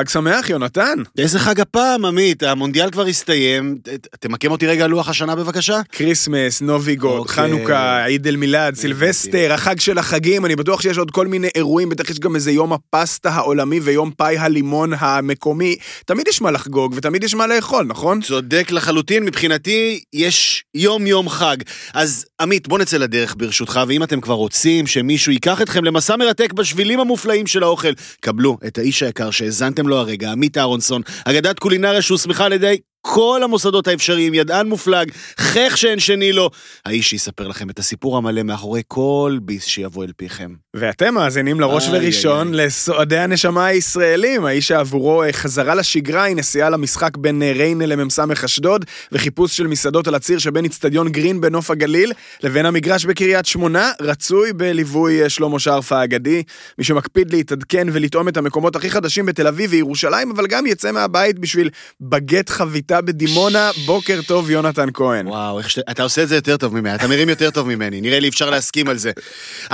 חג 0.00 0.08
שמח, 0.08 0.50
יונתן. 0.50 0.98
איזה 1.18 1.38
חג 1.38 1.60
הפעם, 1.60 2.04
עמית? 2.04 2.42
המונדיאל 2.42 2.90
כבר 2.90 3.06
הסתיים. 3.06 3.78
תמקם 4.20 4.50
אותי 4.50 4.66
רגע 4.66 4.84
על 4.84 4.90
לוח 4.90 5.08
השנה 5.08 5.36
בבקשה. 5.36 5.80
כריסמס, 5.92 6.60
נובי 6.60 6.89
גוד, 6.89 7.18
אוקיי. 7.18 7.34
חנוכה, 7.34 8.04
عيد 8.04 8.26
الميلاد, 8.26 8.74
סילבסטר, 8.74 9.52
החג 9.52 9.80
של 9.80 9.98
החגים, 9.98 10.46
אני 10.46 10.56
בטוח 10.56 10.80
שיש 10.80 10.98
עוד 10.98 11.10
כל 11.10 11.26
מיני 11.26 11.48
אירועים, 11.54 11.88
בטח 11.88 12.10
יש 12.10 12.18
גם 12.18 12.34
איזה 12.34 12.52
יום 12.52 12.72
הפסטה 12.72 13.30
העולמי 13.30 13.80
ויום 13.80 14.10
פאי 14.16 14.38
הלימון 14.38 14.92
המקומי. 14.98 15.76
תמיד 16.06 16.28
יש 16.28 16.40
מה 16.40 16.50
לחגוג 16.50 16.94
ותמיד 16.96 17.24
יש 17.24 17.34
מה 17.34 17.46
לאכול, 17.46 17.86
נכון? 17.86 18.20
צודק 18.20 18.70
לחלוטין, 18.70 19.24
מבחינתי 19.24 20.00
יש 20.12 20.64
יום-יום 20.74 21.28
חג. 21.28 21.56
אז 21.94 22.24
עמית, 22.40 22.68
בוא 22.68 22.78
נצא 22.78 22.96
לדרך 22.96 23.34
ברשותך, 23.38 23.80
ואם 23.88 24.02
אתם 24.02 24.20
כבר 24.20 24.34
רוצים 24.34 24.86
שמישהו 24.86 25.32
ייקח 25.32 25.62
אתכם 25.62 25.84
למסע 25.84 26.16
מרתק 26.16 26.52
בשבילים 26.52 27.00
המופלאים 27.00 27.46
של 27.46 27.62
האוכל, 27.62 27.92
קבלו 28.20 28.58
את 28.66 28.78
האיש 28.78 29.02
היקר 29.02 29.30
שהאזנתם 29.30 29.88
לו 29.90 29.96
הרגע, 29.96 30.32
עמית 30.32 30.58
אהרונסון, 30.58 31.02
אגדת 31.24 31.58
קולינריה 31.58 32.02
שהוסמכה 32.02 32.44
על 32.44 32.52
ידי 32.52 32.80
כל 33.00 33.40
המוסדות 33.44 33.88
האפשריים, 33.88 34.34
ידען 34.34 34.68
מופלג, 34.68 35.10
חך 35.38 35.72
שאין 35.76 35.98
שני 35.98 36.32
לו. 36.32 36.50
האיש 36.84 37.10
שיספר 37.10 37.48
לכם 37.48 37.70
את 37.70 37.78
הסיפור 37.78 38.16
המלא 38.16 38.42
מאחורי 38.42 38.82
כל 38.88 39.38
ביס 39.42 39.64
שיבוא 39.64 40.04
אל 40.04 40.12
פיכם. 40.16 40.54
ואתם 40.76 41.14
מאזינים 41.14 41.60
לראש 41.60 41.88
איי, 41.88 41.98
וראשון 41.98 42.54
איי, 42.54 42.66
לסועדי 42.66 43.18
הנשמה 43.18 43.66
הישראלים, 43.66 44.44
האיש 44.44 44.68
שעבורו 44.68 45.22
אה, 45.22 45.32
חזרה 45.32 45.74
לשגרה 45.74 46.22
היא 46.22 46.36
נסיעה 46.36 46.70
למשחק 46.70 47.16
בין 47.16 47.42
אה, 47.42 47.52
ריינה 47.52 47.86
למ"ס 47.86 48.18
אשדוד, 48.44 48.84
וחיפוש 49.12 49.56
של 49.56 49.66
מסעדות 49.66 50.08
על 50.08 50.14
הציר 50.14 50.38
שבין 50.38 50.64
אצטדיון 50.64 51.08
גרין 51.08 51.40
בנוף 51.40 51.70
הגליל 51.70 52.12
לבין 52.42 52.66
המגרש 52.66 53.04
בקריית 53.04 53.46
שמונה, 53.46 53.92
רצוי 54.00 54.52
בליווי 54.52 55.22
אה, 55.22 55.28
שלמה 55.28 55.58
שרף 55.58 55.92
האגדי, 55.92 56.42
מי 56.78 56.84
שמקפיד 56.84 57.30
להתעדכן 57.30 57.88
ולטעום 57.92 58.28
את 58.28 58.36
המקומות 58.36 58.76
הכי 58.76 58.90
חדשים 58.90 59.26
בתל 59.26 59.46
אביב 59.46 59.70
וירושלים, 59.72 60.30
אבל 60.30 60.46
גם 60.46 60.66
יצא 60.66 60.92
מהבית 60.92 61.38
בשביל 61.38 61.70
בגט 62.00 62.50
חביתה 62.50 62.89
בדימונה, 62.92 63.70
בוקר 63.86 64.20
טוב 64.26 64.50
יונתן 64.50 64.88
כהן. 64.94 65.26
וואו, 65.26 65.58
איך 65.58 65.70
שאתה... 65.70 65.92
אתה 65.92 66.02
עושה 66.02 66.22
את 66.22 66.28
זה 66.28 66.34
יותר 66.34 66.56
טוב 66.56 66.74
ממני, 66.74 66.94
אתה 66.94 67.08
מרים 67.08 67.28
יותר 67.28 67.50
טוב 67.50 67.68
ממני, 67.68 68.00
נראה 68.00 68.20
לי 68.20 68.28
אפשר 68.28 68.50
להסכים 68.50 68.88
על 68.88 68.98
זה. 68.98 69.10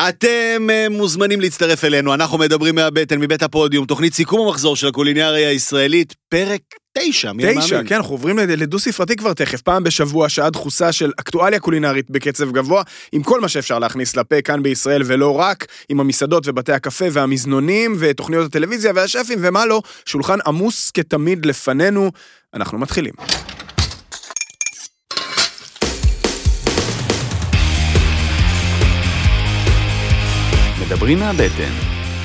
אתם 0.09 0.67
אה, 0.71 0.87
מוזמנים 0.91 1.41
להצטרף 1.41 1.85
אלינו, 1.85 2.15
אנחנו 2.15 2.39
מדברים 2.39 2.75
מהבטן, 2.75 3.19
מבית 3.21 3.43
הפודיום, 3.43 3.87
תוכנית 3.87 4.15
סיכום 4.15 4.47
המחזור 4.49 4.77
של 4.77 4.87
הקולינריה 4.87 5.49
הישראלית, 5.49 6.15
פרק 6.29 6.61
תשע, 6.99 7.33
מי 7.33 7.45
היה 7.47 7.61
תשע, 7.61 7.75
מאמין? 7.75 7.89
כן, 7.89 7.95
אנחנו 7.95 8.15
עוברים 8.15 8.39
לד- 8.39 8.51
לדו-ספרתי 8.51 9.17
כבר 9.17 9.33
תכף, 9.33 9.61
פעם 9.63 9.85
בשבוע, 9.85 10.29
שעה 10.29 10.51
דחוסה 10.51 10.93
של 10.93 11.13
אקטואליה 11.21 11.61
קולינרית 11.61 12.11
בקצב 12.11 12.53
גבוה, 12.53 12.83
עם 13.13 13.23
כל 13.23 13.41
מה 13.41 13.49
שאפשר 13.49 13.79
להכניס 13.79 14.17
לפה 14.17 14.43
כאן 14.43 14.63
בישראל, 14.63 15.03
ולא 15.07 15.39
רק, 15.39 15.67
עם 15.89 16.01
המסעדות 16.01 16.49
ובתי 16.49 16.73
הקפה 16.73 17.05
והמזנונים, 17.13 17.97
ותוכניות 17.99 18.47
הטלוויזיה 18.47 18.93
והשפים, 18.95 19.39
ומה 19.43 19.67
לא, 19.67 19.83
שולחן 20.07 20.39
עמוס 20.47 20.91
כתמיד 20.91 21.47
לפנינו. 21.47 22.11
אנחנו 22.55 22.79
מתחילים. 22.79 23.15
מדברים 30.87 31.19
מהבטן, 31.19 31.73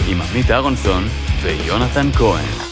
עם 0.10 0.22
עמית 0.22 0.52
אהרונסון 0.52 1.04
ויונתן 1.44 2.12
כהן. 2.12 2.71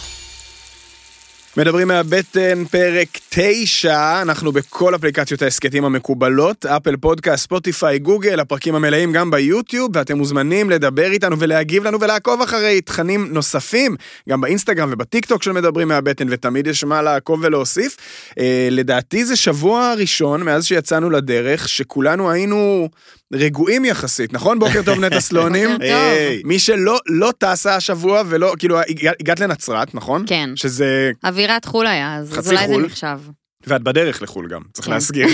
מדברים 1.60 1.88
מהבטן, 1.88 2.66
פרק 2.66 3.08
9, 3.30 4.22
אנחנו 4.22 4.52
בכל 4.52 4.96
אפליקציות 4.96 5.42
ההסכתים 5.42 5.86
המקובלות, 5.86 6.66
אפל 6.66 6.98
פודקאסט, 6.98 7.44
ספוטיפיי, 7.44 8.00
גוגל, 8.00 8.40
הפרקים 8.40 8.76
המלאים 8.76 9.12
גם 9.12 9.32
ביוטיוב, 9.32 9.92
ואתם 9.94 10.18
מוזמנים 10.18 10.70
לדבר 10.70 11.12
איתנו 11.12 11.40
ולהגיב 11.40 11.84
לנו 11.84 12.00
ולעקוב 12.00 12.42
אחרי 12.42 12.82
תכנים 12.82 13.28
נוספים, 13.32 13.96
גם 14.30 14.42
באינסטגרם 14.42 14.90
ובטיקטוק 14.92 15.44
של 15.44 15.52
מדברים 15.52 15.88
מהבטן, 15.88 16.28
ותמיד 16.30 16.68
יש 16.68 16.84
מה 16.84 17.02
לעקוב 17.02 17.40
ולהוסיף. 17.44 17.98
אה, 18.40 18.68
לדעתי 18.72 19.26
זה 19.26 19.36
שבוע 19.36 19.94
ראשון 19.98 20.44
מאז 20.44 20.66
שיצאנו 20.66 21.10
לדרך, 21.10 21.70
שכולנו 21.70 22.32
היינו 22.32 22.89
רגועים 23.34 23.86
יחסית, 23.86 24.34
נכון? 24.34 24.60
בוקר 24.60 24.82
טוב 24.86 25.00
נטע 25.00 25.20
סלונים. 25.20 25.70
בוקר 25.73 25.86
טוב. 25.88 26.48
מי 26.48 26.60
שלא 26.60 27.00
לא 27.08 27.34
טסה 27.38 27.76
השבוע 27.76 28.22
ולא, 28.28 28.54
כאילו, 28.60 28.80
הגע- 28.82 29.12
הגעת 29.20 29.40
לנצרת, 29.40 29.95
נכון? 29.95 30.23
כן. 30.28 30.50
שזה 30.56 31.12
אווירת 31.23 31.66
חול 31.66 31.88
היה, 31.88 32.16
אז 32.16 32.48
אולי 32.48 32.68
זה. 32.68 32.78
נחשב. 32.78 33.20
ואת 33.70 33.84
בדרך 33.84 34.22
לחו"ל 34.22 34.48
גם, 34.48 34.62
צריך 34.74 34.86
כן. 34.86 34.94
להסגיר. 34.94 35.28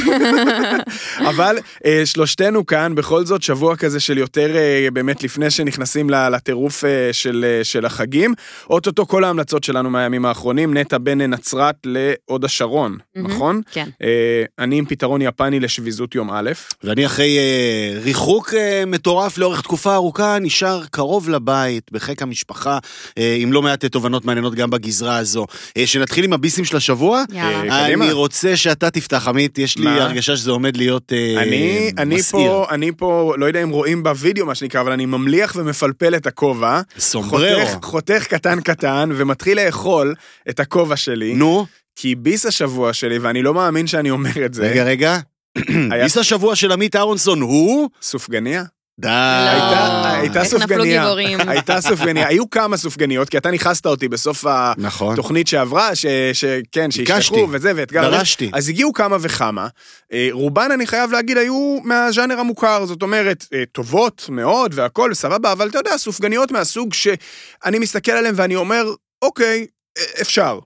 אבל 1.29 1.57
אה, 1.85 2.01
שלושתנו 2.05 2.65
כאן, 2.65 2.95
בכל 2.95 3.25
זאת, 3.25 3.41
שבוע 3.41 3.75
כזה 3.75 3.99
של 3.99 4.17
יותר 4.17 4.55
אה, 4.55 4.87
באמת 4.93 5.23
לפני 5.23 5.51
שנכנסים 5.51 6.09
לטירוף 6.09 6.85
אה, 6.85 7.09
של, 7.11 7.45
של 7.63 7.85
החגים. 7.85 8.33
אוטוטו 8.69 9.07
כל 9.07 9.23
ההמלצות 9.23 9.63
שלנו 9.63 9.89
מהימים 9.89 10.25
האחרונים, 10.25 10.77
נטע 10.77 10.97
בין 10.97 11.21
נצרת 11.21 11.75
להוד 11.85 12.45
השרון. 12.45 12.97
נכון? 13.15 13.61
כן. 13.71 13.89
אני 14.59 14.77
עם 14.77 14.85
פתרון 14.85 15.21
יפני 15.21 15.59
לשביזות 15.59 16.15
יום 16.15 16.29
א', 16.33 16.51
ואני 16.83 17.05
אחרי 17.05 17.37
ריחוק 18.03 18.53
מטורף 18.87 19.37
לאורך 19.37 19.61
תקופה 19.61 19.95
ארוכה, 19.95 20.39
נשאר 20.39 20.81
קרוב 20.91 21.29
לבית, 21.29 21.91
בחיק 21.91 22.21
המשפחה, 22.21 22.77
עם 23.15 23.53
לא 23.53 23.61
מעט 23.61 23.85
תובנות 23.85 24.25
מעניינות 24.25 24.55
גם 24.55 24.69
בגזרה 24.69 25.17
הזו. 25.17 25.45
שנתחיל 25.85 26.25
עם 26.25 26.33
הביסים 26.33 26.65
של 26.65 26.77
השבוע? 26.77 27.23
יאללה. 27.31 27.85
קדימה. 27.85 27.85
אני 27.85 27.95
רוצה 28.25 28.57
שאתה 28.57 28.89
תפתח, 28.91 29.27
עמית, 29.27 29.57
יש 29.57 29.77
לי 29.77 29.83
מה? 29.83 30.03
הרגשה 30.03 30.37
שזה 30.37 30.51
עומד 30.51 30.77
להיות 30.77 31.13
אה, 31.13 31.43
אני, 31.43 31.91
אני 31.97 32.15
מסעיר. 32.15 32.47
פה, 32.47 32.65
אני 32.69 32.91
פה, 32.97 33.33
לא 33.37 33.45
יודע 33.45 33.63
אם 33.63 33.69
רואים 33.69 34.03
בווידאו 34.03 34.45
מה 34.45 34.55
שנקרא, 34.55 34.81
אבל 34.81 34.91
אני 34.91 35.05
ממליח 35.05 35.55
ומפלפל 35.55 36.15
את 36.15 36.27
הכובע. 36.27 36.81
סומבררו. 36.99 37.65
חותך, 37.65 37.85
חותך 37.85 38.27
קטן 38.29 38.61
קטן, 38.61 39.09
ומתחיל 39.13 39.65
לאכול 39.65 40.13
את 40.49 40.59
הכובע 40.59 40.95
שלי. 40.95 41.33
נו, 41.33 41.65
כי 41.95 42.15
ביס 42.15 42.45
השבוע 42.45 42.93
שלי, 42.93 43.17
ואני 43.17 43.41
לא 43.41 43.53
מאמין 43.53 43.87
שאני 43.87 44.09
אומר 44.09 44.45
את 44.45 44.53
זה, 44.53 44.63
רגע, 44.63 44.83
רגע. 44.83 45.19
ביס 46.03 46.17
השבוע 46.17 46.55
של 46.55 46.71
עמית 46.71 46.95
אהרונסון 46.95 47.41
הוא... 47.41 47.89
סופגניה. 48.01 48.63
די. 48.99 49.07
הייתה, 49.07 50.11
הייתה 50.13 50.41
איך 50.41 50.53
נפלו 50.53 50.59
סופגניה. 50.59 51.01
גיבורים. 51.01 51.39
הייתה 51.49 51.81
סופגניה. 51.81 52.27
היו 52.27 52.49
כמה 52.49 52.77
סופגניות, 52.77 53.29
כי 53.29 53.37
אתה 53.37 53.51
נכנסת 53.51 53.85
אותי 53.85 54.07
בסוף 54.07 54.45
נכון. 54.77 55.13
התוכנית 55.13 55.47
שעברה, 55.47 55.95
ש, 55.95 56.05
שכן, 56.33 56.89
ביקשתי. 56.97 57.05
שישלחו 57.05 57.47
וזה, 57.51 57.71
ואתגר. 57.75 58.01
דרשתי. 58.01 58.51
אז 58.53 58.69
הגיעו 58.69 58.93
כמה 58.93 59.17
וכמה. 59.19 59.67
אה, 60.13 60.27
רובן, 60.31 60.71
אני 60.71 60.87
חייב 60.87 61.11
להגיד, 61.11 61.37
היו 61.37 61.79
מהז'אנר 61.83 62.39
המוכר, 62.39 62.85
זאת 62.85 63.01
אומרת, 63.01 63.45
אה, 63.53 63.63
טובות 63.71 64.25
מאוד 64.29 64.71
והכול, 64.75 65.13
סבבה, 65.13 65.51
אבל 65.51 65.69
אתה 65.69 65.77
יודע, 65.77 65.97
סופגניות 65.97 66.51
מהסוג 66.51 66.93
שאני 66.93 67.79
מסתכל 67.79 68.11
עליהן 68.11 68.33
ואני 68.37 68.55
אומר, 68.55 68.85
אוקיי, 69.21 69.67
אה, 69.97 70.03
אפשר. 70.21 70.59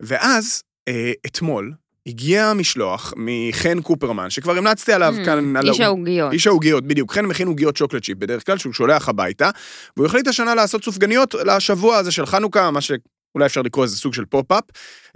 ואז, 0.00 0.62
אה, 0.88 1.12
אתמול, 1.26 1.72
הגיע 2.06 2.52
משלוח 2.52 3.14
מחן 3.16 3.80
קופרמן, 3.80 4.30
שכבר 4.30 4.58
המלצתי 4.58 4.92
עליו 4.92 5.14
אממ, 5.20 5.24
כאן. 5.24 5.56
איש 5.68 5.80
העוגיות. 5.80 6.32
איש 6.32 6.46
העוגיות, 6.46 6.84
בדיוק. 6.86 7.12
חן 7.14 7.24
מכין 7.24 7.46
עוגיות 7.48 7.76
chocolate 7.76 8.02
chip 8.02 8.18
בדרך 8.18 8.46
כלל, 8.46 8.58
שהוא 8.58 8.72
שולח 8.72 9.08
הביתה, 9.08 9.50
והוא 9.96 10.06
החליט 10.06 10.28
השנה 10.28 10.54
לעשות 10.54 10.84
סופגניות 10.84 11.34
לשבוע 11.46 11.96
הזה 11.96 12.10
של 12.12 12.26
חנוכה, 12.26 12.70
מה 12.70 12.80
שאולי 12.80 13.46
אפשר 13.46 13.62
לקרוא 13.62 13.84
לזה 13.84 13.96
סוג 13.96 14.14
של 14.14 14.24
פופ-אפ. 14.24 14.64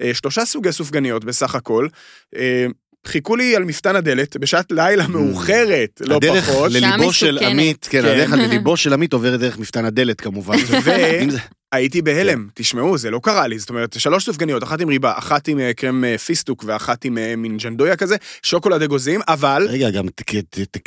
אה, 0.00 0.14
שלושה 0.14 0.44
סוגי 0.44 0.72
סופגניות 0.72 1.24
בסך 1.24 1.54
הכל. 1.54 1.88
אה, 2.36 2.66
חיכו 3.06 3.36
לי 3.36 3.56
על 3.56 3.64
מפתן 3.64 3.96
הדלת 3.96 4.36
בשעת 4.36 4.72
לילה 4.72 5.06
מאוחרת, 5.08 6.02
לא 6.04 6.16
הדרך 6.16 6.44
פחות. 6.50 6.70
לליבו 6.72 7.12
של. 7.12 7.38
עמית, 7.42 7.86
כן, 7.90 8.02
כן. 8.02 8.08
הדרך 8.08 8.30
לליבו 8.32 8.76
של 8.76 8.92
עמית 8.92 9.12
עוברת 9.12 9.40
דרך 9.40 9.58
מפתן 9.58 9.84
הדלת 9.84 10.20
כמובן. 10.20 10.56
הייתי 11.72 12.02
בהלם, 12.02 12.46
תשמעו, 12.54 12.98
זה 12.98 13.10
לא 13.10 13.20
קרה 13.22 13.46
לי, 13.46 13.58
זאת 13.58 13.70
אומרת, 13.70 13.96
שלוש 14.00 14.24
סופגניות, 14.24 14.62
אחת 14.62 14.80
עם 14.80 14.88
ריבה, 14.88 15.12
אחת 15.18 15.48
עם 15.48 15.58
אה, 15.60 15.72
קרם 15.76 16.04
אה, 16.04 16.18
פיסטוק 16.18 16.64
ואחת 16.66 17.04
עם 17.04 17.18
אה, 17.18 17.36
מין 17.36 17.56
ג'נדויה 17.56 17.96
כזה, 17.96 18.16
שוקולד 18.42 18.82
אגוזים, 18.82 19.20
אבל... 19.28 19.66
רגע, 19.70 19.90
גם 19.90 20.06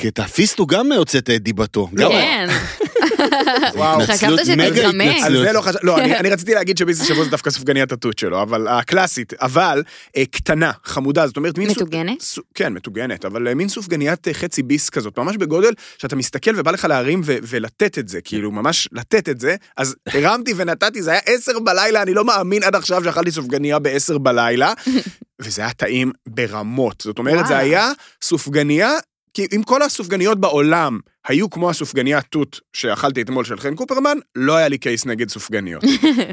את 0.08 0.20
הפיסטוק 0.20 0.66
גם 0.68 0.92
הוצאת 0.92 1.30
את 1.30 1.42
דיבתו. 1.44 1.90
גם- 1.94 2.10
כן. 2.12 2.48
וואו. 3.76 4.02
התנצלות, 4.02 4.40
חשבת 4.40 4.58
רגע 4.58 4.76
שתתחמק. 4.76 5.02
על 5.08 5.12
התנצלות. 5.12 5.46
זה 5.46 5.52
לא 5.52 5.62
חשבתי, 5.62 5.86
לא, 5.86 5.98
אני, 6.00 6.16
אני 6.20 6.30
רציתי 6.30 6.54
להגיד 6.54 6.78
שביס 6.78 7.02
השבוע 7.02 7.24
זה 7.24 7.30
דווקא 7.30 7.50
סופגניית 7.52 7.92
התות 7.92 8.20
שלו, 8.20 8.42
אבל 8.42 8.68
הקלאסית, 8.68 9.34
אבל 9.34 9.84
קטנה, 10.32 10.72
חמודה, 10.84 11.28
זאת 11.28 11.38
אומרת, 11.38 11.58
מין 11.58 11.70
סופ- 11.70 11.72
מטוגנת? 11.82 12.24
כן, 12.54 12.74
מטוגנת, 12.74 13.26
אבל 13.26 13.54
מין 13.54 13.70
סופגניית 13.70 14.28
חצי 14.34 14.64
ביס 14.64 14.90
כזאת, 14.90 15.20
ממש 15.20 15.38
בגודל 15.38 15.72
שאתה 15.98 16.16
מסתכל 16.16 16.52
ובא 16.58 16.72
לך 16.72 16.86
להרים 16.86 17.22
ו- 17.26 17.38
ולתת 17.44 17.98
את 18.00 18.08
זה, 18.10 18.22
כאילו, 18.22 18.52
ממש 18.52 18.88
לתת 18.92 19.30
את 19.30 19.40
זה, 19.40 19.56
אז 19.78 19.96
הרמתי 20.08 20.54
ונתתי, 20.70 21.02
זה 21.04 21.12
היה 21.12 21.20
עשר 21.26 21.60
בלילה, 21.60 22.02
אני 22.02 22.14
לא 22.14 22.26
מאמין 22.26 22.64
עד 22.64 22.76
עכשיו 22.76 23.04
שאכלתי 23.04 23.32
סופגניה 23.32 23.80
בעשר 23.80 24.18
בלילה, 24.18 24.74
וזה 25.42 25.62
היה 25.62 25.74
טעים 25.74 26.12
ברמות. 26.28 27.02
זאת 27.02 27.20
אומרת, 27.20 27.48
זה 27.48 27.54
וואלה. 27.54 27.60
היה 27.60 27.92
סופגניה, 28.24 28.92
כי 29.34 29.48
עם 29.52 29.64
כל 29.64 29.82
הסופגניות 29.82 30.40
בעולם 30.40 31.00
היו 31.30 31.50
כמו 31.50 31.70
הסופגניה 31.70 32.22
תות 32.22 32.60
שאכלתי 32.74 33.22
אתמול 33.22 33.46
של 33.46 33.60
חן 33.60 33.76
קופרמן, 33.76 34.18
לא 34.36 34.56
היה 34.56 34.68
לי 34.68 34.78
קייס 34.78 35.06
נגד 35.06 35.30
סופגניות. 35.30 35.84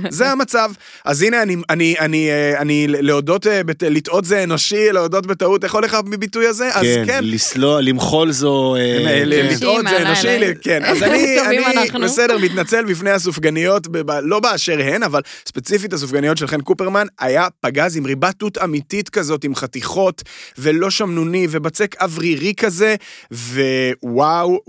זה 0.08 0.30
המצב. 0.30 0.70
אז 1.04 1.22
הנה, 1.22 1.42
אני, 1.42 1.56
אני, 1.70 1.94
אני, 1.98 2.30
אה, 2.30 2.60
אני 2.60 2.86
להודות, 2.88 3.46
אה, 3.46 3.64
בת- 3.64 3.82
לטעות 3.82 4.24
זה 4.24 4.42
אנושי, 4.44 4.92
להודות 4.92 5.26
בטעות, 5.26 5.64
איך 5.64 5.74
הולך 5.74 5.94
הביטוי 5.94 6.46
הזה? 6.46 6.68
אז 6.74 6.82
כן, 6.82 7.02
כן. 7.06 7.24
לסלול, 7.24 7.82
למחול 7.82 8.32
זו... 8.32 8.76
אה, 8.76 8.98
כן. 9.06 9.28
לטעות 9.28 9.84
זה 9.88 10.02
אנושי, 10.02 10.38
כן. 10.60 10.84
אז 10.84 11.02
אני, 11.02 11.36
אני. 11.48 12.04
בסדר, 12.04 12.38
מתנצל 12.38 12.84
בפני 12.84 13.10
הסופגניות, 13.10 13.86
לא 14.22 14.40
באשר 14.40 14.80
הן, 14.80 15.02
אבל 15.02 15.20
ספציפית 15.48 15.92
הסופגניות 15.92 16.38
של 16.38 16.46
חן 16.46 16.60
קופרמן, 16.60 17.06
היה 17.20 17.46
פגז 17.60 17.96
עם 17.96 18.06
ריבת 18.06 18.34
תות 18.38 18.58
אמיתית 18.58 19.08
כזאת, 19.08 19.44
עם 19.44 19.54
חתיכות, 19.54 20.22
ולא 20.58 20.90
שמנוני, 20.90 21.46
ובצק 21.50 21.94
אוורירי 22.02 22.54
כזה, 22.56 22.94
ווואו, 23.32 23.66
וואו, 24.02 24.60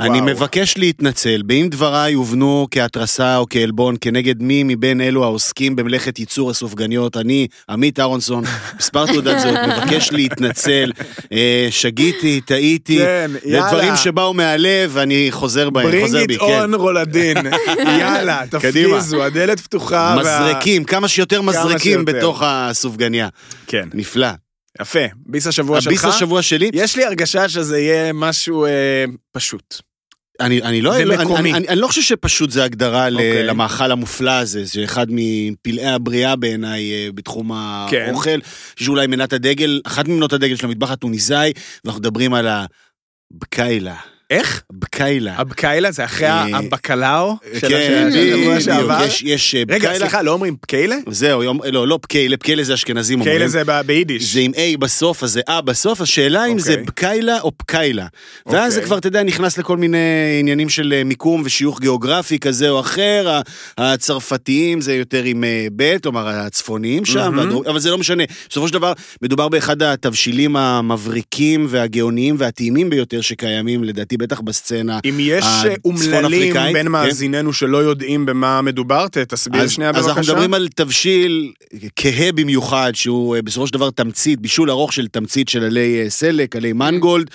אני 0.00 0.08
וואו. 0.20 0.24
מבקש 0.24 0.78
להתנצל, 0.78 1.42
באם 1.46 1.68
דבריי 1.68 2.12
הובנו 2.14 2.66
כהתרסה 2.70 3.36
או 3.36 3.46
כעלבון 3.50 3.96
כנגד 4.00 4.42
מי 4.42 4.62
מבין 4.62 5.00
אלו 5.00 5.24
העוסקים 5.24 5.76
במלאכת 5.76 6.18
ייצור 6.18 6.50
הסופגניות, 6.50 7.16
אני, 7.16 7.46
עמית 7.70 8.00
אהרונסון, 8.00 8.44
מספר 8.80 9.06
תעודת 9.06 9.38
זהות, 9.40 9.56
מבקש 9.68 10.12
להתנצל, 10.12 10.92
אה, 11.32 11.68
שגיתי, 11.70 12.40
טעיתי, 12.40 12.98
כן, 12.98 13.30
יאללה. 13.44 13.66
ודברים 13.66 13.92
שבאו 13.96 14.34
מהלב, 14.34 14.96
אני 14.98 15.26
חוזר 15.30 15.70
בהם, 15.70 15.86
ברינג 15.86 16.04
חוזר 16.06 16.24
בי, 16.26 16.32
איט 16.34 16.40
כן. 16.42 16.60
און 16.60 16.74
רולדין, 16.74 17.36
יאללה. 18.00 18.42
תפגיזו, 18.50 19.24
הדלת 19.24 19.60
פתוחה. 19.60 20.16
וה- 20.16 20.20
מזרקים, 20.22 20.84
כמה 20.84 21.08
שיותר 21.08 21.42
מזרקים 21.42 21.78
שיותר. 21.78 22.12
בתוך 22.18 22.42
הסופגניה. 22.44 23.28
כן, 23.66 23.88
נפלא. 23.94 24.28
יפה, 24.80 24.98
ביס 25.26 25.46
השבוע 25.46 25.80
שלך. 25.80 25.92
הביס 25.92 26.04
השבוע 26.04 26.42
שלי, 26.42 26.70
יש 26.72 26.96
לי 26.96 27.04
הרגשה 27.04 27.48
שזה 27.48 27.78
יהיה 27.78 28.12
משהו 28.12 28.66
אה, 28.66 29.04
פשוט. 29.32 29.80
אני, 30.40 30.62
אני, 30.62 30.82
לא, 30.82 30.92
זה 30.96 31.04
לא, 31.04 31.14
אני. 31.38 31.52
אני, 31.52 31.68
אני 31.68 31.80
לא 31.80 31.86
חושב 31.86 32.02
שפשוט 32.02 32.50
זה 32.50 32.64
הגדרה 32.64 33.08
ל- 33.08 33.14
אוקיי. 33.14 33.46
למאכל 33.46 33.92
המופלא 33.92 34.30
הזה, 34.30 34.66
שאחד 34.66 35.06
מפלאי 35.10 35.86
הבריאה 35.86 36.36
בעיניי 36.36 36.92
אה, 36.92 37.08
בתחום 37.14 37.52
כן. 37.90 38.06
האוכל, 38.08 38.38
שאולי 38.76 39.06
מנת 39.06 39.32
הדגל, 39.32 39.80
אחת 39.86 40.08
ממנות 40.08 40.32
הדגל 40.32 40.56
של 40.56 40.66
המטבח 40.66 40.90
הטוניסאי, 40.90 41.52
ואנחנו 41.84 42.00
מדברים 42.00 42.34
על 42.34 42.48
הבקיילה. 42.48 43.96
איך? 44.30 44.62
בקיילה. 44.72 45.34
הבקיילה 45.36 45.90
זה 45.90 46.04
אחרי 46.04 46.26
אה, 46.28 46.58
הבקלאו? 46.58 47.34
של 47.60 47.68
כן, 47.68 48.08
השבוע 48.08 48.60
שעבר? 48.60 49.04
יש, 49.06 49.22
יש 49.22 49.54
אה, 49.54 49.60
רגע, 49.60 49.76
בקיילה. 49.76 49.98
סליחה, 49.98 50.22
לא 50.22 50.32
אומרים 50.32 50.56
פקיילה? 50.60 50.96
זהו, 51.08 51.42
לא, 51.64 51.88
לא 51.88 51.98
פקיילה, 52.02 52.36
פקיילה 52.36 52.64
זה 52.64 52.74
אשכנזים 52.74 53.20
אומרים. 53.20 53.34
פקיילה 53.36 53.48
זה 53.48 53.82
ביידיש. 53.82 54.34
זה 54.34 54.40
עם 54.40 54.52
A 54.54 54.78
בסוף, 54.78 55.22
אז 55.22 55.32
זה 55.32 55.40
A 55.50 55.60
בסוף, 55.60 56.00
השאלה 56.00 56.46
אם 56.46 56.58
זה 56.58 56.70
אוקיי. 56.70 56.84
בקיילה 56.84 57.40
או 57.40 57.52
פקיילה. 57.56 58.06
ואז 58.46 58.72
זה 58.72 58.78
אוקיי. 58.78 58.86
כבר, 58.86 58.98
אתה 58.98 59.06
יודע, 59.08 59.22
נכנס 59.22 59.58
לכל 59.58 59.76
מיני 59.76 59.98
עניינים 60.40 60.68
של 60.68 60.92
אה, 60.96 61.04
מיקום 61.04 61.42
ושיוך 61.44 61.80
גיאוגרפי 61.80 62.38
כזה 62.38 62.70
או 62.70 62.80
אחר. 62.80 63.40
הצרפתיים 63.78 64.80
זה 64.80 64.94
יותר 64.94 65.22
עם 65.22 65.44
ב', 65.76 65.98
כלומר 65.98 66.28
הצפוניים 66.28 67.04
שם, 67.04 67.38
אבל 67.68 67.78
זה 67.80 67.90
לא 67.90 67.98
משנה. 67.98 68.24
בסופו 68.50 68.68
של 68.68 68.74
דבר, 68.74 68.92
מדובר 69.22 69.48
באחד 69.48 69.82
התבשילים 69.82 70.56
המבריקים 70.56 71.66
והגאוניים 71.68 72.34
והטעימים 72.38 72.90
ביותר 72.90 73.20
שקיימים, 73.20 73.84
לדעתי, 73.84 74.15
בטח 74.16 74.40
בסצנה. 74.40 74.98
אם 75.04 75.16
יש 75.20 75.44
אה, 75.44 75.74
אומללים 75.84 76.54
בין 76.72 76.86
כן. 76.86 76.92
מאזיננו 76.92 77.52
שלא 77.52 77.78
יודעים 77.78 78.26
במה 78.26 78.62
מדובר, 78.62 79.06
תסביר 79.08 79.62
אז, 79.62 79.70
שנייה 79.70 79.90
אז 79.90 79.96
בבקשה. 79.96 80.08
אנחנו 80.08 80.22
מדברים 80.22 80.54
על 80.54 80.68
תבשיל 80.74 81.52
כהה 81.96 82.32
במיוחד, 82.32 82.92
שהוא 82.94 83.36
אה, 83.36 83.42
בסופו 83.42 83.66
של 83.66 83.72
דבר 83.72 83.90
תמצית, 83.90 84.40
בישול 84.40 84.70
ארוך 84.70 84.92
של 84.92 85.08
תמצית 85.08 85.48
של 85.48 85.64
עלי 85.64 86.02
אה, 86.04 86.10
סלק, 86.10 86.56
עלי 86.56 86.72
מנגולד, 86.72 87.30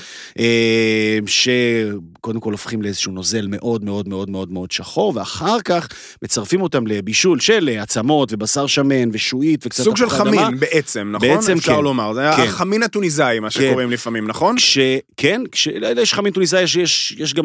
שקודם 1.26 2.40
כל 2.40 2.52
הופכים 2.52 2.82
לאיזשהו 2.82 3.12
נוזל 3.12 3.48
מאוד 3.50 3.84
מאוד 3.84 4.08
מאוד 4.08 4.30
מאוד 4.30 4.52
מאוד 4.52 4.72
שחור, 4.72 5.14
ואחר 5.16 5.62
כך 5.66 5.88
מצרפים 6.22 6.62
אותם 6.62 6.88
לבישול 6.88 7.40
של 7.40 7.70
עצמות 7.80 8.34
ובשר 8.34 8.68
שמן 8.68 9.10
ושועית 9.14 9.66
וקצת 9.66 9.84
סוג 9.84 9.98
של 9.98 10.06
תפוחי 10.06 10.22
אדמה. 10.22 10.46
חמין 10.46 10.60
בעצם, 10.60 11.10
נכון? 11.12 11.30
בעצם 11.30 11.58
אפשר 11.58 11.76
כן. 11.76 11.84
לומר, 11.84 12.14
זה 12.14 12.22
כן. 12.38 12.44
החמין 12.44 12.84
הטוניסאי, 12.84 13.40
מה 13.40 13.52
שקוראים 13.52 13.92
לפעמים, 13.92 14.28
נכון? 14.28 14.56
כש... 14.58 14.78
כן, 15.18 15.42
כש... 15.52 15.68
יש 15.98 16.14
חמין 16.14 16.34
טוניסאי, 16.34 16.68
יש, 16.76 17.12
יש, 17.12 17.16
יש 17.20 17.34
גם, 17.34 17.44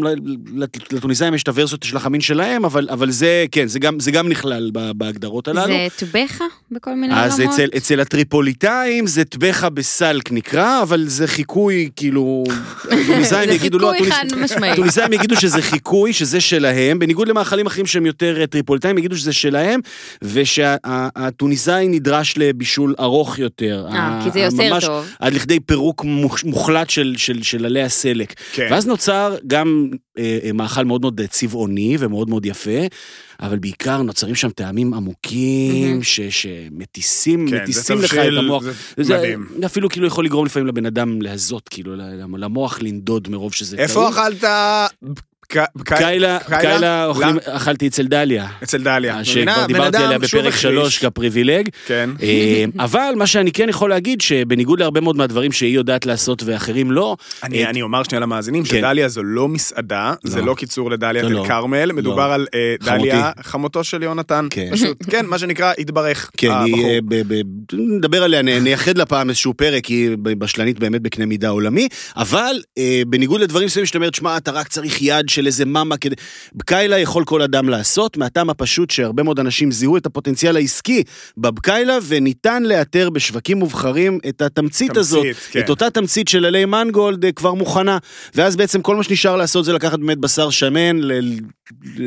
לטוניסאים 0.93 1.35
יש 1.35 1.43
את 1.43 1.49
הוורסיות 1.49 1.83
של 1.83 1.97
החמין 1.97 2.21
שלהם, 2.21 2.65
אבל, 2.65 2.89
אבל 2.91 3.11
זה, 3.11 3.45
כן, 3.53 3.67
זה 3.67 3.79
גם, 3.79 4.01
זה 4.01 4.11
גם 4.11 4.29
נכלל 4.29 4.71
ב- 4.73 4.91
בהגדרות 4.95 5.49
הללו. 5.49 5.67
זה 5.67 5.87
טובחה 5.99 6.45
בכל 6.71 6.95
מיני 6.95 7.15
אז 7.17 7.33
עולמות? 7.41 7.55
אצל, 7.55 7.69
אצל 7.77 8.01
הטריפוליטאים 8.01 9.07
זה 9.07 9.25
טבחה 9.25 9.69
בסלק 9.71 10.33
נקרא, 10.33 10.83
אבל 10.83 11.05
זה 11.07 11.27
חיקוי, 11.27 11.91
כאילו... 11.97 12.45
הטוניסאים 12.85 13.51
יגידו, 13.51 13.79
לא. 13.79 13.93
הטוניסאים 14.73 15.13
יגידו 15.13 15.37
שזה 15.41 15.63
חיקוי, 15.63 16.13
שזה 16.13 16.41
שלהם, 16.41 16.99
בניגוד 16.99 17.29
למאכלים 17.29 17.67
אחרים 17.67 17.87
שהם 17.87 18.07
יותר 18.07 18.41
אה, 18.41 18.47
טריפוליטאים, 18.47 18.99
יגידו 18.99 19.17
שזה 19.17 19.33
שלהם, 19.33 19.81
ושהטוניסאי 20.23 21.89
נדרש 21.89 22.35
לבישול 22.37 22.95
ארוך 23.01 23.39
יותר. 23.39 23.87
אה, 23.93 24.21
כי 24.25 24.31
זה 24.31 24.41
יותר 24.41 24.57
ממש 24.57 24.85
טוב. 24.85 25.07
עד 25.19 25.35
לכדי 25.35 25.61
פירוק 25.61 26.05
מוח- 26.05 26.45
מוחלט 26.45 26.91
של, 26.91 27.15
של, 27.17 27.43
של 27.43 27.65
עלי 27.65 27.83
הסלק. 27.83 28.35
כן. 28.53 28.69
ואז 28.71 28.87
נוצר 28.87 29.16
גם 29.47 29.91
אה, 30.19 30.39
אה, 30.45 30.53
מאכל 30.53 30.85
מאוד 30.85 31.01
מאוד 31.01 31.21
צבעוני 31.31 31.97
ומאוד 32.01 32.31
מאוד 32.31 32.47
יפה, 32.47 32.81
אבל 33.41 33.59
בעיקר 33.59 34.03
נוצרים 34.03 34.35
שם 34.35 34.51
טעמים 34.51 34.95
עמוקים, 34.95 35.91
מהמם. 35.91 36.03
ש, 36.03 36.21
שמטיסים 36.21 37.47
כן, 37.51 37.57
זה 37.57 37.63
מטיסים 37.63 37.99
לך 37.99 38.15
את 38.15 38.39
המוח. 38.39 38.63
זה 38.97 39.19
מדהים. 39.19 39.47
אפילו 39.67 39.89
כאילו 39.89 40.07
יכול 40.07 40.25
לגרום 40.25 40.47
לפעמים 40.47 40.67
לבן 40.67 40.87
אדם 40.87 41.23
להזות, 41.23 41.69
כאילו, 41.69 41.97
למוח 42.39 42.83
לנדוד 42.83 43.29
מרוב 43.29 43.53
שזה 43.53 43.77
איפה 43.77 44.01
טעים. 44.01 44.13
אכלת... 44.13 44.45
קיילה, 45.85 46.39
קיילה? 46.61 47.11
אכלתי 47.45 47.87
אצל 47.87 48.07
דליה. 48.07 48.47
אצל 48.63 48.83
דליה. 48.83 49.25
שכבר 49.25 49.43
מבינה? 49.43 49.67
בן 49.67 49.73
דיברתי 49.73 49.97
עליה 49.97 50.19
בפרק. 50.19 50.57
שלוש 50.57 50.99
כפריבילג. 50.99 51.69
כן. 51.87 52.11
אה, 52.23 52.65
אבל 52.79 53.13
מה 53.17 53.27
שאני 53.27 53.53
כן 53.53 53.69
יכול 53.69 53.91
להגיד, 53.91 54.21
שבניגוד 54.21 54.81
להרבה 54.81 55.01
מאוד 55.01 55.17
מהדברים 55.17 55.53
שהיא 55.53 55.75
יודעת 55.75 56.07
לעשות 56.07 56.43
ואחרים 56.47 56.93
לא, 56.93 57.17
אני, 57.43 57.65
אה, 57.65 57.83
אומר 57.83 58.03
שנייה 58.03 58.21
למאזינים 58.21 58.65
כן. 58.65 58.69
שדליה 58.69 59.09
זו 59.09 59.23
לא 59.23 59.49
מסעדה, 59.49 60.15
זה 60.25 60.41
לא. 60.41 60.47
לא 60.47 60.55
קיצור 60.55 60.91
לדליה 60.91 61.23
אל 61.23 61.29
לא. 61.29 61.45
כרמל, 61.49 61.93
מדובר 61.93 62.29
לא. 62.29 62.35
על 62.35 62.47
אה, 62.55 62.75
חמותי. 62.81 63.11
דליה, 63.11 63.31
חמותו 63.43 63.85
של 63.85 64.03
יונתן. 64.03 64.47
כן. 64.51 64.69
פשוט, 64.73 64.97
כן, 65.11 65.27
מה 65.27 65.39
שנקרא, 65.39 65.73
התברך. 65.79 66.31
כן. 66.37 66.51
אה, 66.51 66.99
נדבר 67.73 68.23
עליה, 68.23 68.43
נייחד 68.43 68.99
לה 68.99 69.07
פעם 69.07 69.29
איזשהו 69.29 69.55
פרק, 69.55 69.85
היא 69.85 70.17
בשלנית 70.23 70.79
באמת 70.79 71.03
בקנה 71.03 71.27
מידה 71.27 71.49
עולמי, 71.49 71.89
אבל 72.17 72.57
אה, 72.79 73.03
בניגוד 73.07 73.41
לדברים 73.41 73.67
מסוימים 73.67 73.87
שאתה 73.87 73.99
אומרת, 73.99 74.15
שמע, 74.15 74.37
אתה 74.37 74.51
רק 74.51 74.69
צריך 74.69 75.03
יד 75.03 75.29
של 75.37 75.47
איזה 75.47 75.65
מאמה 75.65 75.97
כדי... 75.97 76.15
בקיילה 76.55 76.99
יכול 76.99 77.25
כל 77.25 77.43
אדם 77.43 77.69
לעשות, 77.69 78.17
מהטעם 78.17 78.51
הפשוט 78.51 78.91
שהרבה 78.91 79.23
מאוד 79.23 79.41
אנשים 79.41 79.73
זיהו 79.73 79.97
את 79.97 80.07
הפוטנציאל 80.07 80.57
העסקי 80.57 81.03
בבקיילה, 81.37 81.99
וניתן 82.07 82.63
לאתר 82.63 83.11
בשווקים 83.11 83.59
מובחרים 83.59 84.19
את 84.29 84.43
התמצית 84.43 84.87
תמצית, 84.89 84.97
הזאת, 84.97 85.27
כן. 85.51 85.61
את 85.61 85.71
אותה 85.71 85.91
תמצית 85.91 86.29
של 86.29 86.45
עלי 86.45 86.65
מנגולד 86.65 87.25
אה, 87.25 87.33
כבר 87.33 87.55
מוכנה. 87.55 87.99
ואז 88.35 88.57
בעצם 88.57 88.83
כל 88.83 88.97
מה 88.97 89.03
שנשאר 89.03 89.37
לעשות 89.37 89.65
זה 89.65 89.73
לקחת 89.73 89.99
באמת 89.99 90.19
בשר 90.19 90.51
שמן, 90.51 91.01
ל... 91.01 91.39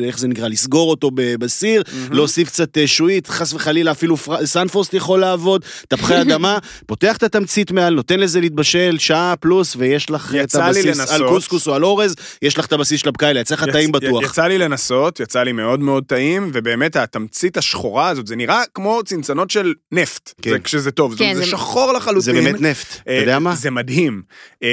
איך 0.03 0.19
זה 0.19 0.27
נקרא, 0.27 0.47
לסגור 0.47 0.89
אותו 0.89 1.11
בסיר, 1.13 1.83
להוסיף 2.11 2.47
קצת 2.47 2.77
אה, 2.77 2.87
שעועית, 2.87 3.27
חס 3.27 3.53
וחלילה 3.53 3.91
אפילו 3.91 4.17
פר... 4.17 4.45
סנפרוסט 4.45 4.93
יכול 4.93 5.19
לעבוד, 5.19 5.65
תפוחי 5.87 6.21
אדמה, 6.21 6.57
פותח 6.85 7.17
את 7.17 7.23
התמצית 7.23 7.71
מעל, 7.71 7.93
נותן 7.93 8.19
לזה 8.19 8.41
להתבשל 8.41 8.95
שעה 8.99 9.35
פלוס, 9.39 9.75
ויש 9.75 10.09
לך 10.09 10.35
את 10.43 10.55
הבסיס 10.55 10.85
על 10.85 11.29
קוסקוס 11.29 11.67
או 11.67 11.75
על 11.75 11.83
אורז, 11.83 12.15
יש 12.41 12.57
לך 12.57 12.65
את 12.65 12.73
הבסיס 12.73 13.01
של 13.01 13.09
הבקיילה, 13.19 13.39
יצא 13.39 13.55
לך 13.55 13.63
יצ- 13.67 13.71
טעים 13.71 13.91
בטוח. 13.91 14.23
יצא 14.23 14.47
לי 14.47 14.57
לנסות, 14.57 15.19
יצא 15.19 15.43
לי 15.43 15.51
מאוד 15.51 15.79
מאוד 15.79 16.03
טעים, 16.07 16.49
ובאמת 16.53 16.95
התמצית 16.95 17.57
השחורה 17.57 18.09
הזאת, 18.09 18.27
זה 18.27 18.35
נראה 18.35 18.61
כמו 18.73 18.99
צנצנות 19.05 19.49
של 19.51 19.73
נפט, 19.91 20.33
כן. 20.41 20.49
זה 20.49 20.59
כשזה 20.59 20.91
טוב, 20.91 21.15
כן, 21.17 21.33
זה 21.35 21.39
זה- 21.39 21.45
שחור 21.45 21.93
לחלוטין. 21.93 22.21
זה 22.21 22.33
באמת 22.33 22.61
נפט, 22.61 22.87
אתה 23.01 23.11
אה, 23.11 23.15
יודע 23.15 23.39
מה? 23.39 23.55
זה 23.55 23.71
מדהים. 23.71 24.21
אה, 24.63 24.67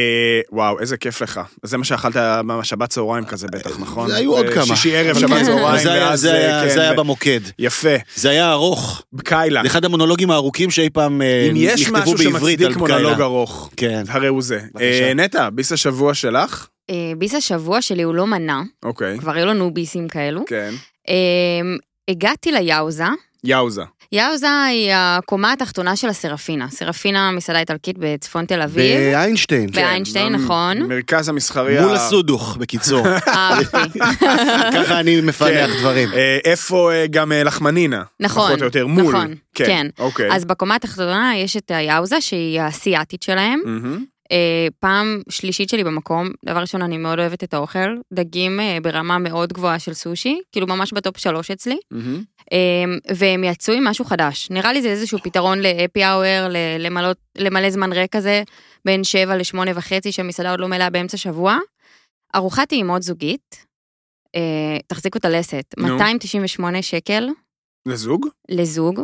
וואו, 0.52 0.80
איזה 0.80 0.96
כיף 0.96 1.22
לך. 1.22 1.40
זה 1.62 1.76
מה 1.78 1.84
שאכלת 1.84 2.16
בשבת 2.46 2.88
צהריים 2.90 3.24
כזה 3.24 3.46
בטח, 3.52 3.80
נכון? 3.80 4.10
היו 4.10 4.32
עוד 4.32 4.46
אה, 4.46 4.52
כמה. 4.54 4.64
שישי 4.66 4.96
ערב, 4.96 5.10
אבל 5.16 5.20
שבת 5.20 5.30
כן, 5.30 5.44
צהריים, 5.44 5.82
זה 5.82 5.92
היה- 5.92 6.04
ואז... 6.06 6.20
זה 6.20 6.32
היה- 6.32 6.62
אה, 6.62 6.68
זה 6.68 6.88
כן, 6.90 6.96
במוקד. 6.96 7.40
יפה, 7.58 7.88
זה 8.16 8.30
היה 8.30 8.52
ארוך. 8.52 9.02
בקיילה. 9.12 9.60
זה 9.62 9.68
אחד 9.68 9.84
המונולוגים 9.84 10.30
הארוכים 10.30 10.70
שאי 10.70 10.90
פעם 10.90 11.22
אה, 11.22 11.46
אם 11.50 11.54
יש 11.56 11.80
נכתבו 11.82 11.98
משהו 12.14 12.32
בעברית 12.32 12.60
על 12.60 12.66
שמצדיק. 12.72 12.76
מונולוג 12.76 13.20
ארוך, 13.20 13.70
כן. 13.76 14.02
הרי 14.08 14.28
הוא 14.28 14.42
זה. 14.42 14.60
אה, 14.80 15.12
נטע, 15.16 15.50
ביס 15.50 15.72
השבוע 15.72 16.14
שלך? 16.14 16.66
אה, 16.90 17.12
ביס 17.18 17.34
השבוע 17.34 17.82
שלי 17.82 18.02
הוא 18.02 18.14
לא 18.14 18.26
מנה, 18.26 18.62
אוקיי, 18.84 19.18
כבר 19.18 19.32
היו 19.32 19.46
לנו 19.46 19.74
ביסים 19.74 20.08
כאלו. 20.08 20.44
כן. 20.46 20.74
אה, 21.08 21.14
הגעתי 22.08 22.52
ליאוזה. 22.52 23.04
יאוזה. 23.44 23.82
יאוזה 24.12 24.62
היא 24.62 24.90
הקומה 24.94 25.52
התחתונה 25.52 25.96
של 25.96 26.08
הסרפינה. 26.08 26.68
סרפינה 26.70 27.30
מסעדה 27.30 27.58
איטלקית 27.58 27.96
בצפון 27.98 28.44
תל 28.44 28.62
אביב. 28.62 28.96
באיינשטיין. 28.96 29.70
באיינשטיין, 29.70 30.28
כן, 30.28 30.34
נכון. 30.34 30.78
מרכז 30.82 31.28
המסחרי. 31.28 31.80
מול 31.80 31.94
הסודוך, 31.94 32.56
בקיצור. 32.56 33.06
אהבתי. 33.28 33.98
ככה 34.74 35.00
אני 35.00 35.20
מפענח 35.20 35.70
כן. 35.70 35.78
דברים. 35.78 36.08
אה, 36.12 36.38
איפה 36.44 36.92
אה, 36.92 37.06
גם 37.06 37.32
לחמנינה? 37.44 38.02
נכון, 38.20 38.46
פחות 38.46 38.60
או 38.60 38.64
יותר, 38.64 38.86
מול. 38.86 39.14
נכון, 39.14 39.34
כן. 39.54 39.86
אוקיי. 39.98 40.32
אז 40.32 40.44
בקומה 40.44 40.74
התחתונה 40.74 41.32
יש 41.36 41.56
את 41.56 41.70
היאוזה 41.70 42.20
שהיא 42.20 42.60
האסייתית 42.60 43.22
שלהם. 43.22 43.60
אה, 44.32 44.66
פעם 44.80 45.20
שלישית 45.28 45.68
שלי 45.68 45.84
במקום, 45.84 46.28
דבר 46.44 46.60
ראשון, 46.60 46.82
אני 46.82 46.98
מאוד 46.98 47.18
אוהבת 47.18 47.44
את 47.44 47.54
האוכל, 47.54 47.96
דגים 48.12 48.60
אה, 48.60 48.78
ברמה 48.82 49.18
מאוד 49.18 49.52
גבוהה 49.52 49.78
של 49.78 49.94
סושי, 49.94 50.40
כאילו 50.52 50.66
ממש 50.66 50.92
בטופ 50.92 51.18
שלוש 51.18 51.50
אצלי, 51.50 51.78
מהמם. 51.90 52.22
אה, 52.52 53.14
והם 53.16 53.44
יצאו 53.44 53.74
עם 53.74 53.84
משהו 53.84 54.04
חדש. 54.04 54.50
נראה 54.50 54.72
לי 54.72 54.82
זה 54.82 54.88
איזשהו 54.88 55.18
פתרון 55.22 55.58
לאפי 55.58 56.04
האואר, 56.04 56.48
למלא 57.38 57.70
זמן 57.70 57.92
ריק 57.92 58.16
כזה, 58.16 58.42
בין 58.84 59.04
שבע 59.04 59.36
לשמונה 59.36 59.70
וחצי, 59.74 60.12
שהמסעדה 60.12 60.50
עוד 60.50 60.60
לא 60.60 60.68
מלאה 60.68 60.90
באמצע 60.90 61.16
שבוע. 61.16 61.58
ארוחת 62.34 62.68
טעימות 62.68 63.02
זוגית, 63.02 63.66
אה, 64.36 64.78
תחזיקו 64.86 65.18
את 65.18 65.24
הלסת, 65.24 65.74
נו. 65.78 65.88
298 65.88 66.82
שקל 66.82 67.28
לזוג? 67.86 68.26
לזוג, 68.48 69.00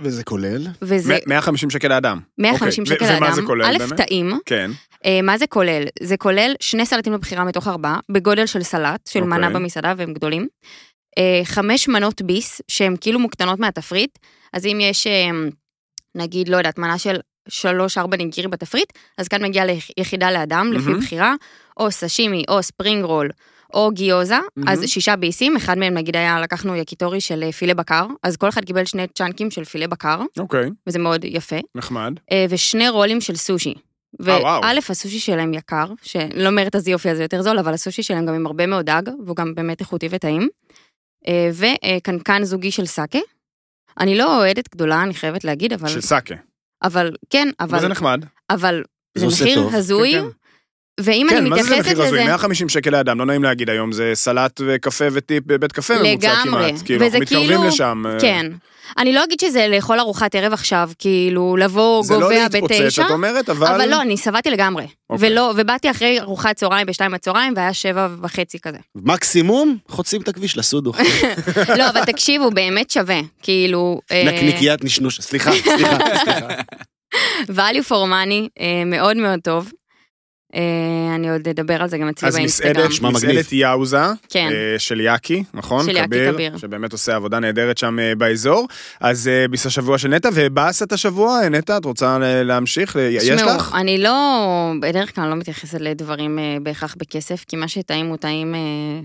וזה 0.00 0.24
כולל? 0.24 0.66
וזה 0.82 1.14
מ- 1.26 1.28
150 1.28 1.70
שקל 1.70 1.88
לאדם. 1.88 2.20
150 2.38 2.84
אוקיי, 2.84 2.96
ו- 2.96 2.98
שקל 3.00 3.16
ומה 3.16 3.20
לאדם. 3.26 3.34
זה 3.34 3.42
כולל 3.42 3.64
א', 3.64 3.78
באמת? 3.78 3.92
טעים. 3.96 4.38
כן. 4.46 4.70
אה, 5.04 5.20
מה 5.22 5.38
זה 5.38 5.46
כולל? 5.46 5.82
זה 6.02 6.16
כולל 6.16 6.54
שני 6.60 6.86
סלטים 6.86 7.12
לבחירה 7.12 7.44
מתוך 7.44 7.68
ארבעה, 7.68 7.98
בגודל 8.08 8.46
של 8.46 8.62
סלט, 8.62 9.06
של 9.06 9.18
אוקיי. 9.22 9.38
מנה 9.38 9.50
במסעדה, 9.50 9.94
והם 9.96 10.12
גדולים. 10.12 10.48
אה, 11.18 11.40
חמש 11.44 11.88
מנות 11.88 12.22
ביס, 12.22 12.60
שהן 12.68 12.96
כאילו 13.00 13.18
מוקטנות 13.18 13.58
מהתפריט, 13.58 14.18
אז 14.52 14.66
אם 14.66 14.78
יש, 14.80 15.06
אה, 15.06 15.30
נגיד, 16.14 16.48
לא 16.48 16.56
יודעת, 16.56 16.78
מנה 16.78 16.98
של 16.98 17.16
שלוש-ארבע 17.48 18.16
ניגירי 18.16 18.48
בתפריט, 18.48 18.92
אז 19.18 19.28
כאן 19.28 19.44
מגיעה 19.44 19.66
ליחידה 19.98 20.30
לאדם, 20.30 20.72
לפי 20.72 20.88
מהמם. 20.88 21.00
בחירה, 21.00 21.34
או 21.76 21.90
סשימי, 21.90 22.44
או 22.48 22.62
ספרינג 22.62 23.04
רול, 23.04 23.28
או 23.74 23.90
גיוזה, 23.90 24.38
מהמם. 24.56 24.68
אז 24.68 24.84
שישה 24.86 25.16
ביסים, 25.16 25.56
אחד 25.56 25.78
מהם 25.78 25.94
נגיד 25.94 26.16
היה, 26.16 26.40
לקחנו 26.40 26.76
יקיטורי 26.76 27.20
של 27.20 27.42
אה, 27.42 27.52
פילה 27.52 27.74
בקר, 27.74 28.06
אז 28.22 28.36
כל 28.36 28.48
אחד 28.48 28.64
קיבל 28.64 28.84
שני 28.84 29.06
צ'אנקים 29.06 29.50
של 29.50 29.64
פילה 29.64 29.86
בקר, 29.86 30.22
אוקיי, 30.38 30.70
וזה 30.86 30.98
מאוד 30.98 31.24
יפה. 31.24 31.56
נחמד. 31.74 32.12
אה, 32.32 32.46
ושני 32.50 32.88
רולים 32.88 33.20
של 33.20 33.36
סושי. 33.36 33.74
אה. 34.28 34.38
וא', 34.42 34.70
הסושי 34.90 35.18
שלהם 35.18 35.54
יקר, 35.54 35.86
שלא 36.02 36.48
אומרת 36.48 36.76
אז 36.76 36.88
יופי, 36.88 37.10
אז 37.10 37.16
זה 37.16 37.22
יותר 37.22 37.42
זול, 37.42 37.58
אבל 37.58 37.74
הסושי 37.74 38.02
שלהם 38.02 38.26
גם 38.26 38.34
עם 38.34 38.46
הרבה 38.46 38.66
מאוד 38.66 38.86
דג, 38.86 39.02
והוא 39.24 39.36
גם 39.36 39.54
באמת 39.54 39.80
איכותי 39.80 40.08
וטעים. 40.10 40.48
וקנקן 41.52 42.44
זוגי 42.44 42.70
של 42.70 42.86
סאקה. 42.86 43.18
אני 44.00 44.18
לא 44.18 44.36
אוהדת 44.38 44.68
גדולה, 44.74 45.02
אני 45.02 45.14
חייבת 45.14 45.44
להגיד, 45.44 45.72
אבל... 45.72 45.88
של 45.88 46.00
סאקה. 46.00 46.34
אבל, 46.82 47.10
כן, 47.30 47.48
אבל 47.60 47.70
זה 47.70 47.76
אבל, 47.76 47.88
נחמד. 47.88 48.24
אבל 48.50 48.82
זה 49.18 49.28
זה 49.28 49.44
מחיר. 49.44 49.68
הזוי, 49.72 50.12
כן, 50.12 50.20
כן. 50.20 50.26
ואם 51.00 51.26
כן, 51.30 51.36
אני 51.36 51.50
מה 51.50 51.56
זה 51.56 51.62
זה 51.62 51.70
מתייחסת 51.70 51.92
מחיר 51.92 52.02
הזוי? 52.02 52.18
לזה... 52.18 52.26
150 52.26 52.68
שקל 52.68 52.90
לאדם, 52.90 53.18
לא 53.18 53.26
נעים 53.26 53.44
להגיד 53.44 53.70
היום, 53.70 53.92
זה 53.92 54.10
סלט 54.14 54.60
וקפה 54.66 55.04
וטיפ 55.12 55.44
בבית 55.46 55.72
קפה 55.72 55.94
ממוצע 55.94 56.34
לגמרי. 56.44 56.68
כמעט. 56.70 56.82
כאילו, 56.84 57.04
אנחנו 57.04 57.06
וזה 57.06 57.18
מתקרבים 57.20 57.48
כאילו- 57.48 57.68
לשם. 57.68 58.02
אה, 58.06 58.20
כן. 58.20 58.46
אני 58.98 59.12
לא 59.12 59.24
אגיד 59.24 59.40
שזה 59.40 59.66
לאכול 59.68 60.00
ארוחת 60.00 60.34
ערב 60.34 60.52
עכשיו, 60.52 60.90
כאילו, 60.98 61.56
לבוא 61.56 62.02
זה 62.02 62.14
לא 62.14 62.20
גובע 62.20 62.48
להתפוצץ, 62.52 62.80
בתשע, 62.80 63.06
את 63.06 63.10
אומרת, 63.10 63.48
אבל... 63.50 63.66
אבל 63.66 63.88
לא, 63.88 64.02
אני 64.02 64.16
שבעתי 64.16 64.50
לגמרי. 64.50 64.86
אוקיי. 65.10 65.28
ולא, 65.30 65.52
ובאתי 65.56 65.90
אחרי 65.90 66.20
ארוחת 66.20 66.56
צהריים 66.56 66.86
בשתיים 66.86 67.12
בצהריים, 67.12 67.52
והיה 67.56 67.72
שבע 67.74 68.08
וחצי 68.22 68.58
כזה. 68.58 68.78
מקסימום, 68.94 69.76
חוצים 69.88 70.20
את 70.20 70.28
הכביש 70.28 70.58
לסודו. 70.58 70.92
לא, 71.78 71.88
אבל 71.88 72.04
תקשיבו, 72.04 72.50
באמת 72.50 72.90
שווה. 72.90 73.20
כאילו... 73.42 74.00
אה, 74.12 74.24
נקניקיית 74.26 74.84
נשנוש, 74.84 75.20
סליחה, 75.20 75.50
סליחה, 75.52 75.98
סליחה. 76.24 76.48
value 77.58 77.88
for 77.88 78.06
money, 78.10 78.48
אה, 78.60 78.82
מאוד 78.86 79.16
מאוד 79.16 79.40
טוב. 79.44 79.70
אה, 80.56 80.60
אני 81.14 81.30
עוד 81.30 81.48
אדבר 81.48 81.82
על 81.82 81.88
זה 81.88 81.98
גם 81.98 82.08
אצלי 82.08 82.28
אז 82.28 82.34
באינסטגרם. 82.34 82.70
מסעדת, 82.72 82.90
נשמע 82.90 83.10
מגניב. 83.10 83.30
מסעדת 83.30 83.52
יאוזה, 83.52 83.96
כן. 84.30 84.48
אה, 84.52 84.78
של 84.78 85.00
יאקי, 85.00 85.42
נכון? 85.54 85.86
של 85.86 85.96
יאקי 85.96 86.32
כביר. 86.32 86.56
שבאמת 86.58 86.92
עושה 86.92 87.14
עבודה 87.16 87.38
נהדרת 87.40 87.78
שם 87.78 87.98
אה, 87.98 88.12
באזור. 88.14 88.68
אז 89.00 89.30
ביס 89.50 89.66
השבוע 89.66 89.98
של 89.98 90.08
נטע, 90.08 90.28
ובאסת 90.34 90.92
השבוע, 90.92 91.40
אה, 91.42 91.48
נטע, 91.48 91.76
את 91.76 91.84
רוצה 91.84 92.18
להמשיך? 92.44 92.96
ל- 92.96 93.00
יש 93.10 93.28
לך? 93.30 93.74
אני 93.80 93.98
לא, 93.98 94.12
בדרך 94.80 95.14
כלל 95.14 95.28
לא 95.28 95.34
מתייחסת 95.34 95.80
לדברים 95.80 96.38
בהכרח 96.62 96.94
בכסף, 96.98 97.44
כי 97.48 97.56
מה 97.56 97.68
שטעים 97.68 98.06
הוא 98.06 98.16
טעים, 98.16 98.54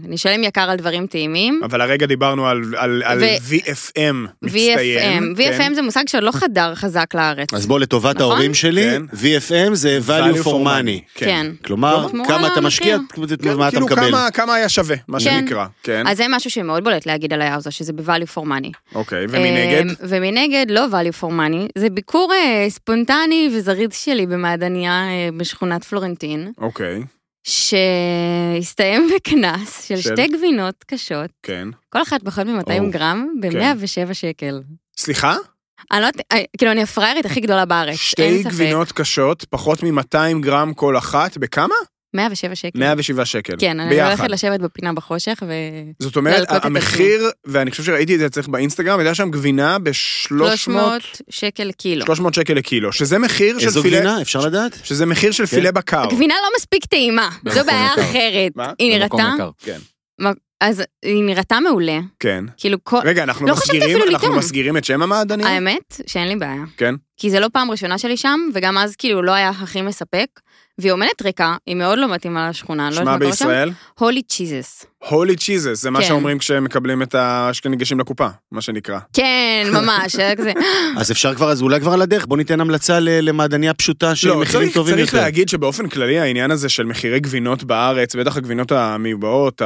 אני 0.06 0.16
אשלם 0.16 0.44
יקר 0.44 0.62
על 0.70 0.78
דברים 0.78 1.08
טעימים. 1.08 1.62
אבל 1.64 1.82
הרגע 1.82 2.06
דיברנו 2.06 2.48
על, 2.48 2.62
על, 2.78 3.04
על 3.06 3.20
ו- 3.20 3.26
VFM 3.50 4.00
מצטיין. 4.42 5.34
VFM, 5.34 5.38
כן. 5.38 5.62
VFM 5.72 5.76
זה 5.76 5.82
מושג 5.82 6.04
שעוד 6.08 6.24
לא 6.24 6.32
חדר 6.32 6.76
חזק 6.76 7.16
לארץ. 7.16 7.54
אז 7.54 7.66
בוא, 7.66 7.80
לטובת 7.80 8.16
נכון? 8.16 8.32
ההורים 8.32 8.54
שלי, 8.54 8.84
כן. 8.84 9.02
VFM 9.14 9.74
זה 9.74 10.00
value 10.08 10.44
for 10.44 10.48
money. 10.48 11.00
כן. 11.16 11.41
כלומר, 11.66 12.08
תמורה 12.10 12.30
כמה 12.30 12.48
אתה. 12.48 12.62
משקיע, 12.62 12.98
כן, 13.18 13.58
מה 13.58 13.68
אתה 13.68 13.72
כאילו 13.72 13.86
מקבל. 13.86 14.12
כמה, 14.12 14.32
כמה 14.32 14.56
היה 14.56 14.70
שווה, 14.70 14.96
מה 15.08 15.18
כן. 15.20 15.24
שנקרא. 15.24 15.66
כן. 15.84 16.08
אז 16.08 16.18
זה 16.18 16.26
משהו 16.30 16.52
שמאוד 16.52 16.84
בולט 16.84 17.06
להגיד 17.06 17.34
על 17.34 17.42
היאוזה, 17.42 17.72
שזה 17.72 17.94
ב-value 17.94 18.38
for 18.38 18.44
money. 18.44 18.72
אוקיי, 18.96 19.26
ומנגד? 19.30 19.86
אה, 19.90 19.94
ומנגד, 20.00 20.66
לא 20.70 20.86
value 20.92 21.24
for 21.24 21.30
money, 21.30 21.72
זה 21.78 21.90
ביקור 21.90 22.34
אה, 22.34 22.66
ספונטני 22.70 23.50
וזריז 23.56 23.94
שלי 23.94 24.26
במעדניה 24.26 24.92
אה, 24.92 25.30
בשכונת 25.38 25.84
פלורנטין, 25.84 26.52
אוקיי, 26.58 27.04
שהסתיים 27.44 29.10
בקנס 29.16 29.84
של 29.84 29.96
של? 29.96 30.02
שתי 30.02 30.28
גבינות 30.28 30.76
קשות, 30.88 31.30
כן. 31.44 31.68
כל 31.90 32.02
אחת 32.02 32.24
פחות 32.24 32.48
מ-200 32.48 32.80
או, 32.80 32.90
גרם, 32.92 33.28
ב-107 33.42 34.14
שקל. 34.14 34.62
סליחה? 34.98 35.36
אני 35.92 36.02
לא 36.02 36.06
יודעת, 36.06 36.26
אה, 36.32 36.42
כאילו, 36.58 36.72
אני 36.72 36.84
הפראיירית 36.84 37.26
הכי 37.26 37.40
גדולה 37.40 37.66
בארץ, 37.66 37.96
שתי. 37.96 38.44
גבינות 38.44 38.92
קשות, 38.92 39.46
פחות 39.50 39.84
מ-200 39.84 40.42
גרם 40.42 40.74
כל 40.74 40.98
אחת, 40.98 41.38
בכמה? 41.38 41.76
107 42.14 42.56
שקל. 42.56 42.80
107 42.80 43.26
שקל. 43.26 43.54
כן, 43.60 43.80
אני 43.80 43.90
ביחד. 43.90 44.08
הולכת 44.08 44.30
לשבת 44.30 44.60
בפינה 44.60 44.94
בחושך, 44.94 45.44
ו... 45.48 45.54
זאת 46.00 46.16
אומרת, 46.16 46.48
המחיר, 46.50 47.30
ואני 47.46 47.72
חושב 47.72 47.84
שראיתי 47.84 48.16
את 48.16 48.20
זה 48.20 48.26
אצלך 48.26 48.48
באינסטגרם, 48.48 49.00
הייתה 49.00 49.16
שם 49.16 49.32
גבינה 49.32 49.80
ב-300 49.80 49.92
300 49.94 51.22
שקל 51.30 51.72
קילו. 51.72 52.06
300 52.06 52.34
שקל 52.34 52.54
לקילו, 52.54 52.94
שזה 52.94 53.20
מחיר 53.20 53.60
של 53.60 53.66
איזו 53.66 53.82
פילה, 53.82 53.98
גבינה, 54.00 54.22
אפשר 54.22 54.40
לדעת? 54.40 54.80
שזה 54.84 55.06
מחיר 55.06 55.32
של 55.32 55.46
פילה 55.46 55.72
בקר. 55.72 56.04
הגבינה 56.04 56.34
לא 56.44 56.50
מספיק 56.58 56.86
טעימה, 56.86 57.30
זו 57.50 57.66
בעיה. 57.66 57.94
אחרת. 57.94 58.52
מה? 58.56 58.74
היא 58.80 59.02
במקום 59.02 59.22
נראתה, 59.22 59.36
יקר. 59.36 59.50
כן. 59.60 59.80
אז 60.62 60.84
היא 61.04 61.24
נראתה 61.24 61.60
מעולה, 61.60 62.00
כן. 62.20 62.46
כאילו 62.58 62.78
כל... 62.84 62.98
רגע, 63.04 63.24
אנחנו 63.24 63.48
לא 63.48 63.54
מסגירים, 63.54 63.98
אנחנו. 64.10 64.36
מסגירים 64.36 64.78
את 64.78 64.84
שם 64.84 65.02
המעדניה? 65.02 65.48
האמת 65.48 66.02
שאין 66.08 66.28
לי 66.28 66.36
בעיה. 66.36 66.64
כן. 66.78 66.96
כי 67.18 67.30
זה 67.30 67.40
לא 67.40 67.48
פעם 67.54 67.72
ראשונה 67.72 67.98
שלי 67.98 68.18
שם, 68.18 68.40
וגם 68.54 68.78
אז 68.78 68.96
כאילו 68.96 69.22
לא 69.22 69.32
היה 69.32 69.50
הכי 69.50 69.82
מספק, 69.82 70.28
והיא 70.78 70.92
עומדת 70.92 71.22
ריקה, 71.22 71.56
היא 71.66 71.76
מאוד 71.76 71.98
לא 72.00 72.14
מתאימה 72.14 72.50
לשכונה, 72.50 72.88
אני 72.88 72.96
לא 72.96 73.02
שמה 73.02 73.12
יודעת 73.12 73.20
מה 73.22 73.26
קורה 73.26 73.36
שם. 73.36 73.46
בישראל? 73.46 73.72
הולי 74.00 74.22
צ'יזס. 74.22 74.86
הולי 75.10 75.36
צ'יזס, 75.36 75.82
זה 75.82 75.90
מה 75.90 76.00
כן. 76.02 76.08
שאומרים 76.08 76.38
כשהם 76.38 76.64
מקבלים 76.64 77.02
את 77.02 77.16
ה... 77.16 77.50
שניגשים 77.54 78.00
לקופה, 78.00 78.28
מה 78.52 78.62
שנקרא. 78.62 79.00
כן, 79.14 79.68
ממש, 79.74 80.16
היה 80.16 80.36
כזה. 80.36 80.54
אז 81.00 81.12
אפשר 81.12 81.36
כבר, 81.36 81.52
אז 81.52 81.62
אולי 81.62 81.80
כבר 81.80 81.94
על 81.94 82.02
הדרך, 82.02 82.26
בוא 82.26 82.38
ניתן 82.38 82.62
המלצה 82.62 83.00
ל- 83.00 83.30
למעדניה 83.30 83.74
פשוטה 83.74 84.16
של 84.16 84.28
לא, 84.28 84.42
מחירים 84.42 84.64
צריך, 84.66 84.74
טובים 84.76 84.96
צריך 84.96 85.14
יותר. 85.14 85.24
להגיד 85.24 85.50
שבאופן 85.50 85.88
כללי 85.90 86.20
העניין 86.20 86.52
הזה 86.52 86.70
של 86.70 86.86
מחירי 86.86 87.20
גבינות 87.20 87.64
בארץ, 87.64 88.16
בטח 88.16 88.38
הגבינות 88.38 88.72
המיובאות, 88.72 89.62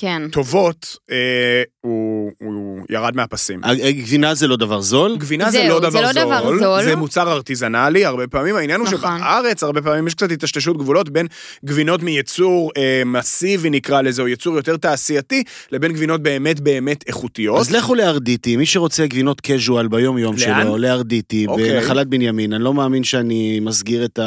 כן. 0.00 0.22
הטובות, 0.28 0.96
אה, 1.10 1.62
הוא, 1.80 2.32
הוא 2.40 2.52
ירד 2.90 3.16
מהפסים. 3.16 3.60
גבינה 3.90 4.34
זה 4.34 4.46
לא 4.46 4.56
דבר 4.56 4.80
זול. 4.80 5.16
גבינה 5.16 5.50
זה 5.50 5.68
לא 5.68 5.74
זה 5.74 5.80
דבר 5.80 6.00
לא 6.00 6.12
דבר 6.12 6.42
זול, 6.42 6.58
זול. 6.58 6.84
זה 6.84 6.96
מוצר 6.96 7.32
ארטיזנלי, 7.32 8.04
הרבה 8.04 8.26
פעמים 8.26 8.56
העניין 8.56 8.80
הוא 8.80 8.88
נכון. 8.88 9.18
שבארץ 9.18 9.62
הרבה 9.62 9.82
פעמים 9.82 10.06
יש 10.06 10.14
קצת 10.14 10.30
התשתשות 10.30 10.78
גבולות 10.78 11.08
בין 11.08 11.26
גבינות 11.64 12.02
מייצור 12.02 12.70
אה, 12.76 13.02
מסיבי 13.06 13.70
נקרא 13.70 14.02
לזה, 14.02 14.22
או 14.22 14.28
ייצור 14.28 14.56
יותר 14.56 14.76
תעשייתי, 14.76 15.42
לבין 15.72 15.92
גבינות 15.92 16.22
באמת 16.22 16.60
באמת 16.60 17.04
איכותיות. 17.06 17.60
אז 17.60 17.70
לכו 17.70 17.94
לארדיטי, 17.94 18.56
מי 18.56 18.66
שרוצה 18.66 19.06
גבינות 19.06 19.40
קז'ואל 19.40 19.88
ביום 19.88 20.18
יום 20.18 20.36
לאן? 20.38 20.62
שלו, 20.62 20.78
לארדיטי, 20.78 21.46
אוקיי. 21.46 21.70
בנחלת 21.70 22.06
בנימין. 22.06 22.52
אני 22.52 22.64
לא 22.64 22.74
מאמין 22.74 23.04
שאני 23.04 23.60
מסגיר 23.60 24.04
את 24.04 24.18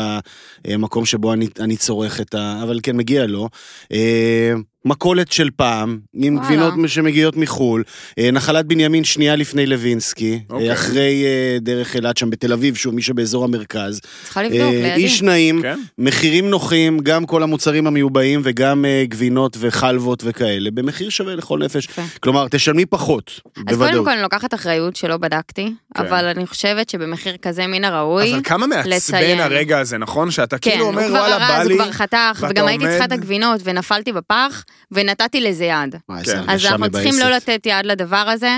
המקום 0.65 1.05
שבו 1.05 1.33
אני, 1.33 1.47
אני 1.59 1.77
צורך 1.77 2.21
את 2.21 2.35
ה... 2.35 2.59
אבל 2.63 2.79
כן, 2.83 2.97
מגיע 2.97 3.25
לו. 3.25 3.49
אה, 3.91 4.53
מכולת 4.87 5.31
של 5.31 5.49
פעם, 5.55 5.99
עם 6.13 6.35
וואלה. 6.35 6.47
גבינות 6.47 6.89
שמגיעות 6.89 7.37
מחו"ל, 7.37 7.83
אה, 8.19 8.31
נחלת 8.31 8.65
בנימין 8.65 9.03
שנייה 9.03 9.35
לפני 9.35 9.65
לוינסקי, 9.65 10.39
אוקיי. 10.49 10.67
אה, 10.69 10.73
אחרי 10.73 11.23
אה, 11.25 11.57
דרך 11.61 11.95
אילת 11.95 12.17
שם 12.17 12.29
בתל 12.29 12.53
אביב, 12.53 12.75
שוב, 12.75 12.95
מי 12.95 13.01
שבאזור 13.01 13.43
המרכז. 13.43 14.01
צריכה 14.23 14.43
לבדוק, 14.43 14.73
לידי. 14.73 14.93
איש 14.93 15.21
נעים, 15.21 15.61
כן? 15.61 15.79
מחירים 15.97 16.49
נוחים, 16.49 16.99
גם 16.99 17.25
כל 17.25 17.43
המוצרים 17.43 17.87
המיובאים 17.87 18.41
וגם 18.43 18.85
גבינות 19.03 19.57
וחלבות 19.59 20.23
וכאלה, 20.25 20.71
במחיר 20.71 21.09
שווה 21.09 21.35
לכל 21.35 21.59
נפש. 21.59 21.85
יפה. 21.85 22.01
כלומר, 22.19 22.47
תשלמי 22.47 22.85
פחות, 22.85 23.41
אז 23.45 23.63
קודם 23.63 23.77
בוודאות. 23.77 24.05
כל 24.05 24.11
אני 24.11 24.21
לוקחת 24.21 24.53
אחריות 24.53 24.95
שלא 24.95 25.17
בדקתי, 25.17 25.73
אבל 25.95 26.25
אני 26.25 26.47
חושבת 26.47 26.89
שבמחיר 26.89 27.37
כזה 27.41 27.67
מן 27.67 27.83
הראוי, 27.83 28.33
אבל 28.33 28.41
כמה 28.43 28.67
מעצבן 28.67 28.89
לציין. 28.89 29.39
הרגע 29.39 29.79
הזה, 29.79 29.97
נכון? 29.97 30.31
שאתה 30.31 30.57
כן, 30.57 30.71
כאילו 30.71 30.83
הוא 30.83 30.91
אומר, 30.91 31.07
כבר 31.07 31.19
וואלה, 31.19 31.39
בא 31.39 31.63
לי... 31.63 31.73
הוא 31.73 31.81
כבר 31.81 31.91
חתך, 31.91 32.37
ואתה 32.39 32.47
וגם 32.49 32.67
הייתי 32.67 32.85
צריכה 32.85 33.05
את 33.05 33.11
הגבינות, 33.11 33.61
ונפלתי 33.63 34.11
בפח, 34.13 34.63
ונתתי 34.91 35.41
לזה 35.41 35.65
יד. 35.65 35.95
כן. 36.25 36.41
אז 36.47 36.65
אנחנו 36.65 36.91
צריכים 36.91 37.13
לא. 37.19 37.29
לתת 37.29 37.65
יד 37.65 37.85
לדבר 37.85 38.15
הזה. 38.33 38.57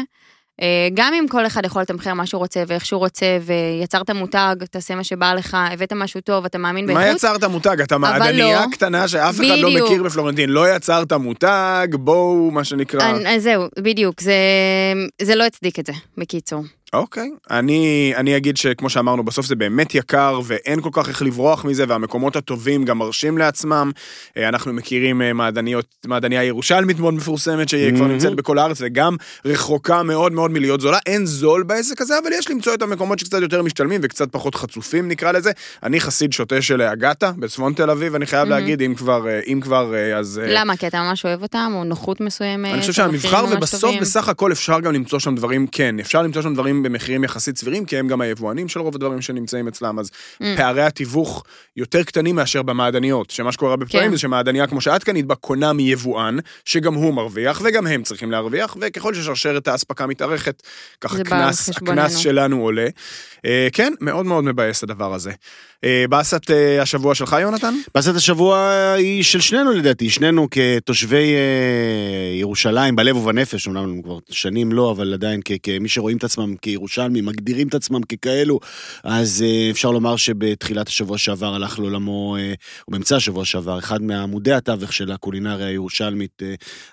אה, 0.62 0.66
גם 0.94 1.14
אם 1.14 1.26
כל 1.30 1.46
אחד 1.46 1.66
יכול 1.66 1.82
לתמחר 1.82 2.14
מה 2.14 2.26
שהוא 2.26 2.40
רוצה 2.40 2.64
ואיך 2.68 2.86
שהוא 2.86 3.00
רוצה, 3.00 3.26
ויצרת 3.42 4.10
מותג, 4.10 4.56
תעשה 4.72 4.96
מה 4.96 5.04
שבא 5.04 5.34
לך, 5.34 5.58
הבאת 5.72 5.94
משהו 5.94 6.22
טוב, 6.22 6.46
אתה 6.46 6.58
מאמין 6.58 6.86
מה 6.86 6.94
באיכות, 6.94 7.16
יצרת 7.16 7.44
מותג? 7.44 7.82
אתה 7.82 7.98
מעדניה 7.98 8.62
לא. 8.62 8.72
קטנה 8.72 9.08
שאף 9.08 9.36
אחד 9.36 9.44
לא 9.44 9.70
בדיוק. 9.70 9.88
מכיר 9.90 10.04
בפלורנטין. 10.04 10.50
לא 10.50 10.76
יצרת 10.76 11.14
מותג, 11.14 11.88
בואו, 11.94 12.52
מה 12.52 12.64
שנקרא. 12.64 13.10
אני- 13.10 13.36
אז 13.36 13.44
זהו, 13.44 13.64
בדיוק, 13.80 14.22
זה, 14.22 14.34
זה 15.22 15.36
לא 15.36 15.44
הצדיק 15.44 15.80
את 15.80 15.86
זה, 15.86 15.94
בקיצור. 16.18 16.64
אוקיי, 16.94 17.30
אני, 17.50 18.14
אני 18.16 18.38
אגיד 18.38 18.58
שכמו 18.58 18.90
שאמרנו, 18.90 19.24
בסוף 19.24 19.46
זה 19.46 19.56
באמת 19.56 19.96
יקר 19.96 20.40
ואין 20.44 20.82
כל 20.82 20.90
כך 20.94 21.10
איך 21.10 21.22
לברוח 21.22 21.66
מזה, 21.66 21.86
והמקומות 21.88 22.36
הטובים 22.36 22.86
גם 22.86 22.98
מרשים 22.98 23.38
לעצמם. 23.38 23.92
אה, 24.38 24.50
אנחנו 24.50 24.74
מכירים 24.74 25.22
אה, 25.22 25.34
מעדניות, 25.34 25.86
מעדניה 26.06 26.44
ירושלמית 26.44 27.00
מאוד 27.00 27.14
מפורסמת, 27.14 27.70
שהיא 27.70 27.90
כבר 27.90 28.02
מהמם. 28.02 28.12
נמצאת 28.12 28.36
בכל 28.36 28.60
הארץ, 28.60 28.78
וגם 28.82 29.16
רחוקה 29.46 30.04
מאוד 30.04 30.32
מאוד 30.32 30.52
מלהיות 30.52 30.82
זולה. 30.82 30.98
אין 31.06 31.26
זול 31.26 31.64
בעסק 31.64 32.02
הזה, 32.02 32.20
אבל 32.24 32.34
יש 32.34 32.52
למצוא 32.52 32.74
את 32.74 32.82
המקומות 32.82 33.20
שקצת 33.20 33.42
יותר 33.42 33.64
משתלמים 33.64 34.02
וקצת 34.04 34.32
פחות 34.32 34.56
חצופים, 34.56 35.08
נקרא 35.08 35.32
לזה. 35.32 35.52
אני 35.84 36.00
חסיד 36.00 36.34
שוטה 36.34 36.62
של 36.62 36.82
אגתה, 36.82 37.32
בצפון 37.38 37.74
תל 37.74 37.90
אביב, 37.90 38.16
אני 38.16 38.26
חייב 38.26 38.50
מהמם. 38.50 38.62
להגיד, 38.62 38.82
אם 38.82 38.94
כבר, 38.96 39.28
אה, 39.28 39.40
אם 39.48 39.60
כבר, 39.62 39.94
אז... 40.18 40.42
למה? 40.48 40.78
כי 40.78 40.88
אתה 40.88 41.02
ממש 41.02 41.26
אוהב 41.26 41.42
אותם, 41.42 41.72
או 41.76 41.84
נוחות 41.84 42.22
מסוימת? 42.22 42.74
אני 42.74 42.82
חושב 42.82 42.94
שהמבחר, 42.94 43.46
ובסוף? 43.52 43.96
בסך 44.02 44.30
הכל 44.30 44.52
אפשר 44.52 44.80
גם 44.80 44.94
למצוא 44.94 45.20
שם 45.20 45.36
דברים, 45.36 45.68
כן, 45.68 46.00
אפשר 46.00 46.22
למצוא 46.22 46.42
שם 46.42 46.54
דברים 46.54 46.79
במחירים 46.84 47.24
יחסית 47.24 47.58
סבירים, 47.58 47.86
כי 47.86 47.98
הם 47.98 48.08
גם 48.08 48.22
היבואנים 48.22 48.68
של 48.68 48.80
רוב 48.80 48.96
הדברים 48.96 49.22
שנמצאים 49.22 49.68
אצלם, 49.68 50.00
אז 50.00 50.10
Mm. 50.10 50.44
פערי 50.58 50.82
התיווך 50.84 51.44
יותר 51.78 52.04
קטנים 52.04 52.36
מאשר 52.36 52.62
במעדניות, 52.62 53.32
שמה 53.32 53.52
שקורה 53.52 53.72
הרבה 53.72 53.86
פעמים 53.86 54.08
כן. 54.08 54.12
זה 54.12 54.18
שמעדניה 54.18 54.68
כמו 54.68 54.82
שאת 54.82 55.04
קנית 55.04 55.26
בה 55.26 55.36
קונה 55.36 55.74
מיבואן, 55.74 56.38
שגם 56.66 56.94
הוא 56.94 57.14
מרוויח 57.14 57.62
וגם 57.66 57.88
הם 57.88 58.04
צריכים 58.04 58.32
להרוויח, 58.32 58.78
וככל 58.82 59.14
ששרשרת 59.14 59.68
האספקה 59.68 60.08
מתארכת, 60.08 60.64
ככה 61.02 61.18
חשבוננו. 61.18 62.02
הקנס 62.02 62.16
שלנו 62.16 62.62
עולה. 62.62 62.88
אה, 63.46 63.68
כן, 63.74 63.94
מאוד 64.02 64.26
מאוד 64.26 64.44
מבאס 64.44 64.84
הדבר 64.84 65.14
הזה. 65.14 65.32
אה, 65.84 66.06
באסת 66.10 66.52
אה, 66.52 66.82
השבוע 66.82 67.16
שלך, 67.16 67.36
יונתן? 67.42 67.74
באסת 67.96 68.16
השבוע 68.16 68.72
היא 68.98 69.24
של 69.24 69.42
שנינו 69.42 69.72
לדעתי, 69.72 70.10
שנינו 70.10 70.48
כתושבי 70.52 71.34
ירושלים 72.40 72.96
בלב 72.96 73.18
ובנפש, 73.18 73.68
אומנם 73.68 74.02
כבר 74.02 74.18
שנים 74.30 74.72
לא, 74.72 74.92
אבל 74.92 75.14
עדיין 75.14 75.42
כמי 75.64 75.90
שרואים 75.90 76.18
את 76.18 76.24
עצמם 76.24 76.56
כירושלמים, 76.56 77.26
מגדירים 77.26 77.68
את 77.68 77.76
עצמם 77.76 78.02
ככאלו, 78.04 78.60
אז 79.04 79.44
אפשר 79.72 79.92
לומר 79.92 80.16
שבתחילת 80.16 80.88
השבוע 80.88 81.18
שעבר 81.18 81.56
הלך 81.56 81.80
לעולמו, 81.80 82.38
או 82.88 82.92
באמצע 82.92 83.16
השבוע 83.16 83.46
שעבר, 83.46 83.80
אחד 83.80 84.02
מעמודי 84.02 84.54
התווך 84.54 84.94
של 84.94 85.12
הקולינריה 85.12 85.68
הירושלמית, 85.68 86.42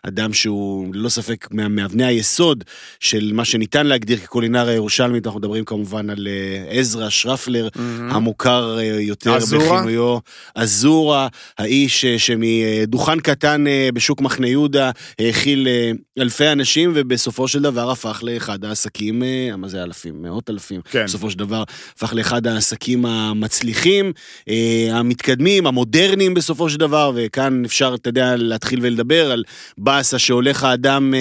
אדם 0.02 0.32
שהוא 0.32 0.94
ללא 0.94 1.08
ספק 1.08 1.48
מאבני 1.50 2.04
היסוד 2.04 2.64
של 3.00 3.30
מה 3.34 3.44
שניתן 3.44 3.86
להגדיר 3.86 4.18
כקולינריה 4.18 4.74
ירושלמית, 4.74 5.26
אנחנו 5.26 5.40
מדברים 5.40 5.64
כמובן 5.64 6.10
על 6.10 6.28
עזרא 6.70 7.08
שרפלר, 7.10 7.68
המוכר 8.10 8.78
אה, 8.78 8.84
יותר 8.84 9.36
אזורה? 9.36 9.64
בכינויו 9.76 10.18
אזורה, 10.54 11.28
האיש 11.58 12.04
אה, 12.04 12.18
שמדוכן 12.18 13.20
קטן 13.20 13.66
אה, 13.66 13.88
בשוק 13.94 14.20
מחנה 14.20 14.48
יהודה 14.48 14.90
האכיל 15.18 15.68
אה, 15.68 15.90
אלפי 16.18 16.48
אנשים 16.48 16.92
ובסופו 16.94 17.48
של 17.48 17.62
דבר 17.62 17.90
הפך 17.90 18.20
לאחד 18.22 18.64
העסקים, 18.64 19.22
אה, 19.22 19.56
מה 19.56 19.68
זה 19.68 19.82
אלפים? 19.82 20.22
מאות 20.22 20.50
אלפים. 20.50 20.80
כן. 20.90 21.04
בסופו 21.04 21.30
של 21.30 21.38
דבר 21.38 21.62
הפך 21.96 22.12
לאחד 22.14 22.46
העסקים 22.46 23.04
המצליחים, 23.06 24.12
אה, 24.48 24.88
המתקדמים, 24.92 25.66
המודרניים 25.66 26.34
בסופו 26.34 26.70
של 26.70 26.78
דבר, 26.78 27.12
וכאן 27.14 27.64
אפשר, 27.64 27.94
אתה 27.94 28.08
יודע, 28.08 28.36
להתחיל 28.36 28.78
ולדבר 28.82 29.30
על 29.30 29.44
באסה 29.78 30.18
שהולך 30.18 30.64
האדם 30.64 31.14
אה, 31.14 31.20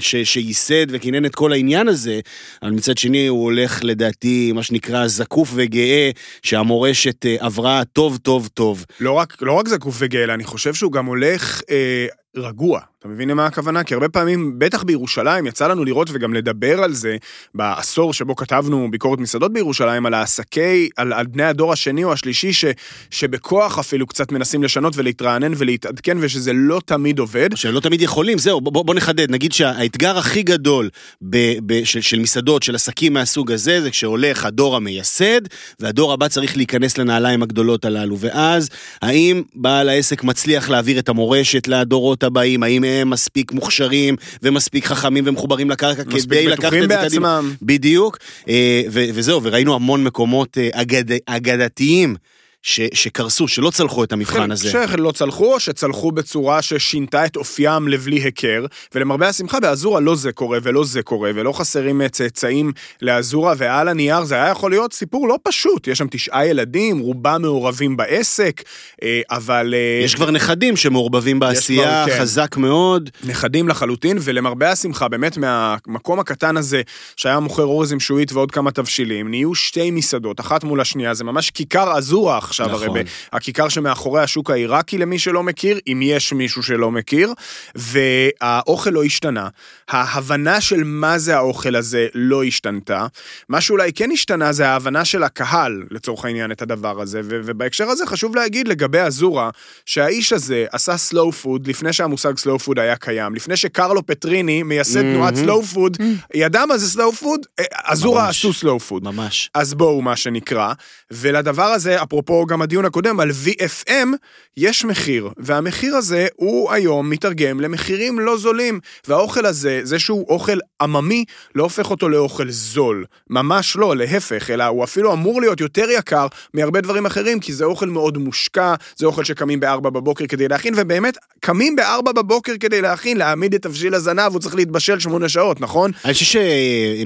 ש- 0.00 0.16
שייסד 0.16 0.86
וכינן 0.88 1.24
את 1.24 1.34
כל 1.34 1.52
העניין 1.52 1.88
הזה, 1.88 2.20
אבל 2.62 2.70
מצד 2.70 2.98
שני 2.98 3.26
הוא 3.26 3.44
הולך 3.44 3.80
לדעתי, 3.84 4.43
מה 4.52 4.62
שנקרא, 4.62 5.06
זקוף 5.06 5.50
וגאה, 5.54 6.10
שהמורשת 6.42 7.26
אה, 7.26 7.36
עברה 7.38 7.82
טוב 7.92 8.16
טוב 8.16 8.48
טוב. 8.54 8.84
לא 9.00 9.12
רק, 9.12 9.36
לא 9.40 9.52
רק 9.52 9.68
זקוף 9.68 9.96
וגאה, 9.98 10.24
אלא 10.24 10.34
אני 10.34 10.44
חושב 10.44 10.74
שהוא 10.74 10.92
גם 10.92 11.06
הולך 11.06 11.62
אה, 11.70 12.06
רגוע. 12.36 12.80
אתה 12.98 13.12
מבין 13.12 13.28
למה 13.28 13.46
הכוונה? 13.46 13.84
כי 13.84 13.94
הרבה 13.94 14.08
פעמים, 14.08 14.58
בטח 14.58 14.82
בירושלים, 14.82 15.46
יצא 15.46 15.66
לנו 15.66 15.84
לראות 15.84 16.08
וגם 16.12 16.34
לדבר 16.34 16.82
על 16.82 16.92
זה 16.92 17.16
בעשור 17.54 18.12
שבו 18.12 18.36
כתבנו 18.36 18.90
ביקורת 18.90 19.18
מסעדות 19.18 19.52
בירושלים, 19.52 20.06
על 20.06 20.14
העסקי, 20.14 20.88
על, 20.96 21.12
על 21.12 21.26
בני 21.26 21.42
הדור 21.42 21.72
השני 21.72 22.04
או 22.04 22.12
השלישי, 22.12 22.52
ש, 22.52 22.64
שבכוח 23.10 23.78
אפילו 23.78 24.06
קצת 24.06 24.32
מנסים 24.32 24.62
לשנות 24.62 24.92
ולהתרענן 24.96 25.52
ולהתעדכן, 25.56 26.16
ושזה 26.20 26.52
לא 26.54 26.80
תמיד 26.84 27.18
עובד. 27.18 27.56
שלא 27.56 27.80
תמיד 27.80 28.02
יכולים, 28.02 28.38
זהו, 28.38 28.60
בוא, 28.60 28.84
בוא 28.84 28.94
נחדד, 28.94 29.30
נגיד 29.30 29.52
שהאתגר 29.52 30.18
הכי 30.18 30.42
גדול 30.42 30.90
ב, 31.22 31.36
ב, 31.66 31.84
של, 31.84 32.00
של 32.00 32.18
מסעדות, 32.18 32.62
של 32.62 32.74
עסקים 32.74 33.12
מהסוג 33.12 33.52
הזה, 33.52 33.80
זה 33.80 33.90
כשהולך 33.90 34.44
הדור 34.44 34.76
המייסד, 34.76 35.40
והדור 35.80 36.12
הבא 36.12 36.28
צריך 36.28 36.56
להיכנס 36.56 36.98
לנעליים 36.98 37.42
הגדולות 37.42 37.84
הללו, 37.84 38.18
ואז, 38.18 38.68
האם 39.02 39.42
בעל 39.54 39.88
העסק 39.88 40.24
מצליח 40.24 40.70
להעביר 40.70 40.98
את 40.98 41.08
המורשת 41.08 41.68
לדורות 41.68 42.23
הבאים, 42.24 42.62
האם 42.62 42.84
הם 42.84 43.10
מספיק 43.10 43.52
מוכשרים 43.52 44.16
ומספיק 44.42 44.86
חכמים 44.86 45.24
ומחוברים 45.26 45.70
לקרקע 45.70 46.02
מספיק 46.06 46.30
כדי 46.30 46.46
לקחת 46.46 46.62
בטוחים 46.62 46.84
את 46.84 46.88
זה 46.88 46.96
קדימה? 46.96 47.40
בעצמם. 47.40 47.54
בדיוק, 47.62 48.18
אה, 48.48 48.82
וזהו, 48.90 49.42
וראינו 49.42 49.74
המון 49.74 50.04
מקומות 50.04 50.58
אה, 50.58 50.68
אגד, 50.72 51.04
אגדתיים. 51.26 52.16
ש, 52.64 52.80
שקרסו, 52.94 53.48
שלא 53.48 53.70
צלחו 53.70 54.04
את 54.04 54.12
המבחן 54.12 54.50
הזה. 54.50 54.70
שלא 54.70 55.12
צלחו, 55.12 55.54
או 55.54 55.60
שצלחו 55.60 56.12
בצורה 56.12 56.62
ששינתה 56.62 57.26
את 57.26 57.36
אופיים 57.36 57.88
לבלי 57.88 58.16
היכר, 58.16 58.66
ולמרבה 58.94 59.28
השמחה 59.28 59.60
באזורה 59.60 60.00
לא 60.00 60.14
זה 60.16 60.32
קורה 60.32 60.58
ולא 60.62 60.84
זה 60.84 61.02
קורה, 61.02 61.30
ולא 61.34 61.52
חסרים 61.52 62.02
אה, 62.02 62.08
צאצאים 62.08 62.72
לאזורה, 63.02 63.54
ועל 63.56 63.88
הנייר 63.88 64.24
זה 64.24 64.34
היה 64.34 64.48
יכול 64.48 64.70
להיות 64.70 64.92
סיפור 64.92 65.28
לא 65.28 65.38
פשוט. 65.42 65.88
יש 65.88 65.98
שם 65.98 66.06
תשעה 66.10 66.46
ילדים, 66.46 66.98
רובם 66.98 67.42
מעורבים 67.42 67.96
בעסק, 67.96 68.62
אה, 69.02 69.20
אבל... 69.30 69.74
אה, 69.74 70.04
יש 70.04 70.14
כבר 70.14 70.30
נכדים 70.30 70.76
שמעורבבים 70.76 71.38
בעשייה, 71.38 72.04
כבר, 72.04 72.14
כן. 72.14 72.20
חזק 72.20 72.56
מאוד. 72.56 73.10
נכדים 73.24 73.68
לחלוטין, 73.68 74.18
ולמרבה 74.20 74.70
השמחה, 74.70 75.08
באמת 75.08 75.36
מהמקום 75.36 76.20
הקטן 76.20 76.56
הזה, 76.56 76.82
שהיה 77.16 77.40
מוכר 77.40 77.62
אורז 77.62 77.92
עם 77.92 78.00
שועית 78.00 78.32
ועוד 78.32 78.50
כמה 78.50 78.70
תבשילים, 78.70 79.30
נהיו 79.30 79.54
שתי 79.54 79.90
מסעדות, 79.90 80.40
אחת 80.40 80.64
מול 80.64 80.80
השנייה, 80.80 81.14
זה 81.14 81.24
ממש 81.24 81.50
כיכר 81.50 81.96
אזורה 81.96 82.40
עכשיו, 82.60 82.76
נכון. 82.76 82.88
הרי, 82.88 83.04
ב- 83.04 83.06
הכיכר 83.32 83.68
שמאחורי 83.68 84.22
השוק 84.22 84.50
העיראקי, 84.50 84.98
למי 84.98 85.18
שלא 85.18 85.42
מכיר, 85.42 85.78
אם 85.86 86.00
יש 86.02 86.32
מישהו 86.32 86.62
שלא 86.62 86.90
מכיר, 86.90 87.32
והאוכל 87.74 88.90
לא 88.90 89.04
השתנה, 89.04 89.48
ההבנה 89.88 90.60
של 90.60 90.84
מה 90.84 91.18
זה 91.18 91.36
האוכל 91.36 91.76
הזה 91.76 92.06
לא 92.14 92.44
השתנתה, 92.44 93.06
מה 93.48 93.60
שאולי 93.60 93.92
כן 93.92 94.10
השתנה 94.12 94.52
זה 94.52 94.68
ההבנה 94.68 95.04
של 95.04 95.22
הקהל, 95.22 95.82
לצורך 95.90 96.24
העניין, 96.24 96.52
את 96.52 96.62
הדבר 96.62 97.00
הזה, 97.00 97.20
ו- 97.24 97.40
ובהקשר 97.44 97.88
הזה 97.88 98.06
חשוב 98.06 98.36
להגיד 98.36 98.68
לגבי 98.68 98.98
אזורה, 98.98 99.50
שהאיש 99.86 100.32
הזה 100.32 100.66
עשה 100.72 100.96
slow 100.96 101.32
food 101.32 101.66
לפני 101.66 101.92
שהמושג 101.92 102.38
slow 102.38 102.58
food 102.58 102.78
היה 102.78 102.96
קיים, 102.96 103.34
לפני 103.34 103.56
שקרלו 103.56 104.06
פטריני, 104.06 104.62
מייסד 104.62 105.02
תנועת 105.02 105.36
סלואו 105.36 105.62
פוד, 105.62 105.96
ידע 106.34 106.66
מה 106.66 106.78
זה 106.78 106.88
slow 106.90 107.12
food? 107.12 107.40
אזורה 107.84 108.24
ממש. 108.26 108.36
עשו 108.36 108.52
slow 108.52 108.80
food. 108.80 109.04
ממש. 109.04 109.50
אז 109.54 109.74
בואו, 109.74 110.02
מה 110.02 110.16
שנקרא. 110.16 110.72
ולדבר 111.10 111.62
הזה, 111.62 112.02
אפרופו 112.02 112.43
גם 112.46 112.62
הדיון 112.62 112.84
הקודם 112.84 113.20
על 113.20 113.30
VFM, 113.30 114.08
יש 114.56 114.84
מחיר, 114.84 115.30
והמחיר 115.36 115.96
הזה 115.96 116.26
הוא 116.36 116.72
היום 116.72 117.10
מתרגם 117.10 117.60
למחירים 117.60 118.20
לא 118.20 118.36
זולים. 118.36 118.80
והאוכל 119.08 119.46
הזה, 119.46 119.80
זה 119.82 119.98
שהוא 119.98 120.26
אוכל 120.28 120.58
עממי, 120.82 121.24
לא 121.54 121.62
הופך 121.62 121.90
אותו 121.90 122.08
לאוכל 122.08 122.50
זול. 122.50 123.04
ממש 123.30 123.76
לא, 123.76 123.96
להפך, 123.96 124.50
אלא 124.50 124.64
הוא 124.64 124.84
אפילו 124.84 125.12
אמור 125.12 125.40
להיות 125.40 125.60
יותר 125.60 125.90
יקר 125.90 126.26
מהרבה 126.54 126.80
דברים 126.80 127.06
אחרים, 127.06 127.40
כי 127.40 127.52
זה 127.52 127.64
אוכל 127.64 127.86
מאוד 127.86 128.18
מושקע, 128.18 128.74
זה 128.96 129.06
אוכל 129.06 129.24
שקמים 129.24 129.60
בארבע 129.60 129.90
בבוקר 129.90 130.26
כדי 130.26 130.48
להכין, 130.48 130.74
ובאמת, 130.76 131.16
קמים 131.40 131.76
בארבע 131.76 132.12
בבוקר 132.12 132.52
כדי 132.60 132.80
להכין, 132.80 133.16
להעמיד 133.16 133.54
את 133.54 133.62
תבשיל 133.62 133.94
הזנב, 133.94 134.32
הוא 134.32 134.40
צריך 134.40 134.54
להתבשל 134.54 134.98
שמונה 134.98 135.28
שעות, 135.28 135.60
נכון? 135.60 135.90
אני 136.04 136.12
חושב 136.12 136.24
ש... 136.24 136.36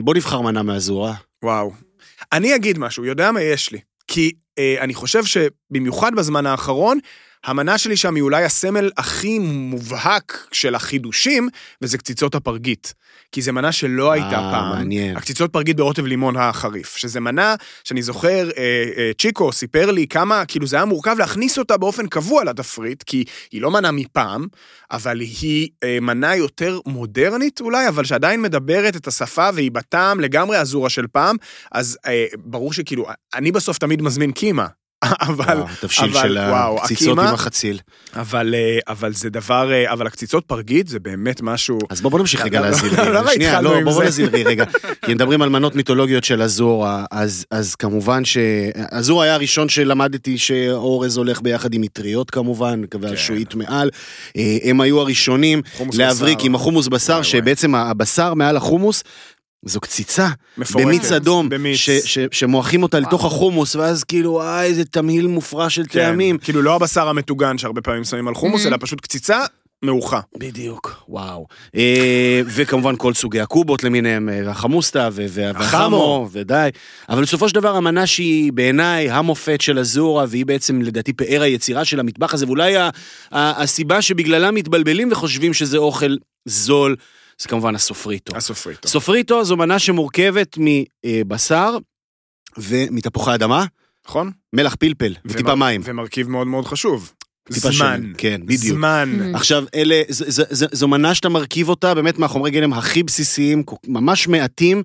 בוא 0.00 0.14
נבחר 0.14 0.40
מנה 0.40 0.62
מהזורה. 0.62 1.14
וואו. 1.42 1.72
אני 2.32 2.54
אגיד 2.54 2.78
משהו, 2.78 3.04
יודע 3.04 3.32
מה 3.32 3.42
יש 3.42 3.72
לי. 3.72 3.78
כי 4.08 4.32
אני 4.80 4.94
חושב 4.94 5.24
שבמיוחד 5.24 6.14
בזמן 6.14 6.46
האחרון, 6.46 6.98
המנה 7.44 7.78
שלי 7.78 7.96
שם 7.96 8.14
היא 8.14 8.22
אולי 8.22 8.44
הסמל 8.44 8.90
הכי 8.96 9.38
מובהק 9.38 10.48
של 10.52 10.74
החידושים, 10.74 11.48
וזה 11.82 11.98
קציצות 11.98 12.34
הפרגית. 12.34 12.94
כי 13.32 13.42
זו 13.42 13.52
מנה 13.52 13.72
שלא 13.72 14.12
הייתה 14.12 14.38
אה, 14.38 14.50
פעם. 14.50 14.68
מעניין. 14.70 15.16
הקציצות 15.16 15.52
פרגית 15.52 15.76
ברוטב 15.76 16.06
לימון 16.06 16.36
החריף, 16.36 16.96
שזה 16.96 17.20
מנה 17.20 17.54
שאני 17.84 18.02
זוכר, 18.02 18.50
אה, 18.56 18.84
אה, 18.96 19.10
צ'יקו 19.18 19.52
סיפר 19.52 19.90
לי 19.90 20.06
כמה, 20.06 20.44
כאילו 20.44 20.66
זה 20.66 20.76
היה 20.76 20.84
מורכב 20.84 21.16
להכניס 21.18 21.58
אותה 21.58 21.76
באופן 21.76 22.06
קבוע 22.06 22.44
לתפריט, 22.44 23.02
כי 23.02 23.24
היא 23.52 23.62
לא 23.62 23.70
מנה 23.70 23.90
מפעם, 23.90 24.46
אבל 24.90 25.20
היא 25.20 25.68
אה, 25.84 25.98
מנה 26.00 26.36
יותר 26.36 26.80
מודרנית 26.86 27.60
אולי, 27.60 27.88
אבל 27.88 28.04
שעדיין 28.04 28.42
מדברת 28.42 28.96
את 28.96 29.06
השפה 29.06 29.48
והיא 29.54 29.70
בטעם 29.70 30.20
לגמרי 30.20 30.58
אזורה 30.58 30.90
של 30.90 31.06
פעם, 31.12 31.36
אז 31.72 31.98
אה, 32.06 32.26
ברור 32.38 32.72
שכאילו, 32.72 33.06
אני 33.34 33.52
בסוף 33.52 33.78
תמיד 33.78 34.02
מזמין 34.02 34.32
קימה. 34.32 34.66
אבל, 35.04 35.58
תבשיל 35.80 36.12
של 36.22 36.38
הקציצות 36.38 37.18
עם 37.18 37.24
החציל. 37.34 37.78
אבל, 38.16 38.54
אה, 38.54 38.78
אבל 38.88 39.12
זה 39.12 39.30
דבר, 39.30 39.72
אה, 39.72 39.92
אבל 39.92 40.06
הקציצות 40.06 40.44
פרגית 40.46 40.88
זה 40.88 40.98
באמת 40.98 41.40
משהו... 41.42 41.78
אז 41.90 42.00
בוא 42.00 42.10
בוא 42.10 42.18
נמשיך 42.18 42.40
רגע 42.44 42.58
למה- 42.60 42.70
להזיל. 42.70 42.92
למה 43.18 43.30
שנייה, 43.34 43.50
התחלנו 43.50 43.70
לא, 43.70 43.78
עם 43.78 43.84
בוא 43.84 43.92
בוא 43.92 44.02
זה? 44.02 44.08
נזיל 44.08 44.28
רגע. 44.46 44.64
כי 45.04 45.14
מדברים 45.14 45.42
על 45.42 45.48
מנות 45.48 45.74
מיתולוגיות 45.74 46.24
של 46.24 46.42
אזורה, 46.42 47.04
אז 47.10 47.46
אז 47.50 47.74
כמובן 47.74 48.24
ש... 48.24 48.38
אזורה 48.90 49.24
היה 49.24 49.34
הראשון 49.34 49.68
שלמדתי 49.68 50.38
שאורז 50.38 51.16
הולך 51.16 51.42
ביחד 51.42 51.74
עם 51.74 51.80
מטריות 51.80 52.30
כמובן, 52.30 52.80
והשועית 53.00 53.54
מעל. 53.54 53.90
אה, 54.36 54.56
הם 54.64 54.80
היו 54.80 55.00
הראשונים 55.00 55.62
להבריק. 55.92 56.38
עם 56.42 56.54
החומוס 56.54 56.88
בשר. 56.88 57.22
שבעצם 57.22 57.74
הבשר 57.74 58.34
מעל 58.34 58.56
החומוס 58.56 59.04
זו 59.64 59.80
קציצה 59.80 60.28
מפורטת. 60.58 60.86
במיץ 60.86 61.12
אדום, 61.12 61.48
במיץ. 61.48 61.76
ש- 61.76 61.90
ש- 61.90 62.18
שמועכים 62.32 62.82
אותה 62.82 63.00
לתוך 63.00 63.24
החומוס, 63.24 63.76
ואז 63.76 64.04
כאילו, 64.04 64.42
אה, 64.42 64.62
איזה 64.64 64.84
תמהיל 64.84 65.26
מופרע 65.26 65.70
של 65.70 65.82
כן, 65.88 66.00
טעמים. 66.00 66.38
כאילו 66.38 66.62
לא 66.62 66.74
הבשר 66.74 67.08
המטוגן 67.08 67.58
שהרבה 67.58 67.80
פעמים 67.80 68.04
שמים 68.04 68.28
על 68.28 68.34
חומוס, 68.34 68.64
Mhm. 68.64 68.68
אלא 68.68 68.76
פשוט 68.80 69.00
קציצה 69.00 69.38
מעוכה. 69.82 70.20
בדיוק, 70.38 71.02
וואו. 71.08 71.46
אה, 71.76 72.40
וכמובן 72.46 72.94
כל 72.98 73.14
סוגי 73.14 73.40
הקובות 73.40 73.84
למיניהם, 73.84 74.28
אה, 74.28 74.40
והחמוסטה 74.46 75.08
ו- 75.12 75.26
וה- 75.28 75.50
החמו. 75.50 75.62
והחמו, 75.62 76.28
ודי. 76.32 76.68
אבל 77.08 77.22
בסופו 77.22 77.48
של 77.48 77.54
דבר 77.54 77.76
המנה 77.76 78.06
שהיא 78.06 78.52
בעיניי 78.52 79.10
המופת 79.10 79.60
של 79.60 79.78
הזורה, 79.78 80.24
והיא 80.28 80.46
בעצם 80.46 80.82
לדעתי 80.82 81.12
פאר 81.12 81.42
היצירה 81.42 81.84
של 81.84 82.00
המטבח 82.00 82.34
הזה, 82.34 82.46
ואולי 82.46 82.74
הסיבה 83.32 84.02
שבגללה 84.02 84.50
מתבלבלים 84.50 85.08
וחושבים 85.12 85.54
שזה 85.54 85.78
אוכל 85.78 86.16
זול, 86.44 86.96
זה 87.42 87.48
כמובן 87.48 87.74
הסופריטו. 87.74 88.36
הסופריטו. 88.36 88.88
סופריטו 88.88 89.44
זו 89.44 89.56
מנה 89.56 89.78
שמורכבת 89.78 90.56
מבשר 90.58 91.76
ומתפוחי 92.56 93.34
אדמה, 93.34 93.64
נכון? 94.08 94.30
מלח 94.52 94.74
פלפל 94.74 95.14
וטיפה 95.24 95.52
ומר- 95.52 95.54
מים. 95.54 95.80
ומרכיב 95.84 96.28
מאוד 96.28 96.46
מאוד 96.46 96.66
חשוב. 96.66 97.12
טיפה 97.52 97.60
זמן. 97.60 97.72
שמן, 97.72 98.12
כן, 98.18 98.40
בדיוק. 98.44 98.76
זמן. 98.76 99.18
Mhm. 99.20 99.36
עכשיו, 99.36 99.64
אלה, 99.74 100.02
ז, 100.08 100.24
ז, 100.28 100.42
ז, 100.50 100.64
זו 100.72 100.88
מנה 100.88 101.14
שאתה 101.14 101.28
מרכיב 101.28 101.68
אותה 101.68 101.94
באמת 101.94 102.18
מהחומרי 102.18 102.50
גלם 102.50 102.72
הכי 102.72 103.02
בסיסיים, 103.02 103.62
ממש 103.86 104.28
מעטים, 104.28 104.82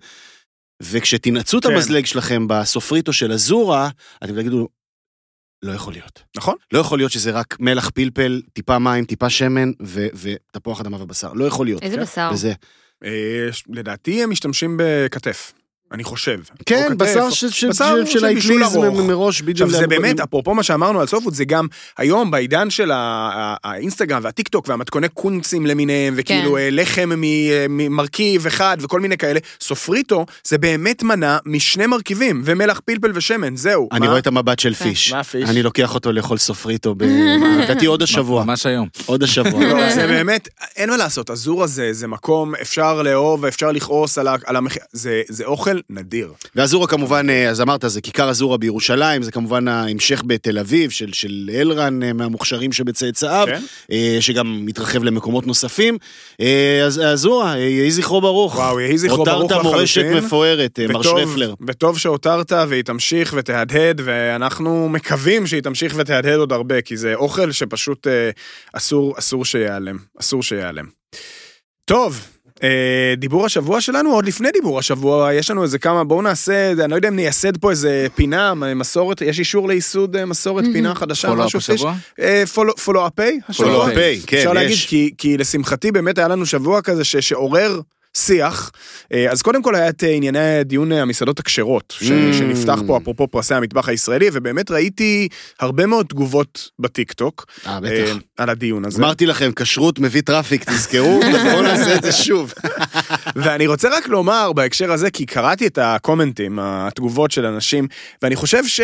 וכשתנעצו 0.84 1.58
את 1.58 1.66
כן. 1.66 1.74
המזלג 1.74 2.06
שלכם 2.06 2.48
בסופריטו 2.48 3.14
של 3.14 3.32
הזורה, 3.32 3.90
אתם 4.24 4.36
תגידו, 4.42 4.68
לא 5.64 5.72
יכול 5.72 5.94
להיות. 5.94 6.24
נכון? 6.38 6.56
לא 6.72 6.80
יכול 6.80 7.00
להיות 7.00 7.12
שזה 7.12 7.32
רק 7.32 7.58
מלח 7.60 7.90
פלפל, 7.90 8.42
טיפה 8.54 8.80
מים, 8.80 9.06
טיפה 9.06 9.30
שמן 9.30 9.72
ו- 9.82 10.08
ותפוח 10.14 10.82
אדמה 10.82 11.04
ובשר. 11.04 11.34
לא 11.34 11.46
יכול 11.46 11.66
להיות. 11.66 11.84
איזה 11.84 11.96
כן. 11.96 12.02
בשר. 12.02 12.30
וזה, 12.34 12.54
אה, 13.04 13.50
לדעתי 13.70 14.24
הם 14.24 14.30
משתמשים 14.30 14.78
בכתף. 14.80 15.54
אני 15.94 16.04
חושב. 16.04 16.40
כן, 16.66 16.86
כתף, 16.90 16.96
בשר 16.98 17.30
של, 17.30 17.50
של, 17.50 17.70
בשר 17.70 18.06
של, 18.06 18.40
של 18.40 18.54
מראש, 18.90 19.42
בדיוק. 19.42 19.68
עכשיו 19.70 19.82
זה 19.82 19.88
באמת, 19.88 20.20
אפרופו 20.20 20.54
מה 20.54 20.64
שאמרנו 20.64 21.02
על 21.02 21.08
סופוד, 21.08 21.34
זה 21.34 21.46
גם 21.46 21.68
היום 21.98 22.32
בעידן 22.32 22.70
של 22.70 22.92
ה- 22.92 22.96
ה- 23.34 23.56
האינסטגרם 23.64 24.20
והטיק 24.24 24.48
טוק 24.48 24.68
והמתכוני 24.70 25.10
קונצים 25.10 25.66
למיניהם, 25.66 26.14
וכאילו 26.18 26.52
כן. 26.52 26.58
אה, 26.58 26.70
לחם 26.72 27.10
מ- 27.18 27.24
ממרכיב 27.78 28.48
אחד 28.48 28.78
וכל 28.82 29.00
מיני 29.00 29.18
כאלה, 29.18 29.40
סופריטו 29.62 30.26
זה 30.44 30.58
באמת 30.58 31.04
מנה 31.04 31.38
משני 31.46 31.86
מרכיבים, 31.88 32.42
ומלח 32.46 32.82
פלפל 32.86 33.12
ושמן, 33.16 33.56
זהו. 33.56 33.90
אני 33.92 34.00
מה? 34.00 34.08
רואה 34.08 34.20
את 34.20 34.28
המבט 34.28 34.60
של 34.60 34.74
כן. 34.74 34.84
פיש. 34.86 35.14
מה 35.14 35.24
פיש? 35.24 35.50
אני 35.50 35.64
לוקח 35.64 35.96
אותו 35.96 36.12
לאכול 36.12 36.38
סופריטו, 36.38 36.96
ב- 36.96 37.04
לדעתי 37.64 37.86
עוד 37.86 38.02
השבוע. 38.02 38.44
ממש 38.44 38.66
היום. 38.66 38.88
עוד 39.06 39.24
השבוע. 39.24 39.64
לא, 39.64 39.90
זה 39.94 40.08
באמת, 40.08 40.48
אין 40.76 40.90
מה 40.90 40.98
לעשות, 40.98 41.30
הזור 41.30 41.64
הזה 41.64 41.94
זה 41.94 42.08
מקום, 42.08 42.56
אפשר 42.56 43.02
לאהוב 43.02 43.44
ואפשר 43.44 43.72
לכעוס 43.72 44.18
על 44.18 44.56
המחיר, 44.56 44.82
זה 44.92 45.46
אוכל 45.46 45.80
נדיר. 45.90 46.34
והזורה 46.56 46.88
כמובן, 46.88 47.30
אה, 47.30 47.50
אז 47.50 47.62
אמרת, 47.62 47.84
זה 47.88 48.02
כיכר 48.02 48.30
הזורה 48.30 48.58
בירושלים, 48.58 49.24
זה 49.24 49.32
כמובן 49.32 49.68
ההמשך 49.68 50.24
בתל 50.26 50.60
אביב 50.60 50.90
של, 50.92 51.14
של 51.14 51.50
אלרן 51.54 52.04
אה, 52.04 52.14
מהמוכשרים 52.14 52.72
שבצאצאיו, 52.74 53.46
כן? 53.48 53.62
אה, 53.92 54.18
שגם 54.20 54.66
מתרחב 54.66 55.04
למקומות 55.04 55.48
נוספים. 55.48 55.98
אז 56.86 57.02
הזורה, 57.04 57.54
אה, 57.54 57.60
יהי 57.60 57.92
זכרו 57.92 58.22
ברוך. 58.22 58.56
וואו, 58.56 58.80
יהי 58.80 58.98
זכרו 58.98 59.26
ברוך 59.26 59.42
הותרת 59.42 59.64
מורשת 59.64 60.02
לחלוטין. 60.02 60.24
מפוארת, 60.26 60.80
אה, 60.80 60.88
מר 60.88 61.00
וטוב- 61.00 61.32
שפלר. 61.32 61.54
וטוב 61.68 61.98
שהותרת 62.00 62.52
והיא 62.70 62.84
תמשיך 62.84 63.34
ותהדהד, 63.38 64.02
ואנחנו 64.06 64.90
מקווים 64.90 65.48
שהיא 65.48 65.62
תמשיך 65.62 65.94
ותהדהד 65.98 66.40
עוד 66.40 66.52
הרבה, 66.52 66.82
כי 66.82 66.98
זה 66.98 67.14
אוכל 67.14 67.52
שפשוט 67.52 68.08
אסור, 68.74 69.16
אסור 69.20 69.46
שיעלם. 69.46 69.98
אסור 70.20 70.44
שיעלם. 70.44 70.86
טוב. 71.86 72.33
אה, 72.64 73.14
דיבור 73.18 73.46
השבוע 73.46 73.82
שלנו, 73.82 74.14
עוד 74.14 74.26
לפני 74.26 74.52
דיבור 74.52 74.80
השבוע, 74.80 75.34
יש 75.34 75.52
לנו 75.52 75.64
איזה 75.64 75.80
כמה, 75.80 76.04
בואו 76.04 76.22
נעשה, 76.22 76.72
אני 76.72 76.92
לא 76.92 76.96
יודע 76.96 77.08
אם 77.08 77.16
נייסד 77.16 77.58
פה 77.58 77.72
איזה 77.72 78.08
פינה, 78.16 78.54
מסורת, 78.54 79.22
יש 79.22 79.40
אישור 79.40 79.68
לייסוד 79.68 80.16
אה, 80.16 80.26
מסורת, 80.26 80.64
פינה 80.74 80.96
חדשה, 80.96 81.28
פולו-אפ 81.28 81.46
משהו 81.46 81.60
פיש? 81.60 81.70
השבוע? 81.70 82.46
פולו-אפי? 82.86 83.40
פולו 83.58 83.88
הפיי, 83.88 84.22
כן, 84.28 84.38
אפשר 84.38 84.54
להגיד, 84.54 84.72
יש. 84.72 84.86
כי, 84.86 85.14
כי 85.18 85.38
לשמחתי 85.38 85.92
באמת 85.92 86.18
היה 86.18 86.28
לנו 86.28 86.46
שבוע 86.46 86.82
כזה 86.82 87.04
שעורר 87.04 87.80
שיח. 88.18 88.72
אה, 89.14 89.32
אז 89.32 89.42
קודם 89.42 89.64
כל 89.64 89.76
היה 89.76 89.90
את 89.90 90.04
אה, 90.04 90.10
ענייני 90.12 90.64
דיון 90.64 90.92
אה, 90.92 91.02
המסעדות 91.02 91.40
הכשרות, 91.40 91.94
ש, 92.00 92.12
Mm. 92.12 92.34
שנפתח 92.34 92.80
פה 92.88 92.98
אפרופו 92.98 93.28
פרסי 93.28 93.56
המטבח 93.56 93.90
הישראלי, 93.90 94.30
ובאמת 94.34 94.72
ראיתי 94.72 95.28
הרבה 95.60 95.86
מאוד 95.86 96.06
תגובות 96.06 96.70
בטיקטוק 96.80 97.46
אה, 97.68 97.80
בטח. 97.80 98.18
על 98.38 98.50
הדיון 98.50 98.86
הזה. 98.86 99.02
אמרתי 99.04 99.26
לכם, 99.26 99.52
כשרות 99.56 100.00
מביא 100.00 100.22
traffic, 100.22 100.64
תזכרו, 100.70 101.20
בואו 101.44 101.62
נעשה 101.62 101.96
את 101.96 102.04
זה 102.04 102.12
שוב. 102.12 102.54
ואני 103.36 103.68
רוצה 103.68 103.90
רק 103.98 104.08
לומר 104.08 104.52
בהקשר 104.54 104.92
הזה, 104.92 105.12
כי 105.12 105.26
קראתי 105.26 105.68
את 105.68 105.78
הקומנטים, 105.82 106.60
התגובות 106.62 107.32
של 107.32 107.46
אנשים, 107.46 107.88
ואני 108.22 108.36
חושב 108.36 108.68
ש... 108.68 108.82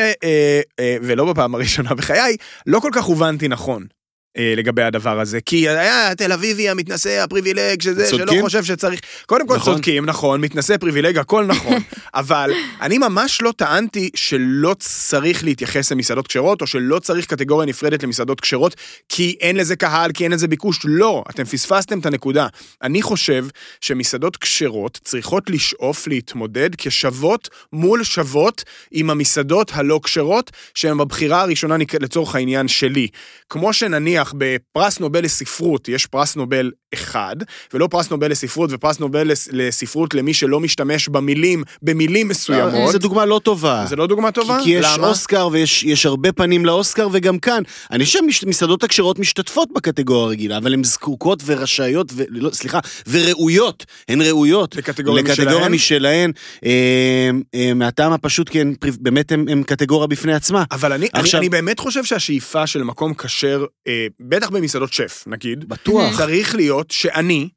ולא 1.01 1.25
בפעם 1.33 1.55
הראשונה 1.55 1.93
בחיי, 1.93 2.37
לא 2.67 2.79
כל 2.79 2.89
כך 2.93 3.03
הובנתי 3.03 3.47
נכון. 3.47 3.98
אה, 4.37 4.53
לגבי 4.57 4.83
הדבר 4.83 5.19
הזה, 5.19 5.41
כי 5.41 5.69
היה 5.69 6.15
תל 6.15 6.31
אביבי 6.31 6.69
המתנשא 6.69 7.21
הפריבילג 7.23 7.81
שזה, 7.81 8.09
שלא? 8.09 8.33
חושב 8.41 8.63
שצריך, 8.63 9.01
קודם 9.25 9.47
כל 9.47 9.55
נכון. 9.55 9.73
צודקים, 9.73 10.05
נכון, 10.05 10.41
מתנשא 10.41 10.77
פריבילג, 10.77 11.17
הכל 11.17 11.45
נכון, 11.45 11.77
אבל 12.13 12.51
אני 12.81 12.97
ממש 12.97 13.41
לא 13.41 13.53
טענתי 13.57 14.09
שלא 14.15 14.75
צריך 14.79 15.43
להתייחס 15.43 15.91
למסעדות 15.91 16.27
כשרות, 16.27 16.61
או 16.61 16.67
שלא 16.67 16.99
צריך 16.99 17.25
קטגוריה 17.25 17.67
נפרדת 17.67 18.03
למסעדות 18.03 18.41
כשרות, 18.41 18.75
כי 19.09 19.35
אין 19.41 19.55
לזה 19.55 19.75
קהל, 19.75 20.11
כי 20.11 20.23
אין 20.23 20.31
לזה 20.31 20.47
ביקוש, 20.47 20.79
לא, 20.85 21.23
אתם 21.29 21.43
פספסתם 21.43 21.99
את 21.99 22.05
הנקודה. 22.05 22.47
אני 22.83 23.01
חושב 23.01 23.45
שמסעדות 23.81 24.37
כשרות 24.37 24.99
צריכות 25.03 25.49
לשאוף 25.49 26.07
להתמודד 26.07 26.69
כשוות 26.77 27.49
מול 27.73 28.03
שוות 28.03 28.63
עם 28.91 29.09
המסעדות 29.09 29.71
הלא 29.73 29.99
כשרות, 30.03 30.51
שהן 30.75 30.97
בבחירה 30.97 31.41
הראשונה 31.41 31.75
לצורך 31.99 32.35
העניין 32.35 32.67
שלי. 32.67 33.07
כמו 33.49 33.73
שנניח 33.73 34.18
בפרס 34.37 34.99
נובל 34.99 35.23
לספרות 35.23 35.89
יש 35.89 36.05
פרס 36.05 36.35
נובל 36.35 36.71
אחד, 36.93 37.35
ולא 37.73 37.87
פרס 37.87 38.09
נובל 38.11 38.31
לספרות 38.31 38.69
ופרס 38.73 38.99
נובל 38.99 39.31
לס- 39.31 39.49
לספרות 39.51 40.13
למי 40.13 40.33
שלא 40.33 40.59
משתמש 40.59 41.07
במילים, 41.09 41.63
במילים 41.81 42.27
מסוימות. 42.27 42.91
זו 42.91 42.97
דוגמה 42.99 43.25
לא 43.25 43.39
טובה. 43.43 43.85
זה 43.89 43.95
לא 43.95 44.07
דוגמה 44.07 44.31
טובה? 44.31 44.57
כי, 44.57 44.63
כי 44.63 44.69
יש 44.69 44.85
למה? 44.97 45.07
אוסקר 45.07 45.49
ויש 45.51 45.83
יש 45.83 46.05
הרבה 46.05 46.31
פנים 46.31 46.65
לאוסקר, 46.65 47.07
וגם 47.11 47.39
כאן. 47.39 47.63
אני 47.91 48.05
חושב 48.05 48.19
שמסעדות 48.31 48.83
הכשרות 48.83 49.19
משתתפות 49.19 49.69
בקטגוריה 49.75 50.23
הרגילה, 50.25 50.57
אבל 50.57 50.73
הן 50.73 50.83
זקוקות 50.83 51.43
ורשאיות, 51.45 52.11
ו... 52.13 52.23
לא, 52.29 52.49
סליחה, 52.53 52.79
וראויות. 53.07 53.85
הן 54.09 54.21
ראויות. 54.21 54.75
לקטגוריה 54.75 55.23
לקטגוריה 55.23 55.69
משלהן? 55.69 55.71
משלהן, 55.71 56.31
אה, 56.65 57.29
אה, 57.55 57.73
מהטעם 57.73 58.13
הפשוט 58.13 58.49
כי 58.49 58.61
הן 58.61 58.73
באמת 58.99 59.31
הן 59.31 59.63
קטגוריה 59.63 60.07
בפני 60.07 60.33
עצמה. 60.33 60.63
אבל 60.71 60.93
אני, 60.93 61.07
עכשיו- 61.13 61.39
אני, 61.39 61.47
אני 61.47 61.49
באמת 61.49 61.79
חושב 61.79 62.03
שהשאיפה 62.03 62.67
של 62.67 62.83
מקום 62.83 63.13
כשר, 63.13 63.65
אה, 63.87 64.07
בטח 64.19 64.49
במסעדות 64.49 64.93
שף, 64.93 65.23
נגיד, 65.27 65.69
בטוח. 65.69 66.17
צריך 66.17 66.55
להיות 66.55 66.91
שאני, 66.91 67.49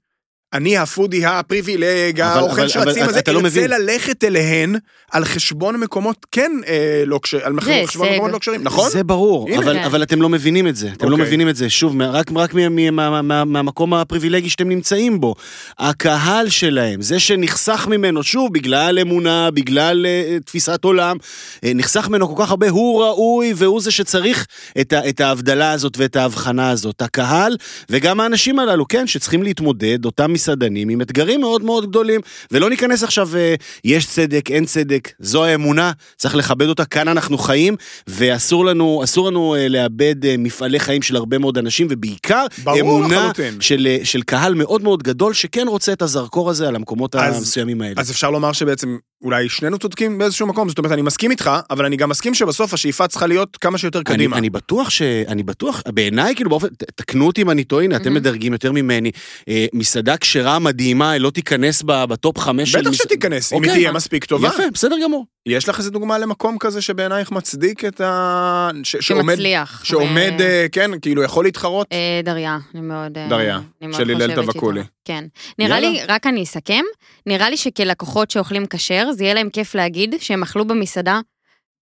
אני 0.52 0.76
הפודי 0.76 1.26
הפריבילג, 1.26 2.20
אבל- 2.20 2.38
האוכל 2.38 2.68
שרצים 2.68 3.02
אבל 3.02 3.10
הזה, 3.10 3.18
אתה 3.18 3.32
לא 3.32 3.38
ארצה 3.38 3.48
מבין. 3.48 3.70
ללכת 3.70 4.24
אליהן 4.24 4.76
על 5.12 5.24
חשבון 5.24 5.76
מקומות 5.80 6.26
כן 6.32 6.52
אה, 6.66 7.02
לא 7.06 7.20
כשרים, 7.22 7.42
על 7.46 7.60
חשבון. 7.60 8.08
מקומות 8.12 8.32
לא 8.32 8.38
כשרים, 8.38 8.62
נכון? 8.62 8.90
זה 8.90 9.04
ברור. 9.04 9.48
אבל, 9.58 9.78
כן. 9.78 9.84
אבל 9.84 10.02
אתם 10.02 10.22
לא 10.22 10.28
מבינים 10.28 10.68
את 10.68 10.76
זה. 10.76 10.88
אתם 10.96 11.06
לא 11.06 11.12
אוקיי. 11.12 11.26
מבינים 11.26 11.48
את 11.48 11.56
זה. 11.56 11.70
שוב, 11.70 12.02
רק, 12.02 12.26
רק 12.36 12.54
מה, 12.54 12.68
מה, 12.68 12.90
מה, 13.10 13.22
מה, 13.22 13.44
מהמקום 13.44 13.94
הפריבילגי 13.94 14.50
שאתם 14.50 14.68
נמצאים 14.68 15.20
בו. 15.20 15.34
הקהל 15.78 16.48
שלהם, 16.48 17.02
זה 17.02 17.20
שנחסך 17.20 17.86
ממנו, 17.90 18.22
שוב, 18.22 18.52
בגלל 18.52 18.98
אמונה, 18.98 19.50
בגלל 19.50 20.06
uh, 20.06 20.44
תפיסת 20.44 20.84
עולם, 20.84 21.16
uh, 21.56 21.58
נחסך 21.74 22.08
ממנו 22.08 22.36
כל 22.36 22.42
כך 22.44 22.50
הרבה, 22.50 22.68
הוא 22.70 23.04
ראוי 23.04 23.52
והוא 23.56 23.80
זה 23.80 23.90
שצריך 23.90 24.46
את, 24.80 24.92
ה, 24.92 25.08
את 25.08 25.20
ההבדלה 25.20 25.72
הזאת 25.72 25.94
ואת 25.98 26.16
ההבחנה 26.16 26.70
הזאת. 26.70 27.02
הקהל 27.02 27.56
וגם 27.90 28.20
האנשים 28.20 28.58
הללו, 28.58 28.88
כן, 28.88 29.06
שצריכים 29.06 29.42
להתמודד, 29.42 30.04
אותם 30.04 30.32
מסעדנים, 30.42 30.88
עם 30.88 31.00
אתגרים 31.00 31.40
מאוד 31.40 31.62
מאוד 31.62 31.88
גדולים, 31.88 32.20
ולא 32.50 32.70
ניכנס 32.70 33.02
עכשיו, 33.02 33.28
uh, 33.32 33.62
יש 33.84 34.06
צדק, 34.06 34.50
אין 34.50 34.64
צדק, 34.64 35.08
זו 35.18 35.44
האמונה, 35.44 35.92
צריך 36.16 36.34
לכבד 36.34 36.68
אותה, 36.68 36.84
כאן 36.84 37.08
אנחנו 37.08 37.38
חיים, 37.38 37.76
ואסור 38.06 38.64
לנו, 38.64 39.00
אסור 39.04 39.28
לנו 39.30 39.54
uh, 39.56 39.68
לאבד 39.68 40.24
uh, 40.24 40.28
מפעלי 40.38 40.80
חיים 40.80 41.02
של 41.02 41.16
הרבה 41.16 41.38
מאוד 41.38 41.58
אנשים, 41.58 41.86
ובעיקר 41.90 42.46
אמונה 42.80 43.16
לחלוטין. 43.16 43.60
של, 43.60 43.96
של 44.04 44.22
קהל 44.22 44.54
מאוד 44.54 44.82
מאוד 44.82 45.02
גדול, 45.02 45.34
שכן 45.34 45.68
רוצה 45.68 45.92
את 45.92 46.02
הזרקור 46.02 46.50
הזה 46.50 46.68
על 46.68 46.76
המקומות 46.76 47.16
אז- 47.16 47.36
המסוימים 47.36 47.82
האלה. 47.82 47.94
אז 47.96 48.10
אפשר 48.10 48.30
לומר 48.30 48.52
שבעצם 48.52 48.96
אולי 49.22 49.48
שנינו 49.48 49.78
צודקים 49.78 50.18
באיזשהו 50.18 50.46
מקום, 50.46 50.68
זאת 50.68 50.78
אומרת, 50.78 50.92
אני 50.92 51.02
מסכים 51.02 51.30
איתך, 51.30 51.50
אבל 51.70 51.84
אני 51.84 51.96
גם 51.96 52.08
מסכים 52.08 52.34
שבסוף 52.34 52.74
השאיפה 52.74 53.08
צריכה 53.08 53.26
להיות 53.26 53.56
כמה 53.56 53.78
שיותר 53.78 53.98
אני, 53.98 54.04
קדימה. 54.04 54.38
אני 54.38 54.50
בטוח 54.50 54.90
ש... 54.90 55.02
אני 55.02 55.42
בטוח, 55.42 55.82
בעיניי, 55.86 56.34
כאילו, 56.34 56.50
באופן... 56.50 56.68
תקנו 56.96 57.26
אותי 57.26 57.42
אם 57.42 57.50
אני 57.50 57.64
טועה, 57.64 57.84
הנה, 57.84 57.96
אתם. 57.96 58.14
מדרגים 58.14 58.52
יותר 58.52 58.72
ממני. 58.72 59.10
אה, 59.48 59.66
מסעדה 59.72 60.16
כשרה 60.16 60.58
מדהימה, 60.58 61.18
לא 61.18 61.30
תיכנס 61.30 61.82
ב- 61.86 62.04
בטופ 62.04 62.38
חמש 62.38 62.72
של... 62.72 62.80
בטח 62.80 62.92
שתיכנס, 62.92 63.52
אם 63.52 63.56
היא 63.62 63.70
אוקיי. 63.70 63.80
תהיה 63.82 63.92
מספיק 63.92 64.24
טובה. 64.24 64.48
יפה, 64.48 64.62
בסדר 64.74 64.96
גמור. 65.04 65.26
יש 65.46 65.68
לך 65.68 65.78
איזה 65.78 65.90
דוגמה 65.90 66.18
למקום 66.18 66.58
כזה 66.58 66.82
שבעינייך 66.82 67.32
מצדיק 67.32 67.84
את 67.84 68.00
ה... 68.00 68.70
ש- 68.82 68.96
שעומד, 69.00 69.34
שמצליח. 69.34 69.84
שעומד, 69.84 70.32
ו- 70.38 70.42
אה, 70.42 70.66
כן, 70.72 70.90
כאילו 71.02 71.22
יכול 71.22 71.44
להתחרות? 71.44 71.86
אה, 71.92 72.20
דריה, 72.24 72.58
אני 72.74 72.80
מאוד... 72.82 73.18
אה, 73.18 73.26
דריה, 73.28 73.56
אני 73.56 73.88
מאוד 73.88 74.00
של 74.00 74.10
הלל 74.10 74.34
טבקולי. 74.34 74.82
כן. 75.04 75.24
נראה 75.58 75.76
יאללה. 75.80 75.90
לי, 75.90 76.00
רק 76.08 76.26
אני 76.26 76.42
אסכם, 76.42 76.82
נראה 77.26 77.50
לי 77.50 77.56
שכלקוחות 77.56 78.30
שאוכלים 78.30 78.66
כשר, 78.70 79.08
זה 79.12 79.24
יהיה 79.24 79.34
להם 79.34 79.50
כיף 79.50 79.74
להגיד 79.74 80.14
שהם 80.20 80.42
אכלו 80.42 80.64
במסעדה, 80.64 81.20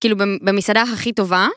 כאילו 0.01 0.17
במ- 0.17 0.39
במסעדה 0.43 0.83
הכי 0.83 1.13
טובה, 1.13 1.49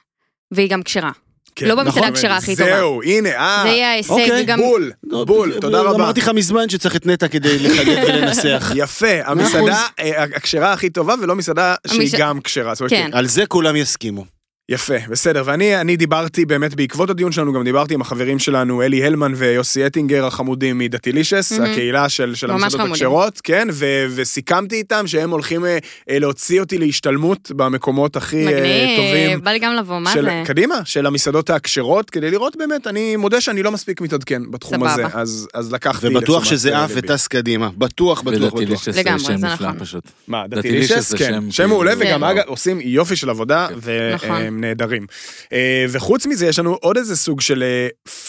והיא 0.52 0.70
גם 0.70 0.84
כשרה. 0.84 1.12
כן, 1.56 1.66
לא 1.68 1.76
במסעדה 1.76 2.00
נכון, 2.00 2.14
הכשרה 2.14 2.38
הכי 2.38 2.56
טובה. 2.56 2.70
זהו, 2.78 3.04
הנה, 3.04 3.30
אה, 3.30 3.60
זה 3.64 3.70
יהיה 3.70 3.92
ההישג, 3.92 4.12
אוקיי, 4.12 4.46
גם... 4.46 4.60
בול, 4.60 4.92
לא, 5.04 5.26
בול, 5.26 5.54
תודה 5.62 5.82
רבה. 5.82 5.96
אמרתי 5.96 6.20
לך 6.22 6.30
מזמן 6.30 6.70
שצריך 6.70 6.96
את 6.96 7.06
נטע 7.06 7.28
כדי 7.28 7.60
לחדד 7.60 8.04
ולנסח. 8.08 8.72
יפה, 8.76 9.08
המסעדה 9.26 9.82
אה, 10.00 10.24
הכשרה 10.24 10.74
הכי 10.74 10.90
טובה 10.90 11.14
ולא 11.22 11.36
מסעדה 11.36 11.76
שהיא 11.88 12.10
גם 12.18 12.42
כשרה. 12.42 12.74
כן. 12.90 13.10
על 13.14 13.28
זה 13.28 13.46
כולם 13.46 13.76
יסכימו. 13.76 14.26
יפה, 14.74 14.94
בסדר, 15.10 15.44
ואני 15.46 15.82
אני 15.82 15.98
דיברתי 15.98 16.46
באמת 16.46 16.76
בעקבות 16.76 17.10
הדיון 17.10 17.32
שלנו, 17.32 17.54
גם 17.54 17.64
דיברתי 17.64 17.94
עם 17.94 18.02
החברים 18.02 18.40
שלנו, 18.40 18.82
אלי 18.82 19.06
הלמן 19.06 19.34
ויוסי 19.36 19.88
אטינגר 19.88 20.26
החמודים 20.26 20.78
מדתילישס, 20.78 21.52
מהמם. 21.52 21.72
הקהילה 21.72 22.10
של, 22.10 22.36
של 22.36 22.52
המסעדות. 22.52 22.90
הכשרות, 22.90 23.42
כן, 23.44 23.68
ו, 23.72 23.86
וסיכמתי 24.10 24.76
איתם 24.76 25.08
שהם 25.08 25.30
הולכים 25.30 25.66
אה, 25.66 25.78
אה, 26.10 26.20
להוציא 26.20 26.60
אותי 26.60 26.78
להשתלמות 26.78 27.52
במקומות 27.56 28.16
הכי 28.16 28.48
אה, 28.48 28.52
טובים. 28.98 29.28
מגניב, 29.28 29.44
בא 29.44 29.52
לי 29.52 29.60
גם 29.60 29.74
לבוא, 29.74 30.00
מה 30.00 30.14
של, 30.14 30.24
זה? 30.24 30.44
קדימה, 30.46 30.76
של 30.86 31.06
המסעדות 31.06 31.50
הכשרות, 31.50 32.10
כדי 32.10 32.32
לראות 32.32 32.56
באמת, 32.58 32.88
אני 32.88 33.16
מודה 33.16 33.42
שאני 33.42 33.64
לא 33.64 33.72
מספיק 33.72 34.02
מתעדכן 34.02 34.52
בתחום 34.52 34.78
סבבה. 34.78 34.94
הזה, 34.94 35.04
אז, 35.14 35.48
אז 35.54 35.74
לקחתי 35.74 36.08
ובטוח 36.08 36.44
שזה 36.44 36.78
עף. 36.78 36.92
וטס 36.96 37.28
קדימה. 37.28 37.70
בטוח, 37.78 38.22
בטוח, 38.22 38.38
בטוח. 38.38 38.54
ודתילישס 38.54 38.90
זה 38.90 39.00
לגמרי, 39.00 39.20
שם 39.20 39.38
זה 39.38 39.48
נפלא 39.48 39.68
נכון. 39.68 39.80
פשוט. 39.80 40.04
מה, 40.28 40.48
דתילישס 40.48 41.14
כן, 41.14 41.52
שם 41.52 41.70
מעולה, 41.70 41.96
כאילו- 41.96 42.06
וגם 42.10 42.20
כן. 42.20 42.26
אגב 42.26 42.44
עושים 42.46 42.80
יופי 42.82 43.16
של 43.16 43.30
עבודה. 43.30 43.68
והם 43.78 44.63
נהדרים. 44.64 45.06
אה, 45.54 45.86
וחוץ 45.90 46.26
מזה, 46.26 46.48
יש 46.48 46.60
לנו 46.60 46.74
עוד 46.82 46.98
איזה 46.98 47.16
סוג 47.16 47.42
של 47.42 47.64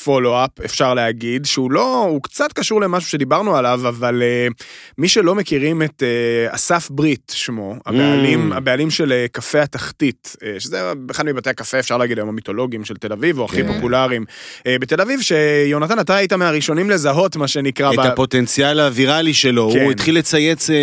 פולו-אפ, 0.05 0.51
אפשר 0.65 0.95
להגיד, 0.95 1.45
שהוא 1.47 1.71
לא, 1.71 2.05
הוא 2.05 2.23
קצת 2.23 2.53
קשור 2.53 2.81
למשהו 2.81 3.11
שדיברנו 3.11 3.57
עליו, 3.57 3.81
אבל 3.89 4.23
אה, 4.23 4.47
מי 4.99 5.09
שלא 5.09 5.35
מכירים 5.35 5.83
את 5.83 6.03
אה, 6.03 6.55
אסף 6.55 6.89
ברית, 6.91 7.33
שמו, 7.35 7.75
הבעלים, 7.87 8.35
Mm. 8.53 8.57
הבעלים 8.57 8.91
של 8.91 9.13
אה, 9.13 9.27
קפה 9.33 9.63
התחתית, 9.63 10.37
אה, 10.45 10.55
שזה 10.61 10.81
אחד 11.11 11.27
מבתי 11.27 11.51
הקפה, 11.51 11.79
אפשר 11.79 11.97
להגיד 11.97 12.19
היום 12.19 12.29
המיתולוגיים 12.29 12.85
של 12.85 12.97
תל 12.97 13.13
אביב, 13.13 13.39
או 13.39 13.45
הכי 13.45 13.57
כן. 13.63 13.75
פופולריים 13.75 14.25
אה, 14.67 14.77
בתל 14.81 15.01
אביב, 15.01 15.21
שיונתן, 15.21 15.99
אתה 15.99 16.17
היית 16.17 16.33
מהראשונים 16.33 16.91
לזהות, 16.91 17.37
מה 17.37 17.49
שנקרא, 17.49 17.93
את 17.93 17.99
ב- 17.99 18.01
הפוטנציאל 18.01 18.81
הוויראלי 18.81 19.35
שלו, 19.35 19.71
כן. 19.73 19.81
הוא 19.85 19.93
התחיל 19.93 20.19
לצייץ, 20.19 20.71
אה, 20.71 20.77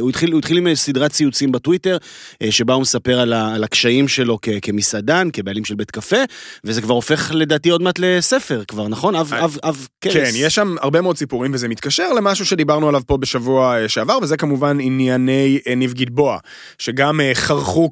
הוא 0.00 0.10
התחיל, 0.10 0.32
הוא 0.32 0.38
התחיל 0.38 0.56
עם 0.58 0.74
סדרת 0.74 1.10
ציוצים 1.12 1.52
בטוויטר, 1.52 1.96
אה, 2.42 2.52
שבה 2.52 2.74
הוא 2.74 2.82
מספר 2.82 3.20
על, 3.20 3.32
ה, 3.32 3.54
על 3.54 3.64
הקשיים 3.64 4.08
שלו 4.08 4.38
כ, 4.42 4.48
כמסעדן, 4.82 5.28
כבעלים 5.32 5.64
של 5.64 5.74
בית 5.74 5.90
קפה, 5.90 6.16
וזה 6.64 6.82
כבר 6.82 6.94
הופך 6.94 7.30
לדעתי 7.34 7.70
עוד 7.70 7.82
מעט 7.82 7.98
לספר 7.98 8.62
כבר, 8.68 8.88
נכון? 8.88 9.14
אב, 9.14 9.34
אב, 9.34 9.58
אב 9.64 9.88
קרס. 10.00 10.14
כן, 10.14 10.30
יש 10.34 10.54
שם 10.54 10.76
הרבה 10.80 11.00
מאוד 11.00 11.16
סיפורים, 11.16 11.50
וזה 11.54 11.68
מתקשר 11.68 12.12
למשהו 12.12 12.46
שדיברנו 12.46 12.88
עליו 12.88 13.02
פה 13.06 13.16
בשבוע 13.16 13.82
אה, 13.82 13.88
שעבר, 13.88 14.18
וזה 14.22 14.36
כמובן 14.36 14.78
ענייני 14.80 15.60
אה, 15.68 15.74
ניב 15.74 15.92
גלבוע, 15.92 16.38
שגם 16.78 17.20
אה, 17.20 17.30
חרכו. 17.34 17.90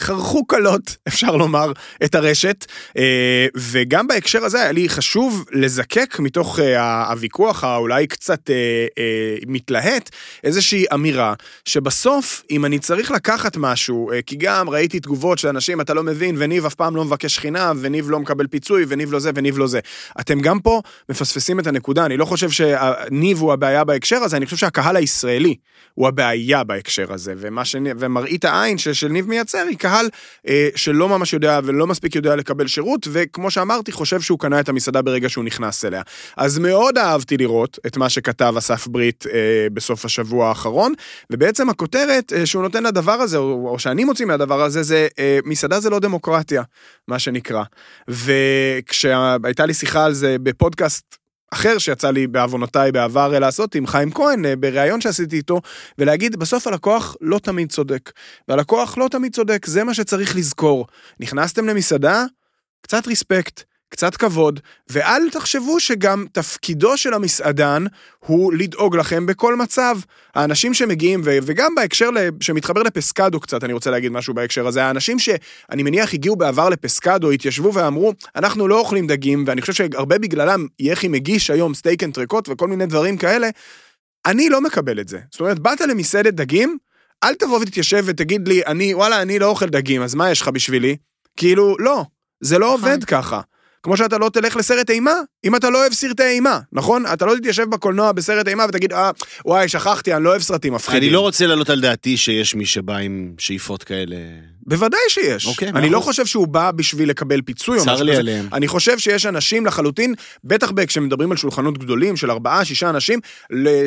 חרכו 0.00 0.44
קלות, 0.44 0.96
אפשר 1.08 1.36
לומר, 1.36 1.72
את 2.04 2.14
הרשת, 2.14 2.66
וגם 3.56 4.06
בהקשר 4.06 4.44
הזה 4.44 4.62
היה 4.62 4.72
לי 4.72 4.88
חשוב 4.88 5.44
לזקק 5.52 6.16
מתוך 6.18 6.58
הוויכוח 7.08 7.64
האולי 7.64 8.06
קצת 8.06 8.50
מתלהט, 9.46 10.10
איזושהי 10.44 10.84
אמירה, 10.94 11.34
שבסוף, 11.64 12.42
אם 12.50 12.64
אני 12.64 12.78
צריך 12.78 13.10
לקחת 13.10 13.56
משהו, 13.56 14.10
כי 14.26 14.36
גם 14.36 14.70
ראיתי 14.70 15.00
תגובות 15.00 15.38
של 15.38 15.48
אנשים, 15.48 15.80
אתה 15.80 15.94
לא 15.94 16.02
מבין, 16.02 16.31
וניב 16.38 16.66
אף 16.66 16.74
פעם 16.74 16.96
לא 16.96 17.04
מבקש 17.04 17.38
חינם, 17.38 17.78
וניב 17.80 18.10
לא 18.10 18.20
מקבל 18.20 18.46
פיצוי, 18.46 18.84
וניב 18.88 19.12
לא 19.12 19.18
זה, 19.18 19.30
וניב 19.34 19.58
לא 19.58 19.66
זה. 19.66 19.80
אתם 20.20 20.40
גם 20.40 20.60
פה 20.60 20.80
מפספסים 21.08 21.60
את 21.60 21.66
הנקודה, 21.66 22.06
אני 22.06 22.16
לא 22.16 22.24
חושב 22.24 22.50
שניב 22.50 23.40
הוא 23.40 23.52
הבעיה 23.52 23.84
בהקשר 23.84 24.16
הזה, 24.16 24.36
אני 24.36 24.44
חושב 24.44 24.56
שהקהל 24.56 24.96
הישראלי 24.96 25.54
הוא 25.94 26.08
הבעיה 26.08 26.64
בהקשר 26.64 27.12
הזה, 27.12 27.34
ש... 27.62 27.76
ומראית 27.98 28.44
העין 28.44 28.78
ש... 28.78 28.88
של 28.88 29.08
ניב 29.08 29.28
מייצר 29.28 29.64
היא 29.68 29.78
קהל 29.78 30.08
אה, 30.48 30.68
שלא 30.74 31.08
ממש 31.08 31.32
יודע 31.32 31.60
ולא 31.64 31.86
מספיק 31.86 32.14
יודע 32.14 32.36
לקבל 32.36 32.66
שירות, 32.66 33.08
וכמו 33.12 33.50
שאמרתי, 33.50 33.92
חושב 33.92 34.20
שהוא 34.20 34.38
קנה 34.38 34.60
את 34.60 34.68
המסעדה 34.68 35.02
ברגע 35.02 35.28
שהוא 35.28 35.44
נכנס 35.44 35.84
אליה. 35.84 36.02
אז 36.36 36.58
מאוד 36.58 36.98
אהבתי 36.98 37.36
לראות 37.36 37.78
את 37.86 37.96
מה 37.96 38.08
שכתב 38.08 38.54
אסף 38.58 38.86
ברית 38.86 39.24
אה, 39.32 39.66
בסוף 39.72 40.04
השבוע 40.04 40.48
האחרון, 40.48 40.92
ובעצם 41.30 41.70
הכותרת 41.70 42.32
אה, 42.32 42.46
שהוא 42.46 42.62
נותן 42.62 42.82
לדבר 42.82 43.12
הזה, 43.12 43.36
או, 43.36 43.68
או 43.68 43.78
שאני 43.78 44.04
מוציא 44.04 44.26
מהדבר 44.26 44.62
הזה, 44.62 44.82
זה 44.82 45.08
אה, 45.18 45.38
מסעדה 45.44 45.80
זה 45.80 45.90
לא 45.90 45.98
דמוקרטיה, 45.98 46.21
מה 47.08 47.18
שנקרא. 47.18 47.62
וכשהייתה 48.08 49.66
לי 49.66 49.74
שיחה 49.74 50.04
על 50.04 50.12
זה 50.12 50.36
בפודקאסט 50.42 51.16
אחר 51.52 51.78
שיצא 51.78 52.10
לי 52.10 52.26
בעוונותיי 52.26 52.92
בעבר 52.92 53.38
לעשות 53.38 53.74
עם 53.74 53.86
חיים 53.86 54.12
כהן, 54.12 54.44
אה, 54.44 54.56
בריאיון 54.56 55.00
שעשיתי 55.00 55.36
איתו, 55.36 55.60
ולהגיד, 55.98 56.36
בסוף 56.36 56.66
הלקוח 56.66 57.16
לא 57.20 57.38
תמיד 57.38 57.72
צודק. 57.72 58.12
והלקוח 58.48 58.98
לא 58.98 59.08
תמיד 59.10 59.34
צודק, 59.34 59.66
זה 59.66 59.84
מה 59.84 59.94
שצריך 59.94 60.36
לזכור. 60.36 60.86
נכנסתם 61.20 61.66
למסעדה, 61.66 62.24
קצת 62.82 63.06
ריספקט, 63.06 63.62
קצת 63.92 64.16
כבוד, 64.16 64.60
ואל 64.90 65.30
תחשבו 65.30 65.80
שגם 65.80 66.24
תפקידו 66.32 66.96
של 66.96 67.14
המסעדן 67.14 67.84
הוא 68.18 68.52
לדאוג 68.52 68.96
לכם 68.96 69.26
בכל 69.26 69.56
מצב. 69.56 69.98
האנשים 70.34 70.74
שמגיעים, 70.74 71.20
ו- 71.24 71.38
וגם 71.42 71.74
בהקשר 71.74 72.10
ל- 72.10 72.28
שמתחבר 72.40 72.82
לפסקדו 72.82 73.40
קצת, 73.40 73.64
אני 73.64 73.72
רוצה 73.72 73.90
להגיד 73.90 74.12
משהו 74.12 74.34
בהקשר 74.34 74.66
הזה, 74.66 74.84
האנשים 74.84 75.18
שאני 75.18 75.82
מניח 75.82 76.14
הגיעו 76.14 76.36
בעבר 76.36 76.68
לפסקדו, 76.68 77.30
התיישבו 77.30 77.74
ואמרו, 77.74 78.12
אנחנו 78.36 78.68
לא 78.68 78.78
אוכלים 78.78 79.06
דגים, 79.06 79.44
ואני 79.46 79.60
חושב 79.60 79.72
שהרבה 79.72 80.18
בגללם 80.18 80.66
יחי 80.78 81.08
מגיש 81.08 81.50
היום 81.50 81.74
סטייק 81.74 82.02
אנטריקוט 82.02 82.48
וכל 82.48 82.68
מיני 82.68 82.86
דברים 82.86 83.16
כאלה, 83.16 83.48
אני 84.26 84.48
לא 84.48 84.60
מקבל 84.60 85.00
את 85.00 85.08
זה. 85.08 85.18
זאת 85.30 85.40
אומרת, 85.40 85.58
באת 85.58 85.80
למסעדת 85.80 86.34
דגים, 86.34 86.78
אל 87.24 87.34
תבוא 87.34 87.58
ותתיישב 87.60 88.04
ותגיד 88.06 88.48
לי, 88.48 88.62
אני, 88.66 88.94
וואלה, 88.94 89.22
אני 89.22 89.38
לא 89.38 89.46
אוכל 89.46 89.68
דגים, 89.68 90.02
אז 90.02 90.14
מה 90.14 90.30
יש 90.30 90.40
לך 90.40 90.48
בשבילי? 90.48 90.96
כאילו, 91.36 91.76
לא, 91.78 92.04
זה 92.40 92.58
לא 92.58 92.66
נכון. 92.66 92.90
עובד 92.90 93.04
ככה. 93.04 93.40
כמו 93.82 93.96
שאתה 93.96 94.18
לא 94.18 94.28
תלך 94.28 94.56
לסרט 94.56 94.90
אימה, 94.90 95.14
אם 95.44 95.56
אתה 95.56 95.70
לא 95.70 95.78
אוהב 95.78 95.92
סרטי 95.92 96.22
אימה, 96.22 96.60
נכון? 96.72 97.04
אתה 97.12 97.26
לא 97.26 97.34
תתיישב 97.36 97.64
בקולנוע 97.70 98.12
בסרט 98.12 98.48
אימה 98.48 98.64
ותגיד, 98.68 98.92
אה, 98.92 99.10
וואי, 99.44 99.68
שכחתי, 99.68 100.14
אני 100.14 100.24
לא 100.24 100.30
אוהב 100.30 100.42
סרטים 100.42 100.74
מפחידים. 100.74 101.02
אני 101.02 101.10
לא 101.10 101.20
רוצה 101.20 101.46
להעלות 101.46 101.70
על 101.70 101.80
דעתי 101.80 102.16
שיש 102.16 102.54
מי 102.54 102.66
שבא 102.66 102.96
עם 102.96 103.34
שאיפות 103.38 103.84
כאלה. 103.84 104.16
בוודאי 104.66 105.00
שיש. 105.08 105.46
אוקיי, 105.46 105.68
אני 105.68 105.90
לא. 105.90 106.00
חושב 106.00 106.26
שהוא 106.26 106.48
בא 106.48 106.70
בשביל 106.70 107.08
לקבל 107.08 107.42
פיצוי 107.42 107.78
או 107.78 107.84
צר 107.84 107.92
משהו 107.92 108.04
לי 108.04 108.12
כזה. 108.12 108.20
עליהם. 108.20 108.48
אני 108.52 108.68
חושב 108.68 108.98
שיש 108.98 109.26
אנשים 109.26 109.66
לחלוטין, 109.66 110.14
בטח 110.44 110.70
כשמדברים 110.86 111.30
על 111.30 111.36
שולחנות 111.36 111.78
גדולים 111.78 112.16
של 112.16 112.30
ארבעה, 112.30 112.64
שישה 112.64 112.90
אנשים, 112.90 113.18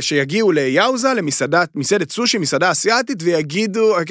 שיגיעו 0.02 0.52
ליאוזה, 0.52 1.14
למסעדת 1.14 1.70
מסעדת 1.76 2.12
סושי, 2.12 2.38
מסעדה 2.38 2.72
אסיאתית, 2.72 3.18
ויגידו, 3.24 3.96
"אה, 3.98 4.02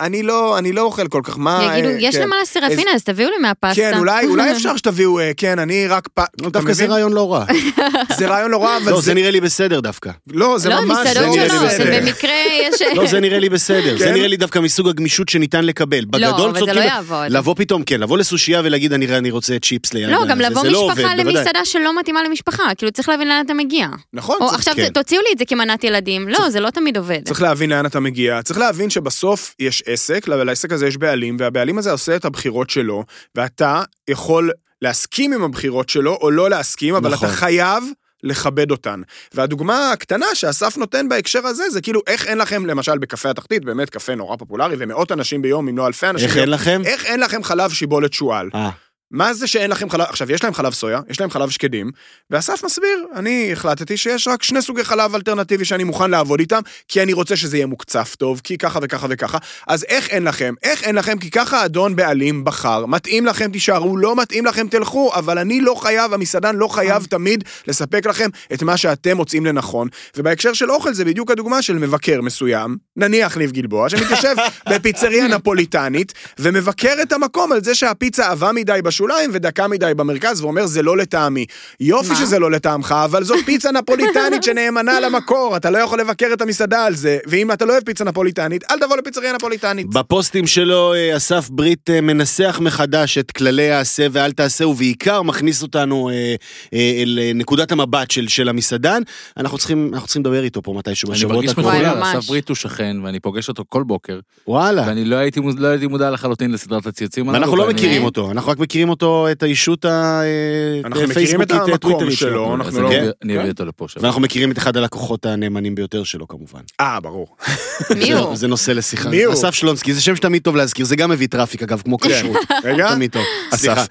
אני 0.00 0.22
לא, 0.22 0.58
אני 0.58 0.72
לא 0.72 0.82
אוכל 0.82 1.08
כל 1.08 1.20
כך, 1.24 1.38
מה... 1.38 1.70
יגידו, 1.72 1.88
אה, 1.88 1.96
יש 1.98 2.14
כן." 2.14 2.20
להם 2.20 2.30
מה 2.30 2.36
לסרפינה, 2.42 2.90
אז 2.94 3.04
תביאו 3.04 3.30
לי 3.30 3.36
מהפסטה. 3.42 3.74
כן, 3.74 3.98
אולי, 3.98 4.26
אולי 4.26 4.52
אפשר 4.56 4.76
שתביאו, 4.76 5.20
אה, 5.20 5.32
כן, 5.36 5.58
אני 5.58 5.86
רק 5.86 6.08
פ... 6.14 6.20
אתה 6.20 6.50
דווקא 6.50 6.72
זה 6.72 6.82
מבין? 6.82 6.92
רעיון 6.92 7.12
לא 7.12 7.32
רע. 7.32 7.44
זה 8.18 8.26
רעיון 8.26 8.50
לא 8.50 8.64
רע, 8.64 8.76
אבל 8.76 8.90
לא, 8.92 9.00
זה... 9.00 9.06
זה 9.06 9.14
נראה 9.14 9.30
לי 9.30 9.40
בסדר 9.40 9.80
דווקא. 9.80 10.10
לא, 10.32 10.58
זה 10.58 10.68
לא, 10.68 10.80
ממש... 10.80 10.98
מסעדות 11.08 11.34
נראה 11.34 11.44
לי 11.44 11.50
שונות, 11.50 11.64
בסדר. 11.66 11.84
זה 11.84 12.00
במקרה 12.00 12.32
יש... 12.62 12.82
לא, 12.94 13.06
זה 13.06 13.20
נראה 13.20 13.38
לי 13.38 13.48
בסדר. 13.48 13.98
זה 13.98 14.04
כן? 14.04 14.12
נראה 14.14 14.28
לי 14.28 14.36
דווקא 14.36 14.58
מסוג 14.58 14.88
הגמישות 14.88 15.28
שניתן 15.28 15.64
לקבל. 15.64 16.03
בגדול 16.04 16.20
לא, 16.38 16.44
אבל 16.44 16.52
זה 16.54 16.58
צודקים- 16.60 16.76
לא 16.78 16.82
יעבוד. 16.82 17.26
לבוא 17.30 17.54
פתאום, 17.54 17.82
כן, 17.84 18.00
לבוא 18.00 18.18
לסושייה 18.18 18.60
ולהגיד 18.64 18.92
אני 18.92 19.16
אני 19.18 19.30
רוצה 19.30 19.58
צ'יפס 19.58 19.94
ליד. 19.94 20.08
לא, 20.10 20.24
גם 20.28 20.40
לבוא 20.40 20.62
זה 20.62 20.70
לא 20.70 20.78
עובד, 20.78 20.92
משפחה 20.94 21.14
בוודאי. 21.16 21.34
למסעדה 21.34 21.64
שלא 21.64 21.98
מתאימה 22.00 22.22
למשפחה, 22.22 22.62
כאילו 22.78 22.92
צריך 22.92 23.08
להבין 23.08 23.28
לאן 23.28 23.42
אתה 23.46 23.54
מגיע. 23.54 23.88
נכון, 24.12 24.36
או 24.40 24.46
צריך- 24.46 24.58
עכשיו 24.58 24.74
כן. 24.76 24.88
תוציאו 24.88 25.20
לי 25.22 25.28
את 25.32 25.38
זה 25.38 25.44
כמנת 25.44 25.84
ילדים, 25.84 26.28
לא, 26.28 26.50
זה 26.50 26.60
לא 26.60 26.70
תמיד 26.70 26.96
עובד. 26.96 27.20
צריך 27.24 27.42
להבין 27.42 27.70
לאן 27.70 27.86
אתה 27.86 28.00
מגיע, 28.00 28.42
צריך 28.42 28.58
להבין 28.58 28.90
שבסוף 28.90 29.54
יש 29.58 29.82
עסק, 29.86 30.26
ולעסק 30.28 30.72
הזה 30.72 30.86
יש 30.86 30.96
בעלים, 30.96 31.36
והבעלים 31.40 31.78
הזה 31.78 31.90
עושה 31.92 32.16
את 32.16 32.24
הבחירות 32.24 32.70
שלו, 32.70 33.04
ואתה 33.34 33.82
יכול 34.10 34.50
להסכים 34.82 35.32
עם 35.32 35.42
הבחירות 35.42 35.88
שלו 35.88 36.18
או 36.20 36.30
לא 36.30 36.50
להסכים, 36.50 36.94
אבל 36.94 37.10
נכון. 37.12 37.28
אתה 37.28 37.36
חייב 37.36 37.84
לכבד 38.24 38.70
אותן. 38.70 39.02
והדוגמה 39.34 39.92
הקטנה 39.92 40.26
שאסף 40.34 40.76
נותן 40.76 41.08
בהקשר 41.08 41.46
הזה, 41.46 41.70
זה 41.70 41.80
כאילו 41.80 42.00
איך 42.06 42.26
אין 42.26 42.38
לכם, 42.38 42.66
למשל 42.66 42.98
בקפה 42.98 43.30
התחתית, 43.30 43.64
באמת 43.64 43.90
קפה 43.90 44.14
נורא 44.14 44.36
פופולרי, 44.36 44.76
ומאות 44.78 45.12
אנשים 45.12 45.42
ביום, 45.42 45.68
אם 45.68 45.78
לא 45.78 45.86
אלפי 45.86 46.06
אנשים 46.06 46.26
איך 46.26 46.34
ביום, 46.34 46.42
אין 46.42 46.50
לכם? 46.50 46.82
איך 46.84 47.04
אין 47.04 47.20
לכם 47.20 47.42
חלב 47.42 47.70
שיבולת 47.70 48.12
שועל? 48.12 48.50
אה, 48.54 48.70
מה 49.10 49.34
זה 49.34 49.46
שאין 49.46 49.70
לכם 49.70 49.90
חלב? 49.90 50.06
עכשיו, 50.08 50.32
יש 50.32 50.44
להם 50.44 50.54
חלב 50.54 50.72
סויה, 50.72 51.00
יש 51.08 51.20
להם 51.20 51.30
חלב 51.30 51.50
שקדים, 51.50 51.90
ואסף 52.30 52.64
מסביר, 52.64 53.06
אני 53.14 53.52
החלטתי 53.52 53.96
שיש 53.96 54.28
רק 54.28 54.42
שני 54.42 54.62
סוגי 54.62 54.84
חלב 54.84 55.14
אלטרנטיבי 55.14 55.64
שאני 55.64 55.84
מוכן 55.84 56.10
לעבוד 56.10 56.40
איתם, 56.40 56.60
כי 56.88 57.02
אני 57.02 57.12
רוצה 57.12 57.36
שזה 57.36 57.56
יהיה 57.56 57.66
מוקצף 57.66 58.14
טוב, 58.18 58.40
כי 58.44 58.58
ככה 58.58 58.78
וככה 58.82 59.06
וככה. 59.10 59.38
אז 59.68 59.84
איך 59.88 60.08
אין 60.08 60.24
לכם? 60.24 60.54
איך 60.62 60.82
אין 60.82 60.94
לכם? 60.94 61.18
כי 61.18 61.30
ככה 61.30 61.60
האדון 61.60 61.96
בעלים 61.96 62.44
בחר. 62.44 62.86
מתאים 62.86 63.26
לכם, 63.26 63.50
תישארו, 63.50 63.96
לא 63.96 64.16
מתאים 64.16 64.46
לכם, 64.46 64.68
תלכו, 64.68 65.12
אבל 65.14 65.38
אני 65.38 65.60
לא 65.60 65.74
חייב, 65.74 66.12
המסעדן 66.12 66.56
לא 66.56 66.68
חייב 66.68 67.04
תמיד 67.04 67.44
לספק 67.66 68.06
לכם 68.06 68.28
את 68.52 68.62
מה 68.62 68.76
שאתם 68.76 69.16
מוצאים 69.16 69.46
לנכון. 69.46 69.88
ובהקשר 70.16 70.52
של 70.52 70.70
אוכל 70.70 70.94
זה 70.94 71.04
בדיוק 71.04 71.30
הדוגמה 71.30 71.62
של 71.62 71.78
מבקר 71.78 72.20
מסוים, 72.20 72.76
נניח 72.96 73.36
ניב 73.36 73.50
גלבוע, 73.50 73.88
שמתיישב 73.88 74.34
בפיצריה 74.70 75.28
נפוליטנית, 75.28 76.12
ומבקר 76.38 76.94
את 77.02 77.12
המקום 77.12 77.52
על 77.52 77.64
זה 77.64 77.74
שהפיצה 77.74 78.30
עבה 78.30 78.52
מדי 78.52 78.80
בשוליים 78.94 79.30
ודקה 79.32 79.68
מדי 79.68 79.92
במרכז, 79.96 80.40
ואומר 80.40 80.66
זה 80.66 80.82
לא 80.82 80.96
לטעמי. 80.96 81.46
יופי 81.80 82.08
מה? 82.08 82.14
שזה 82.16 82.38
לא 82.38 82.50
לטעמך, 82.50 82.94
אבל 83.04 83.24
זאת 83.24 83.38
פיצה 83.44 83.70
נפוליטנית 83.72 84.42
שנאמנה 84.46 85.00
למקור, 85.00 85.56
אתה 85.56 85.70
לא 85.70 85.78
יכול 85.78 86.00
לבקר 86.00 86.26
את 86.32 86.42
המסעדה 86.42 86.84
על 86.84 86.94
זה, 86.94 87.18
ואם 87.26 87.52
אתה 87.52 87.64
לא 87.64 87.72
אוהב 87.72 87.84
פיצה 87.84 88.04
נפוליטנית, 88.04 88.64
אל 88.70 88.78
תבוא 88.78 88.96
לפיצריה 88.96 89.32
נפוליטנית. 89.32 89.86
בפוסטים 89.86 90.46
שלו 90.46 90.94
אה, 90.94 91.16
אסף 91.16 91.48
ברית 91.50 91.90
אה, 91.90 92.00
מנסח 92.00 92.58
מחדש 92.62 93.18
את 93.18 93.30
כללי 93.30 93.70
העשה 93.70 94.06
ואל 94.12 94.32
תעשה, 94.32 94.66
ובעיקר 94.66 95.22
מכניס 95.22 95.62
אותנו 95.62 96.10
אה, 96.10 96.34
אה, 96.74 97.02
אל 97.02 97.18
אה, 97.22 97.30
נקודת 97.34 97.72
המבט 97.72 98.10
של, 98.10 98.28
של 98.28 98.48
המסעדן. 98.48 99.02
אנחנו 99.36 99.58
צריכים, 99.58 99.90
אנחנו 99.92 100.06
צריכים 100.06 100.22
לדבר 100.22 100.44
איתו 100.44 100.62
פה 100.62 100.72
מתישהו 100.76 101.08
אני 101.08 101.14
בשבועות 101.16 101.36
מרגיש 101.36 101.50
הקרובים. 101.52 101.70
וואי, 101.80 101.86
מחולל, 101.86 102.00
ממש. 102.00 102.16
אסף 102.16 102.28
ברית 102.28 102.48
הוא 102.48 102.54
שכן, 102.56 102.96
ואני 103.04 103.20
פוגש 103.20 103.48
אותו 103.48 103.64
כל 103.68 103.82
בוקר, 103.82 104.18
וואלה. 104.48 104.84
ואני 104.86 105.04
לא 105.04 105.16
הייתי 105.16 105.40
לא 105.56 105.66
הייתי 105.68 105.86
מודע 105.86 106.10
לחלוטין 106.10 106.52
לסדרת 106.52 106.86
הציוצים. 106.86 107.28
ואנחנו 107.28 107.56
לא 107.56 107.62
ואני- 107.62 107.74
מכירים 107.74 108.04
אותו, 108.04 108.30
אנחנו 108.30 108.50
רק 108.52 108.58
מכירים 108.58 108.83
אותו, 108.90 109.26
את 109.32 109.42
האישות 109.42 109.84
אנחנו 109.84 111.00
מכירים 111.08 111.42
את 111.42 111.50
הפייסבוקית, 111.50 111.84
המקום 111.84 112.10
שלו, 112.10 112.54
אז 112.54 112.60
אנחנו 112.60 112.80
לא... 112.82 112.88
אביא- 112.88 112.98
אני 113.24 113.32
כן. 113.34 113.38
אביא 113.40 113.50
אותו 113.50 113.64
לפה. 113.64 113.86
ואנחנו 114.00 114.20
מכירים 114.20 114.50
את 114.50 114.58
אחד 114.58 114.76
הלקוחות 114.76 115.26
הנאמנים 115.26 115.74
ביותר 115.74 116.04
שלו 116.04 116.28
כמובן. 116.28 116.60
אה, 116.80 117.00
ברור. 117.00 117.36
מי 117.96 118.06
זה- 118.06 118.18
הוא? 118.18 118.36
זה 118.36 118.46
נושא 118.48 118.70
לשיחה. 118.70 119.08
מי 119.10 119.24
הוא? 119.24 119.34
אסף 119.34 119.54
שלונסקי, 119.54 119.94
זה 119.94 120.00
שם 120.00 120.16
שתמיד 120.16 120.42
טוב 120.42 120.56
להזכיר, 120.56 120.86
זה 120.86 120.96
גם 120.96 121.10
מביא 121.10 121.26
traffic 121.28 121.62
אגב, 121.62 121.82
כמו 121.84 121.98
כשרות. 121.98 122.36
רגע, 122.64 122.94
תמיד 122.94 123.10
טוב. 123.10 123.22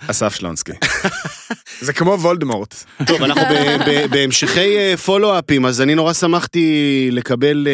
אסף 0.09 0.35
שלונסקי. 0.35 0.71
זה 1.83 1.93
כמו 1.93 2.11
וולדמורט. 2.19 2.83
טוב, 3.05 3.23
אנחנו 3.23 3.41
בהמשכי 4.09 4.77
אה, 4.77 4.97
פולו-אפים, 4.97 5.65
אז 5.65 5.81
אני 5.81 5.95
נורא 5.95 6.13
שמחתי 6.13 6.63
לקבל 7.11 7.67
אה, 7.67 7.73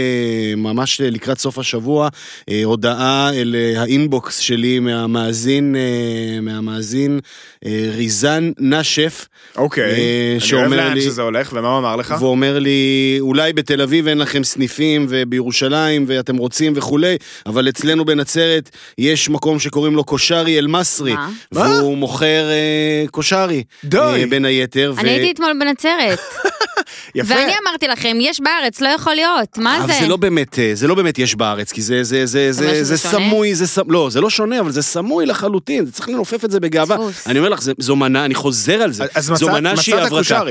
ממש 0.56 1.02
אה, 1.02 1.10
לקראת 1.10 1.40
סוף 1.40 1.58
השבוע 1.60 2.10
אה, 2.50 2.62
הודעה 2.64 3.32
אל 3.34 3.56
אה, 3.56 3.82
האינבוקס 3.82 4.38
שלי 4.40 4.80
מהמאזין, 4.80 5.76
אה, 5.76 6.42
מהמאזין 6.42 7.20
אה, 7.66 7.90
ריזן 7.96 8.52
נשף. 8.60 9.28
אוקיי. 9.58 9.84
אה, 9.84 10.38
אני 10.52 10.62
אוהב 10.62 10.74
לאן 10.74 11.02
שזה 11.02 11.22
הולך, 11.22 11.50
ומה 11.54 11.68
הוא 11.70 11.80
אמר 11.80 11.96
לך? 11.96 12.16
והוא 12.20 12.32
אומר 12.32 12.60
לי, 12.60 13.18
אולי 13.20 13.54
בתל 13.54 13.82
אביב 13.82 14.08
אין 14.08 14.18
לכם 14.18 14.44
סניפים 14.44 15.06
ובירושלים 15.10 16.06
ואתם 16.08 16.38
רוצים 16.38 16.74
וכולי, 16.76 17.16
אבל 17.46 17.70
אצלנו 17.70 18.06
בנצרת 18.06 18.70
יש 18.98 19.30
מקום 19.30 19.60
שקוראים 19.60 19.96
לו 19.96 20.04
קושרי 20.04 20.58
אל-מסרי? 20.60 21.14
והוא 21.52 21.98
מוכר 21.98 22.50
אה, 22.50 23.06
קושרי, 23.12 23.64
די. 23.84 23.99
אה, 24.00 24.26
בין 24.30 24.46
היתר. 24.46 24.94
אני 24.98 25.10
הייתי 25.10 25.32
אתמול 25.32 25.54
בנצרת, 25.60 26.20
יפה. 27.16 27.34
ואני 27.34 27.54
אמרתי 27.64 27.88
לכם, 27.88 28.18
יש 28.22 28.40
בארץ, 28.40 28.82
לא 28.82 28.88
יכול 28.88 29.16
להיות, 29.16 29.58
מה 29.58 29.78
אבל 29.78 29.94
זה? 29.94 30.00
זה 30.00 30.08
לא 30.08 30.18
באמת, 30.18 30.60
אה, 30.60 30.72
זה 30.74 30.88
לא 30.88 30.96
באמת 30.96 31.20
יש 31.20 31.36
בארץ, 31.36 31.72
כי 31.72 31.82
זה, 31.82 32.04
זה, 32.04 32.26
זה, 32.26 32.52
זה, 32.52 32.70
שזה 32.70 32.84
זה? 32.84 32.98
סמוי, 32.98 33.56
זה 33.56 33.68
סמ... 33.68 33.92
לא, 33.92 34.10
זה 34.12 34.22
לא 34.22 34.30
שונה, 34.30 34.60
אבל 34.60 34.72
זה 34.72 34.82
סמוי 34.82 35.26
לחלוטין, 35.26 35.86
זה 35.86 35.92
צריך 35.92 36.10
לנופף 36.10 36.46
את 36.46 36.52
זה 36.52 36.60
בגאווה. 36.60 36.98
אני 37.28 37.40
אומר 37.40 37.50
לך, 37.50 37.62
זה, 37.62 37.72
זו 37.78 37.96
מנה, 37.96 38.26
אני 38.26 38.36
חוזר 38.36 38.82
על 38.82 38.92
זה. 38.92 39.06
אז 39.16 39.26
זו 39.26 39.34
מצאת 39.34 39.50
מנה 39.50 39.78
שהיא 39.78 39.96
הברקה. 39.96 40.42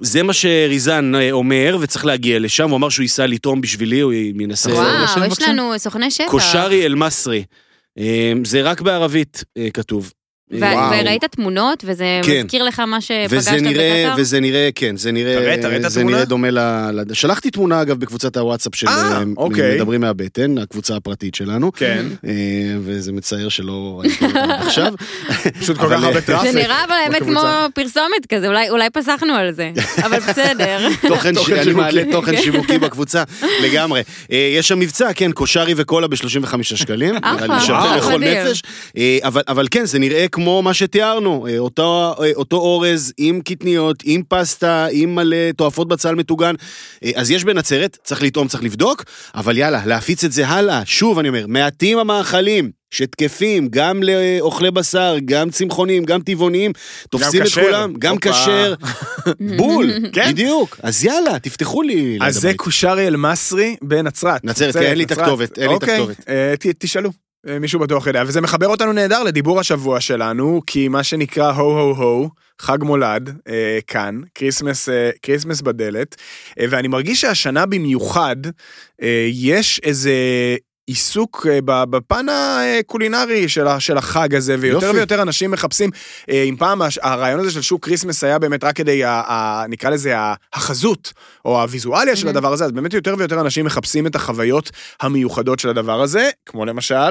זה 0.00 0.22
מה 0.22 0.32
שריזן 0.32 1.14
אה, 1.14 1.30
אומר, 1.32 1.78
וצריך 1.80 2.06
להגיע 2.06 2.38
לשם, 2.38 2.70
הוא 2.70 2.76
אמר 2.76 2.88
שהוא 2.88 3.02
ייסע 3.02 3.26
לטעום 3.26 3.60
בשבילי, 3.60 4.00
הוא 4.00 4.12
ינסה... 4.12 4.70
וואו, 4.70 5.26
יש? 5.30 5.42
לנו 5.42 5.74
סוכני 5.78 6.10
שטח. 6.10 6.30
קושרי 6.30 6.86
אל-מסרי. 6.86 7.44
אה, 7.98 8.32
זה 8.44 8.62
רק 8.62 8.80
בערבית 8.80 9.44
כתוב. 9.74 10.12
וראית 10.50 11.24
תמונות, 11.24 11.84
וזה 11.86 12.04
כן. 12.22 12.42
מזכיר 12.44 12.62
לך 12.62 12.80
מה 12.80 13.00
שפגשת 13.00 13.30
וזה 13.30 13.50
נראה, 13.60 14.02
בקטאר? 14.06 14.22
וזה 14.22 14.40
נראה, 14.40 14.68
כן, 14.74 14.96
זה 14.96 15.12
נראה, 15.12 15.34
תראה, 15.34 15.56
תראה 15.62 15.76
את 15.76 15.82
זה 15.82 15.86
התמונה. 16.00 16.16
נראה 16.16 16.24
דומה 16.24 16.50
ל... 16.50 16.58
שלחתי 17.12 17.50
תמונה 17.50 17.82
אגב 17.82 17.98
בקבוצת 18.00 18.36
הוואטסאפ 18.36 18.74
של 18.74 18.88
אה, 18.88 19.12
אה, 19.12 19.22
אוקיי. 19.36 19.74
מדברים 19.74 20.00
מהבטן, 20.00 20.58
הקבוצה 20.58 20.96
הפרטית 20.96 21.34
שלנו. 21.34 21.72
כן. 21.72 22.06
אה, 22.26 22.30
וזה 22.84 23.12
מצער 23.12 23.48
שלא 23.48 24.00
ראיתי 24.00 24.24
אותה 24.24 24.44
עכשיו. 24.44 24.92
פשוט 25.60 25.76
כל 25.78 25.86
כך 25.90 26.02
הרבה 26.02 26.20
טראפיק. 26.20 26.50
זה 26.52 26.58
נראה 26.58 26.84
אבל 26.84 26.94
האמת 27.04 27.22
כמו. 27.22 27.40
פרסומת 27.74 28.26
כזה, 28.28 28.48
אולי- 28.48 28.70
אולי 28.70 28.90
פסחנו 28.90 29.32
על 29.34 29.52
זה, 29.52 29.70
אבל 30.06 30.18
בסדר. 30.20 30.88
תוכן, 31.08 31.34
ש... 31.34 31.38
תוכן 31.38 31.54
אני 31.54 31.64
שיווקי. 31.64 31.80
מעלה 31.80 32.02
תוכן 32.12 32.36
שיווקי 32.36 32.78
בקבוצה, 32.78 33.22
לגמרי. 33.62 34.02
יש 34.30 34.68
שם 34.68 34.78
מבצע, 34.78 35.12
כן, 35.12 35.32
קושרי 35.32 35.74
וקולה 35.76 36.08
ב-35 36.08 36.16
שקלים. 36.62 37.14
אחלה. 37.22 37.46
נראה 37.46 37.58
לי 37.58 37.66
שווה 37.66 37.96
לכל 37.96 38.18
מדהים. 38.18 38.46
נפש. 38.46 38.62
אבל, 39.22 39.42
אבל 39.48 39.66
כן, 39.70 39.84
זה 39.84 39.98
נראה 39.98 40.26
כמו 40.42 40.62
מה 40.62 40.74
שתיארנו, 40.74 41.46
אה, 41.46 41.58
אותו, 41.58 42.14
אה, 42.22 42.30
אותו 42.36 42.56
אורז 42.56 43.12
עם 43.18 43.40
קטניות, 43.40 43.96
עם 44.04 44.22
פסטה, 44.28 44.86
עם 44.92 45.14
מלא 45.14 45.36
תועפות 45.56 45.88
בצל 45.88 46.14
מטוגן. 46.14 46.54
אה, 47.04 47.10
אז 47.14 47.30
יש 47.30 47.44
בנצרת, 47.44 47.98
צריך 48.04 48.22
לטעום, 48.22 48.48
צריך 48.48 48.62
לבדוק, 48.62 49.04
אבל 49.34 49.58
יאללה, 49.58 49.86
להפיץ 49.86 50.24
את 50.24 50.32
זה 50.32 50.46
הלאה. 50.48 50.82
שוב, 50.84 51.18
אני 51.18 51.28
אומר, 51.28 51.44
מעטים 51.48 51.98
המאכלים. 51.98 52.70
שתקפים 52.90 53.68
גם 53.68 54.02
לאוכלי 54.02 54.70
בשר, 54.70 55.14
גם 55.24 55.50
צמחונים, 55.50 56.04
גם 56.04 56.20
טבעוניים, 56.22 56.72
תופסים 57.10 57.42
את 57.42 57.46
כשר. 57.46 57.62
כולם, 57.62 57.92
גם. 57.98 58.16
כשר, 58.18 58.74
בול, 59.58 59.92
כן. 60.12 60.28
בדיוק. 60.30 60.76
אז 60.82 61.04
יאללה, 61.04 61.38
תפתחו 61.38 61.82
לי 61.82 62.18
אז 62.20 62.34
זה. 62.34 62.52
קושרי 62.56 63.06
אל-מסרי 63.06 63.76
בנצרת. 63.82 64.44
נצרת, 64.44 64.74
כן, 64.74 64.82
אין 64.82 64.98
לי 64.98 65.04
את. 65.04 65.10
הכתובת, 65.10 65.58
אין 65.58 65.68
לי 65.68 65.76
את 65.76 65.82
אוקיי, 65.82 65.94
הכתובת. 65.94 66.20
ת- 66.60 66.74
תשאלו. 66.78 67.10
אה, 67.48 67.58
מישהו 67.58 67.80
בטוח 67.80 68.06
יודע, 68.06 68.22
וזה 68.26 68.40
מחבר 68.40 68.66
אותנו 68.66 68.92
נהדר 68.92 69.22
לדיבור 69.22 69.60
השבוע 69.60 70.00
שלנו, 70.00 70.60
כי 70.66 70.88
מה 70.88 71.02
שנקרא 71.02 71.52
הו-הו-הו, 71.52 72.30
חג 72.58 72.78
מולד, 72.82 73.38
אה, 73.48 73.78
כאן, 73.86 74.20
כריסמס, 74.34 74.88
אה, 74.88 75.10
כריסמס 75.22 75.60
בדלת, 75.60 76.16
אה, 76.60 76.64
ואני 76.70 76.88
מרגיש 76.88 77.20
שהשנה 77.20 77.66
במיוחד, 77.66 78.36
אה, 79.02 79.28
יש 79.32 79.80
איזה 79.84 80.12
עיסוק 80.90 81.46
אה, 81.50 81.86
בפן 81.86 82.26
הקולינרי 82.28 83.48
של, 83.48 83.96
החג 83.96 84.34
הזה, 84.34 84.56
ויותר 84.58 84.86
יופי. 84.86 84.96
ויותר 84.96 85.22
אנשים 85.22 85.50
מחפשים, 85.50 85.90
אה, 86.30 86.42
אם 86.42 86.56
פעם 86.58 86.82
הרעיון 87.02 87.40
הזה 87.40 87.50
של 87.50 87.62
שוק 87.62 87.84
כריסמס 87.84 88.24
היה 88.24 88.38
באמת 88.38 88.64
רק 88.64 88.76
כדי, 88.76 89.02
נקרא 89.68 89.90
לזה, 89.90 90.14
החזות, 90.52 91.12
או 91.44 91.60
הוויזואליה 91.60 92.16
של. 92.16 92.28
הדבר 92.28 92.52
הזה, 92.52 92.64
אז 92.64 92.72
באמת 92.72 92.94
יותר 92.94 93.14
ויותר 93.18 93.40
אנשים 93.40 93.64
מחפשים 93.64 94.06
את 94.06 94.14
החוויות 94.14 94.70
המיוחדות 95.00 95.58
של 95.58 95.68
הדבר 95.68 96.00
הזה, 96.00 96.30
כמו 96.46 96.64
למשל, 96.64 97.10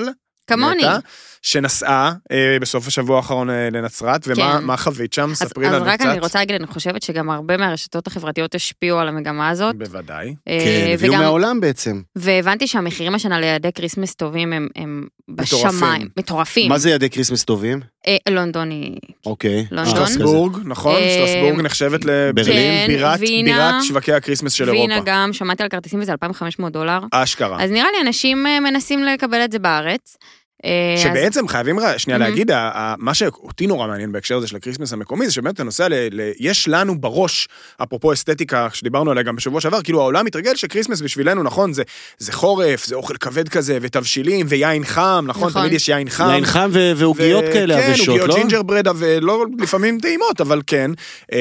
כמוני. 0.50 0.84
נטע, 0.84 0.98
שנסעה 1.42 2.14
אה, 2.32 2.58
בסוף 2.62 2.88
השבוע 2.88 3.18
האחרון 3.18 3.50
אה, 3.50 3.70
לנצרת, 3.72 4.22
ומה 4.28 4.58
כן. 4.58 4.64
מה 4.64 4.78
חווית 4.78 5.14
שם? 5.14 5.32
אז 5.32 5.38
ספרי 5.38 5.68
אז 5.68 5.74
לנו 5.74 5.86
רק 5.86 6.00
קצת. 6.00 6.10
אני 6.10 6.20
רוצה 6.20 6.40
להגיד, 6.40 6.56
אני 6.56 6.68
חושבת 6.68 7.02
שגם 7.02 7.30
הרבה 7.30 7.58
מהרשתות 7.58 8.08
החברתיות 8.08 8.56
השפיעו 8.56 9.00
על 9.00 9.08
המגמה 9.08 9.50
הזאת. 9.50 9.76
בוודאי. 9.76 10.36
אה, 10.48 10.60
כן, 10.60 10.94
הביאו 10.94 11.14
מהעולם 11.14 11.60
בעצם. 11.60 12.02
והבנתי 12.16 12.68
שהמחירים 12.68 13.16
השנה 13.16 13.40
ליעדי 13.40 13.72
כריסמס 13.72 14.16
טובים 14.16 14.54
הם, 14.54 14.68
הם 14.76 15.08
מטורפים. 15.28 15.70
בשמיים, 15.70 16.10
מטורפים. 16.18 16.70
מה 16.70 16.78
זה 16.78 16.90
יעדי 16.90 17.10
כריסמס 17.10 17.44
טובים? 17.44 17.80
אה, 18.08 18.18
לונדון 18.30 18.70
היא... 18.70 18.98
אוקיי. 19.26 19.66
לונדון? 19.72 19.98
אה, 19.98 20.02
אז 20.02 20.10
כזה. 20.10 20.14
שלסבורג, 20.14 20.58
נכון? 20.66 20.96
אה, 20.96 21.16
שלסבורג 21.20 21.62
נחשבת 21.62 22.06
ברלין? 22.36 22.56
כן, 22.56 22.86
לבירת 22.90 23.20
וינה, 23.20 23.52
בירת 23.52 23.84
שווקי 23.84 24.14
הכריסמס 24.14 24.54
של 24.54 24.70
וינה 24.70 24.94
אירופה. 24.94 25.12
גם, 25.12 25.34
שמעתי 25.34 25.64
על 25.64 25.70
כרטיסים 25.70 26.00
וזה 26.00 26.12
2,500 26.12 26.74
דולר. 26.74 27.00
אשכרה. 27.12 27.64
אז 27.64 27.72
נראה 27.72 27.88
לי 27.96 28.08
אנשים 28.08 28.48
אה, 28.48 28.60
מנסים 28.60 29.04
לקבל 29.04 29.44
את 29.46 29.52
זה 29.52 29.60
בארץ. 29.60 30.18
אה, 30.66 30.94
אז- 30.96 31.02
שבעצם 31.04 31.48
חייבים 31.48 31.80
ר- 31.80 31.98
שנייה 31.98 32.18
Mhm. 32.18 32.22
להגיד, 32.22 32.52
מה 32.98 33.14
שאותי 33.14 33.68
נורא 33.68 33.88
מעניין 33.88 34.12
בהקשר 34.12 34.38
הזה 34.38 34.48
של 34.48 34.56
הכריסמס 34.56 34.94
המקומי, 34.94 35.26
זה 35.28 35.32
שבאמת 35.34 35.56
אתה 35.56 35.64
נוסע 35.64 35.88
ל... 35.88 35.94
ל- 36.12 36.32
יש 36.40 36.68
לנו 36.68 37.02
בראש, 37.02 37.48
אפרופו 37.84 38.14
אסתטיקה, 38.14 38.68
שדיברנו 38.74 39.12
עליה 39.12 39.24
גם 39.24 39.36
בשבוע 39.36 39.62
שעבר, 39.62 39.82
כאילו 39.82 40.02
העולם 40.02 40.26
מתרגל 40.26 40.56
שכריסמס 40.56 41.02
בשבילנו, 41.02 41.44
נכון, 41.44 41.74
זה, 41.74 41.84
זה 42.18 42.32
חורף, 42.34 42.86
זה 42.86 42.96
אוכל 42.96 43.14
כבד 43.18 43.50
כזה, 43.50 43.78
ותבשילים, 43.82 44.46
ויין 44.50 44.86
חם, 44.86 45.26
נכון, 45.28 45.50
נכון. 45.50 45.62
תמיד 45.62 45.74
יש 45.74 45.88
יין 45.90 46.10
חם. 46.10 46.30
יין 46.30 46.46
חם 46.46 46.70
ו- 46.74 46.92
ועוגיות 46.96 47.44
ו- 47.48 47.54
כאלה 47.54 47.78
כן, 47.82 47.90
עבשות, 47.92 48.08
עוגיות 48.08 48.28
לא? 48.30 48.36
ג'ינג'ר 48.36 48.62
ברד, 48.64 48.88
ולא 48.96 49.46
לפעמים 49.60 50.00
טעימות, 50.00 50.42
אבל 50.42 50.62
כן. 50.68 50.92
אמ, 51.32 51.38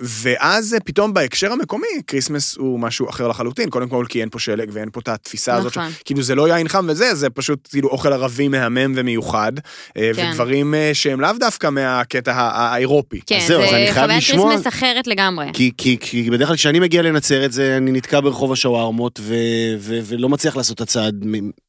ואז 0.00 0.76
פתאום 0.84 1.14
בהקשר 1.14 1.52
המקומי, 1.52 1.86
כריסמס 2.06 2.56
הוא 2.56 2.80
משהו 2.80 3.08
אחר 3.10 3.28
לחלוטין. 3.28 3.70
קודם 3.70 3.88
כל 3.88 4.04
כי 4.08 4.20
אין 4.20 4.28
פה 4.30 4.38
שלג 4.38 4.68
ואין 4.72 4.88
פה 4.92 5.00
את 5.00 5.08
התפיסה 5.08 5.54
הזאת, 5.54 5.76
נכון. 5.78 5.90
ש- 5.92 6.02
כאילו 6.04 6.22
זה 6.22 6.34
לא 6.34 6.48
יין 6.48 6.68
חם 6.68 6.86
וזה, 6.88 7.14
זה 7.14 7.30
פשוט 7.30 7.68
כאילו 7.70 7.88
אוכל 7.88 8.12
ערבי 8.12 8.48
מהמם 8.58 8.92
ומיוחד, 8.96 9.52
אה, 9.96 10.10
כן. 10.16 10.30
ודברים 10.30 10.74
אה, 10.74 10.90
שהם 10.92 11.20
לאו 11.20 11.30
דווקא 11.40 11.70
מהקטע 11.70 12.32
האירופי. 12.34 13.20
כן, 13.26 13.38
זהו, 13.46 13.62
אז 13.62 13.72
אני 13.74 13.86
זה 13.86 13.92
חייב 13.92 14.04
חוויית 14.06 14.22
לשמוע- 14.22 14.48
כריסמס 14.50 14.66
אחרת 14.66 15.06
לגמרי. 15.06 15.46
כי, 15.52 15.70
כי, 15.78 15.96
כי 16.00 16.30
בדרך 16.30 16.48
כלל 16.48 16.56
כשאני 16.56 16.80
מגיע 16.80 17.02
לנצרת, 17.02 17.52
זה, 17.52 17.74
אני 17.76 17.92
נתקע 17.92 18.20
ברחוב 18.20 18.52
השווארמות 18.52 19.20
ו, 19.22 19.34
ו, 19.78 19.98
ולא 20.04 20.28
מצליח 20.28 20.56
לעשות 20.56 20.76
את 20.76 20.80
הצעד 20.80 21.24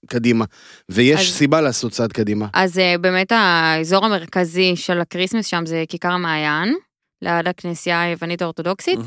קדימה. 0.08 0.46
ויש 0.90 1.20
אז- 1.30 1.36
סיבה 1.36 1.62
לעשות 1.62 1.92
צעד 1.92 2.12
קדימה. 2.12 2.46
אז 2.54 2.80
אה, 2.80 2.96
באמת 3.02 3.32
האזור 3.32 4.06
המרכזי 4.06 4.74
של 4.76 5.00
הכריסמס 5.02 5.46
שם 5.46 5.64
זה 5.66 5.84
כיכר 5.90 6.12
המעיין, 6.12 6.76
ליד 7.22 7.48
הכנסייה 7.48 8.02
היוונית 8.02 8.42
האורתודוקסית. 8.42 9.00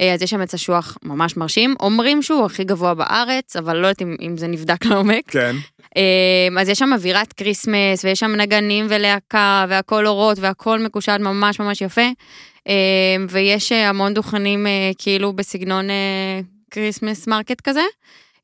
אה, 0.00 0.14
אז 0.14 0.22
יש 0.22 0.30
שם 0.30 0.40
עץ 0.40 0.54
אשוח 0.54 0.98
ממש 1.02 1.36
מרשים. 1.36 1.74
אומרים 1.80 2.22
שהוא 2.22 2.44
הכי 2.44 2.64
גבוה 2.64 2.94
בארץ, 2.94 3.56
אבל 3.56 3.76
לא 3.76 3.86
יודעת 3.86 4.02
אם, 4.02 4.16
אם 4.20 4.36
זה 4.36 4.46
נבדק 4.46 4.84
לעומק. 4.84 5.30
כן. 5.30 5.56
אה, 5.96 6.60
אז 6.60 6.68
יש 6.68 6.78
שם 6.78 6.92
אווירת 6.92 7.32
כריסמס, 7.32 8.04
ויש 8.04 8.20
שם 8.20 8.30
נגנים 8.36 8.86
ולהקה, 8.88 9.66
והכל 9.68 10.06
אורות, 10.06 10.38
והכל 10.38 10.78
מקושט 10.78 11.20
ממש 11.20 11.60
ממש 11.60 11.80
יפה. 11.80 12.08
אה, 12.68 13.16
ויש 13.28 13.72
המון 13.72 14.14
דוכנים 14.14 14.66
כאילו 14.98 15.32
בסגנון 15.32 15.86
Christmas 16.70 17.26
market 17.26 17.60
כזה. 17.60 17.82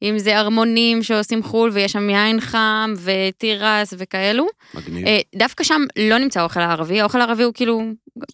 ערמונים 0.03 1.03
שעושים 1.03 1.35
על 1.35 1.43
חול, 1.43 1.71
ויש 1.73 1.93
שם 1.93 2.11
יין 2.11 2.41
חם, 2.41 2.95
ותירס 3.03 3.95
וכאלו. 3.99 4.47
מגניב. 4.75 5.07
אה, 5.07 5.19
דווקא 5.37 5.65
שם 5.65 5.81
לא 5.99 6.19
נמצא 6.19 6.41
האוכל 6.41 6.61
הערבי, 6.61 7.01
האוכל 7.01 7.21
הערבי 7.21 7.43
הוא 7.43 7.53
כאילו 7.55 7.83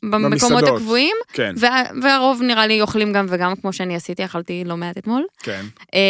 במקומות 0.02 0.30
במסעדות. 0.30 0.80
הקבועים, 0.80 1.16
כן, 1.32 1.54
וה, 1.56 1.82
והרוב 2.02 2.42
נראה 2.42 2.66
לי 2.66 2.80
אוכלים 2.80 3.12
גם 3.12 3.26
וגם, 3.28 3.56
כמו 3.56 3.72
שאני 3.72 3.96
עשיתי, 3.96 4.24
אכלתי 4.24 4.62
לא 4.66 4.76
מעט 4.76 4.98
אתמול. 4.98 5.24
כן. 5.42 5.64
אה, 5.94 6.00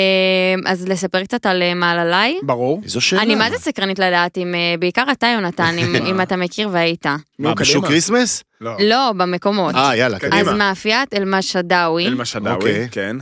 אז 0.66 0.88
לספר 0.88 1.24
קצת 1.24 1.46
על 1.46 1.62
אה, 1.62 1.74
מעלליי. 1.74 2.38
ברור. 2.42 2.80
איזו 2.84 3.00
שאלה. 3.00 3.22
אני 3.22 3.34
מה 3.34 3.50
זה 3.50 3.56
סקרנית 3.56 3.98
לדעת 3.98 4.38
אם, 4.38 4.54
בעיקר 4.78 5.04
אתה 5.12 5.26
יונתן, 5.26 5.76
אם, 5.78 5.96
אם 6.10 6.20
אתה 6.20 6.36
מכיר 6.36 6.68
והיית. 6.72 7.06
מה, 7.38 7.54
בשוק. 7.54 7.86
כריסמס? 7.86 8.44
לא. 8.60 8.76
לא, 8.80 9.12
במקומות. 9.16 9.74
אה, 9.74 9.96
יאללה, 9.96 10.18
קדימה. 10.18 10.40
אז. 10.40 10.48
מאפיית 10.48 11.14
אל-משדאווי, 11.14 12.06
אל-משדאווי, 12.06 12.70
אוקיי. 12.70 12.88
כן. 12.90 13.16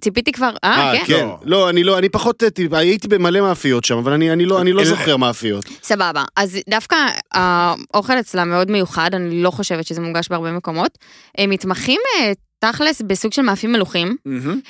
ציפיתי 0.00 0.32
כבר, 0.32 0.50
אה, 0.64 0.92
אה, 0.92 0.98
כן? 0.98 1.04
כן. 1.06 1.26
לא. 1.44 1.70
אני 1.70 1.84
לא, 1.84 1.98
אני 1.98 2.08
פחות, 2.08 2.42
הייתי 2.72 3.08
במלא 3.08 3.40
מאפיות 3.40 3.84
שם, 3.84 3.96
אבל 3.98 4.12
אני 4.12 4.32
אני 4.32 4.46
לא 4.46 4.60
אני 4.60 4.72
לא 4.72 4.84
זוכר 4.84 5.16
מאפיות. 5.16 5.64
סבבה. 5.82 6.24
אז 6.36 6.58
דווקא 6.68 6.96
האוכל 7.34 8.20
אצלם 8.20 8.50
מאוד 8.50 8.70
מיוחד, 8.70 9.14
אני 9.14 9.42
לא 9.42 9.50
חושבת 9.50 9.86
שזה 9.86 10.00
מונגש 10.00 10.28
בהרבה 10.28 10.52
מקומות. 10.52 10.98
הם 11.38 11.50
מתמחים 11.50 12.00
אה, 12.20 12.32
תכלס 12.58 13.02
בסוג 13.02 13.32
של 13.32 13.42
מאפים 13.42 13.72
מלוכים. 13.72 14.16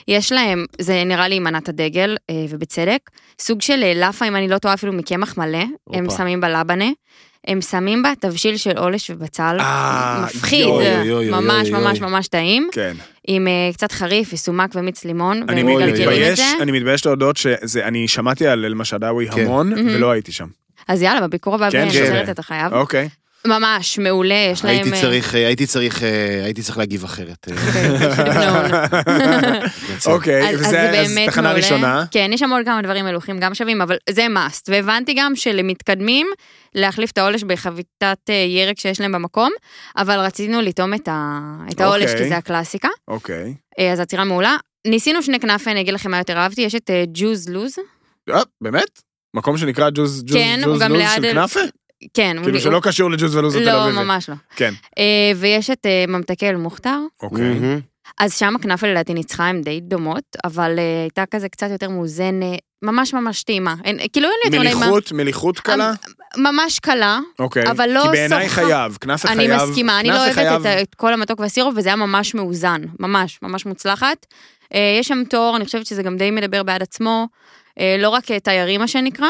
יש 0.08 0.32
להם, 0.32 0.64
זה 0.80 1.02
נראה 1.06 1.28
לי 1.28 1.38
מנת 1.38 1.68
הדגל, 1.68 2.16
אה, 2.30 2.44
ובצדק, 2.48 3.10
סוג 3.40 3.62
של 3.62 3.92
לאפה, 3.94 4.28
אם 4.28 4.36
אני 4.36 4.48
לא 4.48 4.58
טועה, 4.58 4.74
אפילו 4.74 4.92
מקמח 4.92 5.38
מלא, 5.38 5.64
הם. 5.92 6.10
שמים 6.16 6.40
בלבנה. 6.40 6.88
הם 7.46 7.60
שמים 7.60 8.02
בה 8.02 8.12
תבשיל 8.20 8.56
של 8.56 8.78
עולש 8.78 9.10
ובצל, 9.10 9.56
אה, 9.60 10.24
מפחיד, 10.24 10.68
ממש. 11.30 11.70
ממש 11.70 12.00
ממש 12.00 12.28
טעים, 12.28 12.68
כן. 12.72 12.96
עם 13.28 13.48
אה, 13.48 13.70
קצת 13.72 13.92
חריף 13.92 14.32
וסומק 14.32 14.70
ומיץ 14.74 15.04
לימון, 15.04 15.42
אני 15.48 15.62
והם 15.64 15.76
מגלגלים 15.76 16.30
את 16.32 16.36
זה. 16.36 16.42
אני 16.60 16.72
מתבייש 16.72 17.06
להודות 17.06 17.36
שאני 17.36 18.08
שמעתי 18.08 18.46
על 18.46 18.64
אל-משדאווי 18.64 19.28
כן. 19.30 19.40
המון. 19.40 19.72
ולא 19.72 20.10
הייתי 20.10 20.32
שם. 20.32 20.46
אז 20.88 21.02
יאללה, 21.02 21.20
בביקור 21.26 21.54
הבא 21.54 21.70
כן, 21.70 21.84
בנצרת 21.84 22.26
כן. 22.26 22.32
אתה 22.32 22.42
חייב. 22.42 22.72
אוקיי. 22.72 23.08
ממש, 23.46 23.98
מעולה, 23.98 24.48
יש 24.52 24.64
להם... 24.64 24.74
הייתי 24.74 24.92
אה, 24.92 25.00
צריך, 25.00 25.34
אה, 25.34 25.46
הייתי 25.46 25.66
צריך, 25.66 26.02
אה, 26.02 26.44
הייתי 26.44 26.62
צריך 26.62 26.78
להגיב 26.78 27.04
אחרת. 27.04 27.48
אוקיי. 30.06 30.06
אוקיי, 30.14 30.56
וזה 30.56 31.24
תחנה. 31.26 31.52
ראשונה. 31.52 32.04
כן, 32.10 32.30
יש 32.32 32.40
שם 32.40 32.50
עוד 32.50 32.64
כמה 32.64 32.82
דברים 32.82 33.04
מלוכים 33.04 33.38
גם 33.38 33.54
שווים, 33.54 33.82
אבל 33.82 33.96
זה 34.10 34.26
must. 34.26 34.62
והבנתי 34.68 35.14
גם 35.16 35.36
שלמתקדמים, 35.36 36.26
להחליף 36.74 37.10
את 37.10 37.18
העולש 37.18 37.42
בחביתת 37.42 38.30
ירק 38.48 38.80
שיש 38.80 39.00
להם 39.00 39.12
במקום, 39.12 39.50
אבל 39.96 40.18
רצינו 40.18 40.60
לטעום 40.60 40.94
את, 40.94 41.08
העולש, 41.80 42.10
אוקיי. 42.10 42.22
כי 42.22 42.28
זה 42.28 42.36
הקלאסיקה. 42.36 42.88
אוקיי. 43.08 43.54
אז 43.92 44.00
עצירה 44.00 44.24
מעולה. 44.24 44.56
ניסינו 44.86 45.22
שני 45.22 45.40
כנאפה, 45.40 45.70
אני 45.70 45.80
אגיד 45.80 45.94
לכם 45.94 46.10
מה 46.10 46.18
יותר 46.18 46.36
אהבתי, 46.36 46.60
יש 46.60 46.74
את 46.74 46.90
ג'וז 47.14 47.48
לוז. 47.48 47.74
באמת? 48.60 49.02
מקום 49.36 49.58
שנקרא 49.58 49.90
ג'וז 49.90 50.24
כן, 50.32 50.60
ג'וז 50.64 50.82
לוז 50.82 51.02
של 51.14 51.22
כנאפה? 51.32 51.60
כן, 52.14 52.36
כאילו 52.42 52.60
שלא 52.60 52.80
קשור 52.82 53.10
לג'וז 53.10 53.36
ולוז 53.36 53.56
התל 53.56 53.64
לא, 53.64 53.84
אביבי. 53.84 53.98
ממש 54.04 54.28
לא. 54.28 54.34
כן. 54.56 54.74
אה, 54.98 55.32
ויש 55.36 55.70
את 55.70 55.86
אה, 55.86 56.04
ממתקי 56.08 56.48
אל-מוכתר, 56.48 56.98
אוקיי. 57.22 57.40
מהמם. 57.44 57.80
אז 58.18 58.38
שם 58.38 58.56
הכנאפה 58.56 58.86
לדעתי 58.86 59.14
ניצחה, 59.14 59.44
הן 59.44 59.62
די 59.62 59.80
דומות, 59.80 60.22
אבל 60.44 60.78
אה, 60.78 61.02
הייתה 61.02 61.24
כזה 61.30 61.48
קצת 61.48 61.70
יותר 61.70 61.88
מאוזנת, 61.88 62.58
ממש 62.82 63.14
ממש 63.14 63.42
טעימה. 63.42 63.74
אין- 63.84 63.98
כאילו 64.12 64.28
אין 64.28 64.36
לי 64.44 64.56
יותר 64.56 64.62
נעים 64.64 64.78
מה- 64.78 64.86
מליחות, 64.86 65.12
מליחות 65.12 65.60
קלה? 65.60 65.92
ממש 66.36 66.78
קלה, 66.78 67.18
אוקיי. 67.38 67.70
אבל 67.70 67.90
לא 67.90 68.02
כי 68.02 68.08
בעיניי. 68.08 68.48
חייב, 68.48 68.98
כנאפה 69.00 69.28
אני 69.28 69.46
חייב. 69.48 69.62
מסכימה, 69.68 70.00
אני 70.00 70.08
לא 70.08 70.24
אוהבת 70.26 70.66
את, 70.82 70.94
כל 70.94 71.12
המתוק 71.14 71.40
והסירופ, 71.40 71.74
וזה 71.76 71.88
היה 71.88 71.96
ממש 71.96 72.34
מאוזן, 72.34 72.82
ממש, 73.00 73.38
ממש 73.42 73.66
מוצלחת. 73.66 74.26
יש 75.00 75.08
שם 75.08 75.22
תור, 75.30 75.56
אני 75.56 75.64
חושבת 75.64 75.86
שזה 75.86 76.02
גם 76.02 76.16
די 76.16 76.30
מדבר 76.30 76.62
בעד 76.62 76.82
עצמו, 76.82 77.26
לא 77.98 78.08
רק 78.08 78.24
תיירים 78.32 78.80
מה 78.80 78.88
שנקרא, 78.88 79.28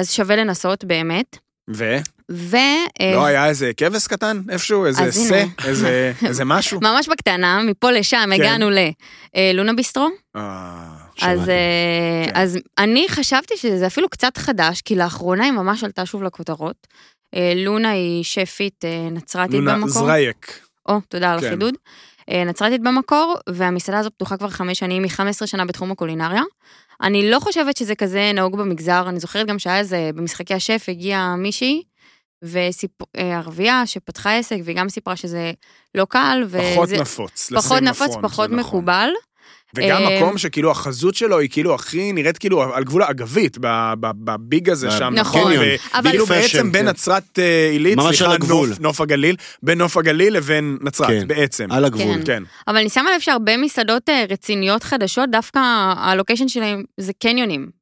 אז 0.00 0.12
שווה 0.12 0.36
לנסות 0.36 0.84
באמת. 0.84 1.36
ו? 1.74 1.96
ו... 2.30 2.56
אה, 3.00 3.12
לא 3.14 3.24
היה 3.26 3.46
איזה 3.48 3.70
כבש 3.76 4.06
קטן 4.06 4.40
איפשהו? 4.50 4.86
איזה? 4.86 5.02
הנה. 5.02 5.44
איזה- 5.64 6.12
איזה 6.26 6.44
משהו? 6.44 6.80
ממש 6.82 7.08
בקטנה, 7.08 7.62
מפה 7.62 7.90
לשם 7.90 8.22
כן. 8.26 8.32
הגענו 8.32 8.70
ללונה 9.36 9.72
ביסטרו. 9.72 10.08
אה, 10.36 10.86
אז. 11.22 11.48
אה, 11.48 12.24
כן. 12.26 12.30
אז 12.34 12.58
אני 12.78 13.06
חשבתי 13.08 13.56
שזה 13.56 13.86
אפילו 13.86 14.08
קצת 14.08 14.36
חדש, 14.36 14.80
כי 14.80 14.94
לאחרונה 14.94 15.44
היא 15.44 15.52
ממש 15.52 15.84
עלתה 15.84 16.06
שוב 16.06 16.22
לכותרות. 16.22 16.86
אה, 17.34 17.52
לונה 17.56 17.90
היא 17.90 18.24
שפית 18.24 18.84
אה, 18.84 19.08
נצרתית 19.10 19.54
לונה 19.54 19.74
במקור. 19.74 19.88
זרייק. 19.90 20.60
או, 20.88 21.00
תודה 21.08 21.32
על 21.32 21.40
כן. 21.40 21.46
החידוד. 21.46 21.74
אה, 22.30 22.44
נצרתית 22.44 22.82
במקור, 22.82 23.34
והמסעדה 23.48 23.98
הזו 23.98 24.10
פתוחה 24.10 24.36
כבר 24.36 24.48
חמש 24.48 24.78
שנים, 24.78 25.02
היא 25.02 25.10
15 25.10 25.48
שנה 25.48 25.64
בתחום 25.64 25.90
הקולינריה. 25.90 26.42
אני 27.02 27.30
לא 27.30 27.40
חושבת 27.40 27.76
שזה 27.76 27.94
כזה 27.94 28.30
נהוג 28.34 28.56
במגזר, 28.56 29.04
אני 29.08 29.20
זוכרת 29.20 29.46
גם 29.46 29.58
שהיה 29.58 29.78
איזה, 29.78 30.10
במשחקי 30.14 30.54
השף 30.54 30.84
הגיעה 30.88 31.36
מישהי, 31.36 31.82
וערבייה 32.42 33.86
שפתחה 33.86 34.36
עסק, 34.38 34.56
והיא 34.64 34.76
גם 34.76 34.88
סיפרה 34.88 35.16
שזה 35.16 35.52
לא 35.94 36.04
קל, 36.04 36.44
פחות 36.72 36.84
וזה 36.84 37.00
נפוץ. 37.00 37.52
פחות 37.54 37.82
נפוץ, 37.82 38.16
פחות 38.22 38.50
זה 38.50 38.56
נכון. 38.56 38.84
וגם 39.76 40.02
אה, 40.02 40.16
מקום 40.20 40.38
שכאילו 40.38 40.70
החזות 40.70 41.14
שלו 41.14 41.38
היא 41.38 41.48
כאילו 41.52 41.74
הכי 41.74 42.12
נראית 42.12 42.38
כאילו 42.38 42.62
על 42.74 42.84
גבול 42.84 43.02
האגבית, 43.02 43.58
ב- 43.60 43.92
ב- 44.00 44.10
בביג 44.24 44.70
הזה 44.70 44.90
שם. 44.90 45.12
נכון. 45.14 45.52
ו- 45.52 45.74
אבל- 45.94 46.10
כאילו 46.10 46.26
ביג 46.26 46.34
פאשן, 46.40 46.56
בעצם 46.58 46.72
בין 46.72 46.82
כן. 46.82 46.88
נצרת 46.88 47.38
אה, 47.38 47.68
עילית, 47.72 47.96
ממש 47.96 48.06
סליחה, 48.16 48.24
על 48.24 48.32
הגבול. 48.32 48.68
נוף- 48.68 48.80
נוף 48.80 49.00
הגליל, 49.00 49.36
בין 49.62 49.78
נוף 49.78 49.96
הגליל 49.96 50.36
לבין 50.36 50.78
נצרת 50.80 51.06
כן. 51.08 51.28
בעצם. 51.28 51.66
על 51.72 51.84
הגבול. 51.84 52.14
כן. 52.14 52.22
כן. 52.26 52.42
אבל 52.68 52.76
אני 52.76 52.88
שמה 52.88 53.10
לב 53.14 53.20
שהרבה 53.20 53.56
מסעדות 53.56 54.08
אה, 54.08 54.24
רציניות 54.28 54.82
חדשות, 54.82 55.30
דווקא 55.30 55.58
ה 55.96 56.02
location 56.02 56.48
שלהם 56.48 56.82
זה 57.00 57.12
קניונים. 57.22 57.75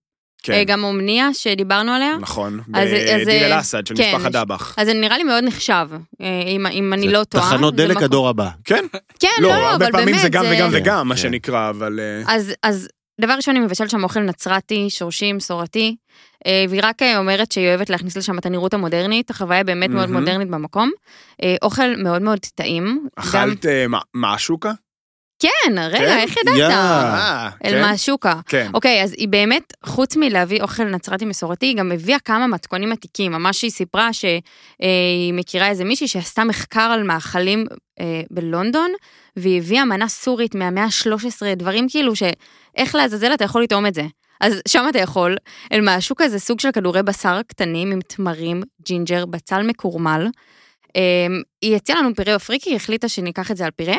כן. 0.47 0.53
אה, 0.53 0.65
גם 0.65 0.85
אומניה 0.85 1.29
שדיברנו 1.35 1.93
עליה. 1.93 2.13
נכון. 2.21 2.61
בדיר 2.69 3.09
אה, 3.29 3.47
אל-אסד 3.47 3.87
של 3.87 3.95
כן, 3.97 4.13
משפחת 4.17 4.33
דבח. 4.33 4.75
אז 4.79 4.87
זה 4.87 4.93
נראה 4.95 5.19
לי 5.19 5.25
מאוד 5.25 5.45
נחשב, 5.45 5.89
אה, 6.21 6.27
אם, 6.47 6.67
אם 6.67 6.93
אני 6.93 7.09
לא 7.09 7.25
טועה. 7.25 7.45
תחנות 7.45 7.77
דלק 7.77 7.89
במקום- 7.91 8.05
הדור 8.05 8.29
הבא. 8.29 8.49
כן. 8.65 8.85
כן, 9.21 9.29
לא, 9.41 9.49
לא, 9.49 9.55
לא, 9.61 9.71
הרבה 9.71 9.85
אבל 9.85 9.93
פעמים 9.93 10.07
באמת, 10.07 10.21
זה 10.23 10.29
גם 10.29 10.45
וגם 10.51 10.71
כן, 10.71 10.77
וגם, 10.77 11.09
מה 11.09 11.15
כן. 11.15 11.21
שנקרא, 11.21 11.71
אבל... 11.71 12.01
אז, 12.27 12.53
אז 12.63 12.89
דבר 13.21 13.33
ראשון, 13.33 13.55
היא 13.57 13.63
מבשלת 13.65 13.91
שם 13.91 14.05
אוכל 14.05 14.21
נצרתי, 14.21 14.87
שורשי, 14.91 15.33
מסורתי, 15.33 15.97
והיא 16.69 16.81
רק 16.85 17.03
אומרת 17.17 17.53
שהיא 17.53 17.69
אוהבת 17.69 17.91
להכניס 17.91 18.17
לשם 18.17 18.39
את 18.39 18.47
הנראות 18.47 18.75
המודרנית, 18.75 19.31
החוויה 19.31 19.65
באמת 19.65 19.91
מאוד. 19.91 20.11
מודרנית 20.11 20.49
במקום. 20.49 20.91
אוכל 21.63 21.97
מאוד 21.99 22.23
מאוד 22.23 22.39
טעים. 22.55 22.85
גם- 23.19 23.25
אכלת 23.25 23.67
אה, 23.67 23.89
מה- 23.89 23.99
מעשוקה? 24.15 24.73
כן, 25.45 25.79
רגע, 25.79 25.99
כן? 25.99 26.19
איך 26.19 26.37
ידעת? 26.37 26.57
יא. 26.57 26.69
אה, 26.69 27.51
אל 27.65 27.71
כן? 27.71 27.81
מהשוקה. 27.81 28.35
כן. 28.47 28.71
אוקיי, 28.75 29.03
אז 29.03 29.15
היא 29.19 29.29
באמת, 29.29 29.73
חוץ 29.85 30.17
מלהביא 30.17 30.63
אוכל 30.63 30.85
נצרתי 30.85 31.25
מסורתי, 31.25 31.67
היא 31.67 31.77
גם 31.77 31.93
הביאה 31.93 32.19
כמה 32.19 32.47
מתכונים 32.47 32.93
עתיקים. 32.93 33.33
ממש 33.33 33.63
היא 33.63 33.71
סיפרה 33.71 34.13
שהיא 34.13 35.33
מכירה 35.33 35.69
איזה 35.69 35.85
מישהי 35.85 36.09
שעשתה 36.09 36.45
מחקר 36.45 36.81
על 36.81 37.03
מאכלים 37.03 37.67
אה, 38.01 38.23
בלונדון, 38.31 38.93
והיא 39.37 39.59
הביאה 39.59 39.85
מנה 39.85 40.09
סורית 40.09 40.55
מהמאה 40.55 40.85
ה-13, 40.85 41.55
דברים 41.57 41.87
כאילו 41.89 42.13
שאיך 42.17 42.95
לעזאזל 42.95 43.35
אתה 43.35 43.45
יכול 43.45 43.63
לטעום 43.63 43.87
את 43.87 43.95
זה. 43.95 44.03
אז 44.41 44.63
שם 44.69 44.87
אתה 44.91 44.99
יכול. 44.99 45.37
אל 45.73 45.81
מהשוקה 45.81 46.29
זה 46.29 46.39
סוג 46.39 46.61
של 46.61 46.71
כדורי 46.73 47.03
בשר 47.03 47.41
קטנים 47.47 47.93
עם 47.93 48.01
תמרים, 48.01 48.63
ג'ינג'ר, 48.87 49.27
בצל 49.27 49.63
מקורמל. 49.63 50.27
אה, 50.97 51.27
היא 51.63 51.77
הציעה 51.77 51.99
לנו 51.99 52.15
פירה 52.15 52.37
אפריקי, 52.37 52.71
היא 52.71 52.77
החליטה 52.77 53.09
שניקח 53.09 53.51
את 53.51 53.57
זה 53.57 53.65
על 53.65 53.71
פירה. 53.71 53.97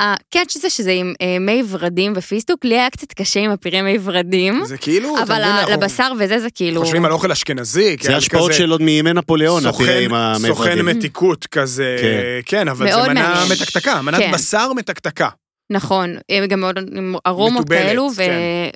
ה 0.00 0.09
catch 0.09 0.56
זה 0.58 0.70
שזה 0.70 0.90
עם 0.92 1.12
אה, 1.22 1.36
מי 1.40 1.62
ורדים 1.68 2.12
ופיסטוק, 2.16 2.64
לי 2.64 2.74
היה 2.74 2.90
קצת 2.90 3.12
קשה 3.12 3.40
עם 3.40 3.50
הפירה 3.50 3.82
מי 3.82 3.98
ורדים, 4.04 4.64
זה 4.64 4.76
כאילו, 4.78 5.14
אתה 5.14 5.22
אבל 5.22 5.32
מבין, 5.34 5.44
ה- 5.44 5.60
אנחנו 5.60 5.72
לבשר 5.72 6.12
וזה 6.18 6.38
זה 6.38 6.48
כאילו... 6.54 6.80
חושבים 6.82 7.04
על 7.04 7.12
אוכל 7.12 7.32
אשכנזי, 7.32 7.96
זה 8.02 8.08
כן, 8.08 8.14
השפעות 8.14 8.52
של 8.54 8.70
עוד 8.70 8.82
מימי 8.82 9.12
נפוליאון, 9.12 9.62
סוכן- 9.62 9.84
הפירה 9.84 9.98
עם 9.98 10.14
המי 10.14 10.48
סוכן 10.48 10.68
ורדים. 10.68 10.86
מתיקות 10.86 11.46
כזה, 11.46 11.96
כן. 12.00 12.20
כן, 12.46 12.68
אבל 12.68 12.92
זה 12.92 13.08
מנה. 13.08 13.44
מתקתקה, 13.52 14.02
מנת 14.02 14.20
כן. 14.20 14.30
בשר 14.34 14.72
מתקתקה. 14.72 15.28
נכון, 15.70 16.16
אה, 16.30 16.46
גם 16.46 16.60
מאוד 16.60 16.78
עם 16.96 17.14
ארומות 17.26 17.60
מתובלת, 17.60 17.82
כאלו, 17.86 18.08
ו- 18.12 18.16
כן. 18.16 18.32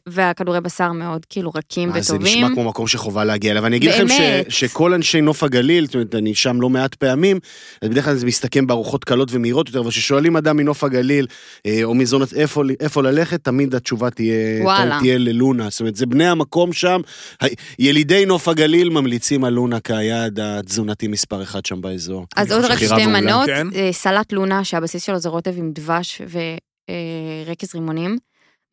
והכדורי 0.09 0.61
בשר 0.61 0.93
מאוד 0.93 1.27
כאילו 1.29 1.51
רכים 1.55 1.93
זה 1.93 2.15
וטובים. 2.15 2.45
נשמע 2.45 2.55
כמו 2.55 2.65
מקום 2.65 2.87
שחובה 2.87 3.25
להגיע 3.25 3.51
אליו. 3.51 3.63
ואני 3.63 3.77
אגיד 3.77 3.91
לכם 3.91 4.09
ש, 4.09 4.11
באמת. 4.21 4.51
שכל 4.51 4.93
אנשי 4.95 5.21
נוף 5.21 5.43
הגליל, 5.43 5.85
זאת 5.87 5.95
אומרת, 5.95 6.15
אני 6.15 6.35
שם 6.35 6.61
לא 6.61 6.71
מעט 6.71 6.95
פעמים, 6.95 7.39
אז 7.83 7.89
בדרך 7.89 8.05
כלל 8.05 8.15
זה 8.15 8.27
מסתכם 8.27 8.67
בארוחות 8.67 9.05
קלות 9.05 9.29
ומהירות 9.33 9.67
יותר, 9.69 9.81
אבל 9.81 9.91
כששואלים 9.91 10.37
אדם 10.37 10.57
מנוף 10.57 10.85
הגליל, 10.85 11.27
אה, 11.67 11.81
או 11.85 11.95
מזונות 11.95 12.33
איפה, 12.35 12.63
איפה 12.81 13.03
ללכת, 13.03 13.45
תמיד 13.45 13.75
התשובה 13.75 14.11
תהיה, 14.11 14.63
וואלה. 14.63 14.99
תהיה 15.01 15.19
ללונה. 15.19 15.67
זאת 15.71 15.81
אומרת, 15.81 15.97
זה 15.97 16.07
בני 16.07 16.27
המקום 16.29 16.73
שם. 16.73 17.01
ה- 17.43 17.47
ילידי 17.79 18.27
נוף 18.27 18.49
הגליל 18.49 18.89
ממליצים 18.89 19.45
על 19.45 19.53
לונה 19.53 19.81
כיעד 19.81 20.41
התזונתי 20.41 21.09
מספר 21.09 21.43
אחד 21.43 21.67
שם 21.67 21.81
באזור. 21.81 22.27
אז 22.37 22.53
אני 22.53 22.63
עוד 22.63 22.71
רק 22.71 22.79
שתי. 22.79 23.07
מנות, 23.07 23.47
כן. 23.47 23.67
אה, 23.75 23.89
סלט 23.93 24.33
לונה 24.33 24.65
שהבסיס 24.65 25.03
שלו 25.03 25.19
זה 25.19 25.29
רוטב 25.29 25.59
עם 25.59 25.71
דבש 25.75 26.23
ורקז 27.47 27.75
רימונים. 27.75 28.19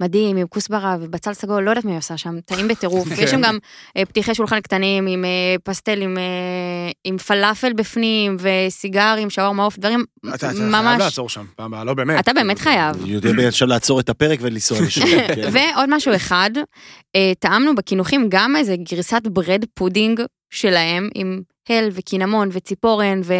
מדהים, 0.01 0.37
עם 0.37 0.47
כוסברה 0.47 0.97
ובצל 1.01 1.33
סגול, 1.33 1.63
לא 1.63 1.69
יודעת 1.69 1.85
היא 1.85 1.97
עושה 1.97 2.17
שם, 2.17 2.39
טעים 2.45 2.67
בטירוף. 2.67 3.07
כן. 3.15 3.23
יש 3.23 3.31
שם 3.31 3.41
גם 3.41 3.57
אה, 3.97 4.05
פתיחי 4.05 4.35
שולחן 4.35 4.59
קטנים 4.59 5.07
עם 5.07 5.25
אה, 5.25 5.55
פסטל, 5.63 6.01
עם, 6.01 6.17
אה, 6.17 6.91
עם 7.03 7.17
פלאפל 7.17 7.73
בפנים, 7.73 8.37
וסיגרים, 8.39 9.29
שווארמה 9.29 9.63
עוף, 9.63 9.77
דברים 9.77 10.03
אתה 10.27 10.35
אתה 10.35 10.49
חייב 10.49 10.63
ממש... 10.63 10.99
לעצור 10.99 11.29
שם, 11.29 11.45
פעם 11.55 11.73
הבאה, 11.73 11.83
לא 11.83 11.93
באמת. 11.93 12.19
אתה 12.19 12.33
באמת 12.33 12.59
חייב. 12.59 13.05
יודע 13.05 13.47
עכשיו 13.47 13.67
לעצור 13.67 13.99
את 13.99 14.09
הפרק 14.09 14.39
ולנסוע 14.41 14.81
לשם. 14.81 15.01
כן. 15.35 15.49
ועוד 15.51 15.89
משהו 15.89 16.15
אחד, 16.15 16.51
אה, 17.15 17.31
טעמנו 17.39 17.75
בקינוחים 17.75 18.25
גם 18.29 18.55
איזה 18.55 18.75
גרסת 18.91 19.21
bread 19.27 19.65
pudding 19.73 20.21
שלהם, 20.49 21.09
עם 21.15 21.41
הל 21.71 21.89
וקינמון 21.91 22.49
וציפורן, 22.51 23.21
ו... 23.23 23.33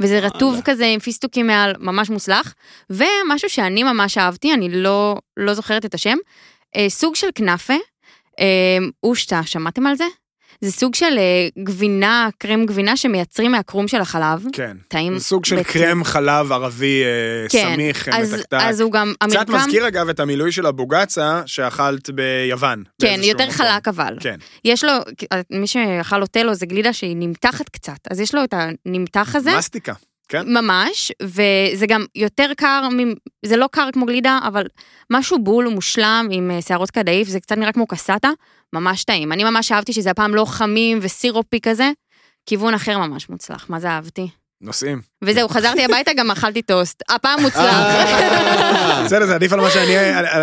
וזה 0.00 0.18
רטוב 0.18 0.60
כזה 0.64 0.86
עם 0.86 1.00
פיסטוקים 1.00 1.46
מעל, 1.46 1.72
ממש 1.78 2.10
מוצלח. 2.10 2.54
ומשהו 2.90 3.50
שאני 3.50 3.82
ממש 3.82 4.18
אהבתי, 4.18 4.54
אני 4.54 4.68
לא, 4.68 5.16
לא 5.36 5.54
זוכרת 5.54 5.84
את 5.84 5.94
השם, 5.94 6.16
אה, 6.76 6.88
סוג 6.88 7.14
של 7.14 7.28
כנאפה, 7.34 7.74
אה, 8.40 8.78
אושטה, 9.02 9.40
שמעתם 9.44 9.86
על 9.86 9.96
זה? 9.96 10.04
זה 10.60 10.72
סוג 10.72 10.94
של 10.94 11.18
אה, 11.18 11.62
גבינה, 11.64 12.28
קרם 12.38 12.66
גבינה 12.66 12.96
שמייצרים 12.96 13.52
מהקרום 13.52 13.88
של 13.88 14.00
החלב. 14.00 14.44
כן. 14.52 14.76
טעים. 14.88 15.18
זה 15.18 15.24
סוג 15.24 15.44
של 15.44 15.56
בטירוף. 15.56 15.72
קרם 15.72 16.04
חלב 16.04 16.52
ערבי 16.52 17.02
אה, 17.04 17.48
כן, 17.48 17.72
סמיך, 17.74 18.08
אז, 18.08 18.34
מתקתק. 18.34 18.58
אז 18.60 18.80
הוא 18.80 18.92
גם, 18.92 19.12
קצת 19.18 19.36
המרקם, 19.36 19.54
מזכיר 19.54 19.88
אגב 19.88 20.08
את 20.08 20.20
המילוי 20.20 20.52
של 20.52 20.66
הבוגצה 20.66 21.42
שאכלת 21.46 22.10
ביוון. 22.10 22.84
כן, 23.02 23.20
יותר 23.22 23.44
מקום. 23.44 23.56
חלק 23.56 23.88
אבל. 23.88 24.16
כן. 24.20 24.36
יש 24.64 24.84
לו, 24.84 24.92
מי 25.50 25.66
שאכל 25.66 26.22
אוטלו 26.22 26.54
זה 26.54 26.66
גלידה 26.66 26.92
שהיא 26.92 27.16
נמתחת 27.16 27.68
קצת, 27.68 27.98
אז 28.10 28.20
יש 28.20 28.34
לו 28.34 28.44
את 28.44 28.54
הנמתח 28.86 29.36
הזה, 29.36 29.56
מסטיקה. 29.56 29.92
כן. 30.28 30.42
ממש, 30.54 31.12
וזה 31.22 31.86
גם 31.86 32.04
יותר 32.14 32.50
קר, 32.56 32.88
זה 33.44 33.56
לא 33.56 33.68
קר 33.72 33.88
כמו 33.92 34.06
גלידה, 34.06 34.38
אבל 34.48 34.66
משהו 35.10 35.38
בול 35.38 35.66
ומושלם 35.66 36.28
עם 36.30 36.50
אה, 36.50 36.62
שערות 36.62 36.90
קדאיף, 36.90 37.28
זה 37.28 37.40
קצת 37.40 37.56
נראה 37.56 37.72
כמו 37.72 37.86
קסטה, 37.86 38.30
ממש 38.72 39.04
טעים. 39.04 39.32
אני 39.32 39.44
ממש 39.44 39.72
אהבתי 39.72 39.92
שזה 39.92 40.10
הפעם 40.10 40.34
לא 40.34 40.44
חמים 40.44 40.98
וסירופי 41.02 41.60
כזה, 41.60 41.90
כיוון 42.46 42.74
אחר 42.74 42.98
ממש 42.98 43.28
מוצלח, 43.28 43.70
מה 43.70 43.80
זה 43.80 43.88
אהבתי. 43.88 44.28
נוסעים. 44.60 45.00
וזהו, 45.24 45.48
חזרתי 45.48 45.84
הביתה, 45.84 46.10
גם 46.16 46.30
אכלתי 46.30 46.62
טוסט, 46.62 47.02
הפעם 47.08 47.40
מוצלח. 47.42 47.64
אה, 47.64 49.02
בסדר, 49.04 49.26
זה 49.26 49.34
עדיף 49.34 49.52
על 49.52 49.60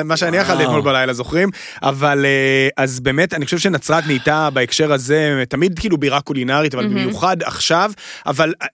מה 0.03 0.17
שאני- 0.17 0.41
אכלתי. 0.41 0.63
אתמול 0.63 0.81
בלילה, 0.81 1.13
זוכרים? 1.13 1.49
אבל 1.83 2.25
אה, 2.25 2.83
אז 2.83 2.99
באמת, 2.99 3.33
אני 3.33 3.45
חושב 3.45 3.57
שנצרת 3.59 4.05
נהייתה 4.05 4.49
בהקשר 4.53 4.93
הזה 4.93 5.43
תמיד 5.49 5.79
כאילו 5.79 5.97
בירה 5.97 6.21
קולינרית, 6.21 6.73
אבל. 6.73 6.87
במיוחד 6.87 7.43
עכשיו, 7.43 7.91
אבל 8.25 8.53
אה, 8.61 8.67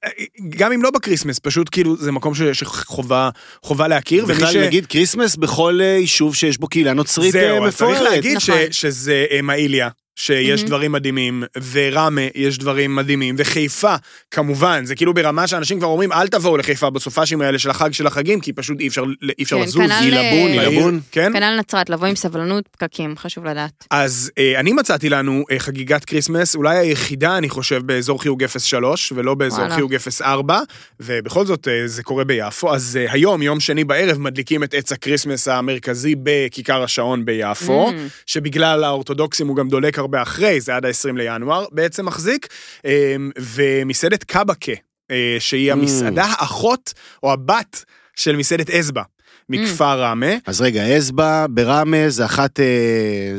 גם 0.49 0.71
אם 0.71 0.83
לא 0.83 0.89
בכריסמס, 0.91 1.39
פשוט 1.39 1.67
כאילו 1.71 1.97
זה 1.97 2.11
מקום 2.11 2.35
ש- 2.35 2.41
שחובה 2.41 3.29
חובה 3.63 3.87
להכיר. 3.87 4.25
בכלל 4.25 4.65
נגיד 4.65 4.85
כריסמס 4.85 5.35
בכל 5.35 5.79
יישוב 5.83 6.35
שיש 6.35 6.57
בו 6.57 6.67
קהילה 6.67 6.93
נוצרית 6.93 7.35
אה, 7.35 7.41
זהו, 7.41 7.71
צריך 7.71 7.91
מפוארת. 7.91 8.11
להגיד 8.11 8.39
ש- 8.39 8.49
נכון. 8.49 8.61
שזה 8.71 9.25
מעיליה. 9.43 9.89
שיש 10.20 10.59
מהמם. 10.59 10.67
דברים 10.67 10.91
מדהימים, 10.91 11.43
וראמה 11.72 12.22
יש 12.36 12.57
דברים 12.57 12.95
מדהימים, 12.95 13.36
וחיפה, 13.38 13.95
כמובן, 14.32 14.86
זה 14.86 14.95
כאילו 14.95 15.13
ברמה 15.13 15.47
שאנשים 15.47 15.80
כבר 15.80 15.88
אומרים, 15.88 16.11
אל 16.11 16.28
תבואו 16.28 16.57
לחיפה 16.57 16.89
בסופאשים 16.89 17.41
האלה 17.41 17.59
של 17.59 17.70
החג 17.70 17.93
של 17.93 18.07
החגים, 18.07 18.39
כי 18.41 18.53
פשוט 18.53 18.80
אי 18.80 18.88
אפשר, 18.88 19.03
אי 19.39 19.43
אפשר 19.43 19.55
כן, 19.55 19.61
לזוז. 19.63 19.82
כנ"ל, 19.82 19.91
עילבון, 19.91 20.59
אה, 20.59 20.67
עילבון. 20.67 20.99
כן? 21.11 21.34
כנ"ל 21.34 21.59
נצרת, 21.59 21.89
לבוא 21.89 22.07
עם 22.07 22.15
סבלנות, 22.15 22.67
פקקים, 22.67 23.17
חשוב 23.17 23.45
לדעת. 23.45 23.86
אז 23.91 24.32
אה, 24.38 24.59
אני 24.59 24.74
מצאתי 24.74 25.09
לנו 25.09 25.45
אה, 25.51 25.59
חגיגת 25.59 26.05
כריסמס, 26.05 26.55
אולי 26.55 26.78
היחידה, 26.78 27.38
אני 27.38 27.49
חושב, 27.49 27.82
באזור 27.86 28.22
חיוג 28.22 28.43
03, 28.57 29.13
ולא 29.15 29.34
באזור 29.34 29.59
וואלה. 29.59 29.76
חיוג 29.76 29.95
04, 30.22 30.59
ובכל 30.99 31.45
זאת 31.45 31.67
אה, 31.67 31.88
זה 31.88 32.03
קורה 32.03 32.24
ביפו. 32.24 32.74
אז 32.74 32.99
אה, 33.01 33.11
היום, 33.13 33.41
יום 33.41 33.59
שני 33.59 33.84
בערב, 33.84 34.17
מדליקים 34.17 34.63
את 34.63 34.74
עץ 34.74 34.91
הכריסמס 34.91 35.47
המרכזי 35.47 36.15
בכיכר 36.24 36.84
השעון 36.84 37.26
ביפו, 37.26 37.89
Mm. 37.89 37.93
שבגלל 38.26 38.84
האורתודוקסים 38.84 39.47
הוא 39.47 39.55
גם 39.55 39.70
דולק 39.70 39.99
הרבה 40.10 40.22
אחרי, 40.22 40.62
זה 40.62 40.76
עד 40.76 40.86
ה-20 40.86 41.16
לינואר 41.16 41.66
בעצם 41.72 42.05
מחזיק, 42.05 42.47
אה, 42.86 43.16
ומסעדת 43.38 44.24
קבקה, 44.24 44.72
אה, 45.12 45.36
שהיא 45.39 45.70
Mm. 45.70 45.74
המסעדה 45.74 46.26
האחות 46.26 46.93
או 47.24 47.34
הבת 47.34 47.84
של 48.16 48.36
מסעדת 48.36 48.70
עזבה. 48.70 49.01
מכפר 49.50 50.04
ראמה, 50.04 50.26
אז 50.45 50.62
רגע, 50.62 50.97
עזבה 50.97 51.45
בראמה 51.50 52.10
זה 52.10 52.26
אחת... 52.26 52.60
אה, 52.60 52.66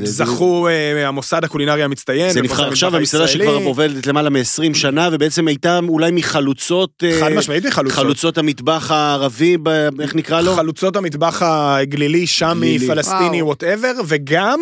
זכו 0.03 0.69
אה, 0.69 1.09
המוסד 1.09 1.45
הקולינרי 1.45 1.83
המצטיין. 1.83 2.31
זה 2.31 2.43
נבחר 2.43 2.69
עכשיו, 2.69 2.97
המסעדה. 2.97 3.29
שכבר 3.29 3.55
עובדת 3.55 4.07
למעלה 4.07 4.31
מ-20 4.31 4.75
שנה, 4.75 5.09
ובעצם 5.13 5.49
הייתה 5.49 5.81
אולי 5.89 6.11
מחלוצות... 6.11 7.05
אה, 7.07 7.21
חד 7.21 7.33
משמעית 7.33 7.67
מחלוצות. 7.67 7.99
חלוצות 7.99 8.39
המטבח 8.39 8.91
הערבי, 8.91 9.57
איך 10.01 10.15
נקרא 10.15 10.41
לו? 10.41 10.55
חלוצות 10.55 10.97
המטבח 10.97 11.43
הגלילי, 11.43 12.27
שאמי. 12.26 12.78
פלסטיני. 12.87 13.43
Whatever, 13.43 13.93
וגם 14.07 14.61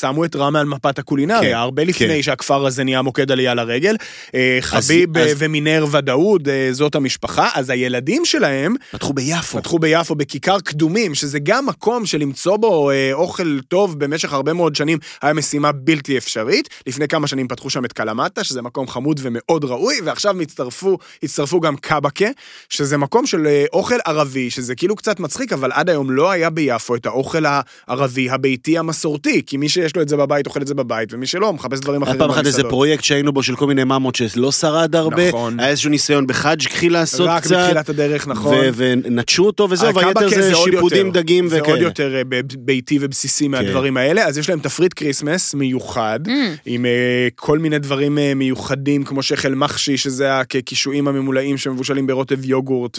שמו 0.00 0.24
את 0.24 0.36
ראמה 0.36 0.60
על 0.60 0.66
מפת 0.66 0.98
הקולינריה, 0.98 1.50
כן, 1.50 1.56
הרבה 1.56 1.84
לפני 1.84 2.08
כן. 2.08 2.22
שהכפר 2.22 2.66
הזה 2.66 2.84
נהיה 2.84 3.02
מוקד 3.02 3.32
עלייה 3.32 3.54
לרגל. 3.54 3.96
חביב 4.60 5.10
ומינרווה 5.38 6.00
דאוד, 6.00 6.48
זאת 6.70 6.94
המשפחה, 6.94 7.48
אז 7.54 7.70
הילדים 7.70 8.24
שלהם 8.24 8.74
פתחו 8.92 9.12
ביפו. 9.12 9.58
פתחו 9.58 9.78
ביפו 9.78 10.14
בכיכר 10.14 10.60
קדומים, 10.64 11.14
שזה 11.14 11.38
גם 11.38 11.66
מקום 11.66 12.06
שלמצוא 12.06 12.56
בו 12.56 12.90
אה, 12.90 13.10
אוכל 13.12 13.58
טוב 13.68 13.98
במשך 13.98 14.32
הרבה 14.32 14.52
מאוד 14.52 14.76
שנים 14.76 14.98
היה 15.22 15.32
משימה 15.32 15.72
בלתי 15.72 16.18
אפשרית. 16.18 16.68
לפני 16.86 17.08
כמה 17.08 17.26
שנים 17.26 17.48
פתחו 17.48 17.70
שם 17.70 17.84
את 17.84 17.92
קלמטה, 17.92 18.44
שזה 18.44 18.62
מקום 18.62 18.88
חמוד 18.88 19.20
ומאוד 19.22 19.64
ראוי, 19.64 19.94
ועכשיו 20.04 20.40
הצטרפו, 20.40 20.98
הצטרפו 21.22 21.60
גם 21.60 21.76
קבקה, 21.76 22.28
שזה 22.68 22.96
מקום 22.96 23.26
של 23.26 23.46
אה, 23.46 23.64
אוכל 23.72 23.98
ערבי, 24.06 24.50
שזה 24.50 24.74
כאילו 24.74 24.96
קצת 24.96 25.20
מצחיק, 25.20 25.52
אבל 25.52 25.72
עד 25.72 25.90
היום 25.90 26.10
לא 26.10 26.30
היה 26.30 26.50
ביפו 26.50 26.94
את 26.94 27.06
האוכל 27.06 27.44
הערבי 27.46 28.30
הביתי 28.30 28.78
המסורתי, 28.78 29.42
כי 29.46 29.56
מי 29.56 29.68
שיש 29.68 29.96
לו 29.96 30.02
את 30.02 30.08
זה 30.08 30.16
בבית 30.16 30.46
אוכל 30.46 30.62
את 30.62 30.66
זה 30.66 30.74
בבית, 30.74 31.12
ומי 31.12 31.26
שלא 31.26 31.52
מחפש 31.52 31.80
דברים 31.80 32.02
אחרים 32.02 32.18
פעם 32.18 32.30
אחת 32.30 32.38
איזה 32.38 32.50
במסעדות. 32.50 32.70
פרויקט 32.70 33.04
שהיינו 33.04 33.32
בו 33.32 33.42
של 33.42 33.56
כל 33.56 33.66
מיני 33.66 33.84
מאמות 33.84 34.14
שלא 34.14 34.52
שרד 34.52 34.96
הרבה, 34.96 35.28
נכון. 35.28 35.60
היה 35.60 35.68
איזשהו 35.68 35.90
ניסיון 35.90 36.26
בחאג' 36.26 36.57
כחיל 36.57 36.88
לעשות 36.88 37.28
רק 37.28 37.42
קצת, 37.42 37.56
בתחילת 37.56 37.88
הדרך, 37.88 38.28
נכון. 38.28 38.56
ונטשו 38.74 39.44
אותו 39.44 39.66
וזהו, 39.70 39.94
והיתר 39.94 40.28
זה 40.28 40.51
שיפודים 40.54 41.06
יותר. 41.06 41.20
דגים 41.20 41.48
זה 41.48 41.58
וכאלה. 41.60 41.72
עוד 41.74 41.82
יותר 41.82 42.14
אה, 42.16 42.22
ביתי 42.58 42.98
ובסיסי 43.00 43.48
מהדברים 43.48 43.96
האלה, 43.96 44.24
אז 44.26 44.38
יש 44.38 44.48
להם 44.50 44.58
תפריט 44.60 44.92
כריסמס 44.96 45.54
מיוחד, 45.54 46.20
Mm. 46.26 46.30
עם 46.66 46.86
אה, 46.86 46.90
כל 47.34 47.58
מיני 47.58 47.78
דברים 47.78 48.18
אה, 48.18 48.34
מיוחדים, 48.34 49.04
כמו 49.04 49.22
שיח 49.22 49.43
אל 49.43 49.54
מחשי, 49.54 49.96
שזה 49.96 50.38
הקישואים 50.38 51.08
הממולאים 51.08 51.58
שמבושלים 51.58 52.06
ברוטב 52.06 52.44
יוגורט, 52.44 52.98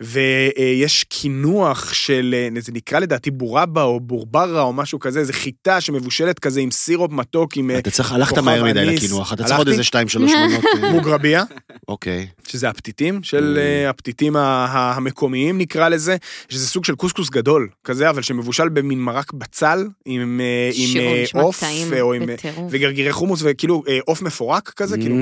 ויש 0.00 1.04
קינוח 1.04 1.92
של, 1.94 2.34
זה 2.60 2.72
נקרא 2.72 2.98
לדעתי 2.98 3.30
בורבה 3.30 3.82
או 3.82 4.00
בורברה 4.00 4.62
או 4.62 4.72
משהו 4.72 4.98
כזה, 4.98 5.24
זה 5.24 5.32
חיטה 5.32 5.80
שמבושלת 5.80 6.38
כזה 6.38 6.60
עם 6.60 6.70
סירופ 6.70 7.12
מתוק, 7.12 7.56
עם 7.56 7.70
אתה 7.78 7.90
צריך, 7.90 8.12
הלכת 8.12 8.38
מהר 8.38 8.64
מדי. 8.64 8.84
לקינוח, 8.84 9.32
אתה 9.32 9.44
צריך 9.44 9.58
עוד? 9.58 9.68
איזה 9.68 9.84
שתיים 9.84 10.08
שלוש 10.08 10.30
מנות. 10.48 10.64
מוגרביה. 10.92 11.44
אוקיי. 11.88 12.26
שזה 12.48 12.68
הפתיתים 12.68 13.22
של 13.22 13.58
אה, 13.60 13.90
הפתיתים 13.90 14.36
המקומיים 14.36 15.58
נקרא 15.58 15.88
לזה, 15.88 16.16
שזה 16.48 16.66
סוג 16.66 16.83
של 16.84 16.94
קוסקוס 16.94 17.30
גדול 17.30 17.68
כזה, 17.84 18.10
אבל 18.10 18.22
שמבושל 18.22 18.68
במין 18.68 18.98
מרק 18.98 19.32
בצל 19.32 19.86
עם 20.04 20.40
אה, 20.40 20.70
אה, 21.00 21.42
עוף 21.42 21.62
או 22.00 22.14
עם. 22.14 22.22
וגרגירי 22.70 23.12
חומוס 23.12 23.40
וכאילו 23.44 23.82
אה, 23.88 23.98
עוף 24.04 24.22
מפורק 24.22 24.72
כזה, 24.76 24.96
כאילו. 24.98 25.16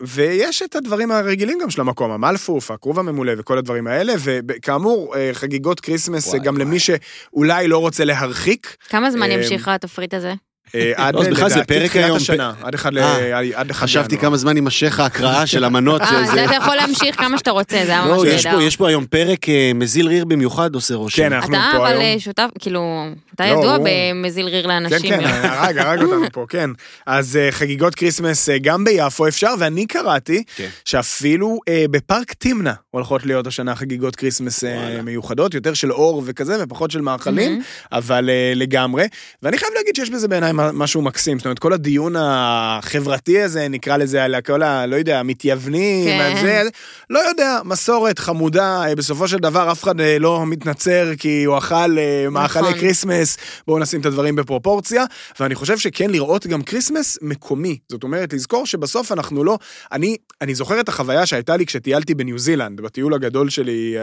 ויש 0.00 0.62
את 0.62 0.76
הדברים 0.76 1.10
הרגילים 1.10 1.58
גם 1.62 1.70
של 1.70 1.80
המקום, 1.80 2.10
המלפוף, 2.10 2.70
הכרוב 2.70 2.98
הממולא 2.98 3.32
וכל 3.38 3.58
הדברים 3.58 3.86
האלה, 3.86 4.12
וכאמור, 4.18 5.14
חגיגות 5.32 5.80
כריסמס 5.80 6.34
גם 6.34 6.54
וואי. 6.54 6.64
למי 6.64 6.78
שאולי 6.78 7.68
לא 7.68 7.78
רוצה 7.78 8.04
להרחיק. 8.04 8.76
כמה 8.88 9.10
זמן 9.10 9.30
ימשיך 9.30 9.68
התפריט 9.68 10.14
הזה? 10.14 10.34
אה, 10.74 10.92
עד 10.96 11.14
לא, 11.14 11.20
אז 11.20 11.26
בכלל 11.28 11.48
זה 11.48 11.54
לדעתי 11.54 11.74
פרק 11.74 11.86
תחילת 11.90 12.04
היום, 12.04 12.16
השנה, 12.16 12.52
עד 12.62 12.74
אחד 12.74 12.92
ל... 12.94 12.98
אה, 12.98 13.38
עד 13.54 13.70
אחד 13.70 13.86
חשבתי 13.86 14.08
לינואר. 14.14 14.28
כמה 14.30 14.36
זמן 14.36 14.56
יימשך 14.56 15.00
ההקראה 15.00 15.46
של 15.46 15.64
המנות. 15.64 16.00
אה, 16.00 16.26
זה 16.34 16.44
אתה 16.44 16.54
יכול 16.54 16.74
להמשיך 16.76 17.16
כמה 17.20 17.38
שאתה 17.38 17.50
רוצה, 17.50 17.76
זה 17.86 17.90
היה 17.92 18.04
ממש 18.04 18.10
לא, 18.10 18.26
יש 18.26 18.46
נהדר. 18.46 18.58
פה- 18.58 18.64
יש 18.64 18.76
פה 18.76 18.88
היום 18.88 19.06
פרק 19.06 19.48
אה, 19.48 19.70
מזיל 19.74 20.06
ריר 20.08 20.24
במיוחד 20.24 20.74
עושה 20.74 20.94
רושם. 20.94 21.22
כן, 21.22 21.32
אנחנו 21.32 21.54
אתה 21.54 21.68
פה 21.72 21.78
אבל 21.88 21.96
היום. 22.00 22.18
שותף, 22.18 22.48
כאילו, 22.58 23.04
אתה 23.34 23.44
לא, 23.46 23.58
ידוע 23.58 23.76
במזיל 23.84 24.46
ריר 24.46 24.62
כן, 24.62 24.68
לאנשים. 24.68 25.10
כן, 25.10 25.24
הרג, 25.24 25.78
הרג 25.78 26.02
אותנו 26.02 26.26
פה, 26.32 26.46
כן. 26.48 26.70
אז 27.06 27.38
חגיגות 27.50 27.94
כריסמס 27.94 28.48
גם 28.62 28.84
ביפו 28.84 29.28
אפשר, 29.28 29.54
ואני 29.58 29.86
קראתי 29.86 30.42
כן. 30.56 30.68
שאפילו 30.84 31.58
בפארק 31.90 32.32
תמנע 32.32 32.72
הולכות 32.90 33.26
להיות 33.26 33.46
השנה 33.46 33.74
חגיגות 33.76 34.16
כריסמס. 34.16 34.64
מיוחדות, 35.04 35.54
יותר 35.54 35.74
של 35.74 35.92
אור 35.92 36.22
וכזה, 36.26 36.56
ופחות 36.62 36.90
של 36.90 37.00
מאכלים. 37.00 37.62
אבל 37.92 38.30
לגמרי. 38.54 39.04
ואני 39.42 39.58
חייב 39.58 39.72
להגיד 39.76 39.96
שיש 39.96 40.10
בזה 40.10 40.28
בעיניי 40.28 40.52
משהו 40.72 41.02
מקסים, 41.02 41.38
זאת 41.38 41.46
אומרת, 41.46 41.58
כל 41.58 41.72
הדיון 41.72 42.14
החברתי 42.18 43.42
הזה, 43.42 43.68
נקרא 43.68 43.96
לזה, 43.96 44.24
על 44.24 44.40
כל 44.46 44.62
ה... 44.62 44.86
לא 44.86 44.96
יודע, 44.96 45.22
מתייוונים, 45.22 46.18
כן. 46.18 46.36
זה, 46.42 46.62
לא 47.10 47.18
יודע, 47.18 47.58
מסורת 47.64 48.18
חמודה, 48.18 48.82
אה, 48.88 48.94
בסופו 48.94 49.28
של 49.28 49.38
דבר 49.38 49.72
אף 49.72 49.82
אחד 49.82 50.00
אה, 50.00 50.18
לא 50.18 50.46
מתנצר 50.46 51.12
כי 51.18 51.44
הוא 51.44 51.58
אכל 51.58 51.98
אה, 51.98 52.30
מאכלי 52.30 52.62
נכון. 52.62 52.74
כריסמס, 52.74 53.36
בואו 53.66 53.78
נשים 53.78 54.00
את 54.00 54.06
הדברים 54.06 54.36
בפרופורציה, 54.36 55.04
ואני 55.40 55.54
חושב 55.54 55.78
שכן 55.78 56.10
לראות 56.10 56.46
גם 56.46 56.62
כריסמס 56.62 57.18
מקומי. 57.22 57.78
זאת 57.88 58.02
אומרת, 58.02 58.32
לזכור 58.32 58.66
שבסוף 58.66 59.12
אנחנו 59.12 59.44
לא... 59.44 59.58
אני, 59.92 60.16
אני 60.40 60.54
זוכר 60.54 60.80
את 60.80 60.88
החוויה 60.88 61.26
שהייתה 61.26 61.56
לי 61.56 61.66
כשטיילתי 61.66 62.14
בניו 62.14 62.38
זילנד, 62.38 62.80
בטיול 62.80 63.14
הגדול 63.14 63.50
שלי 63.50 63.96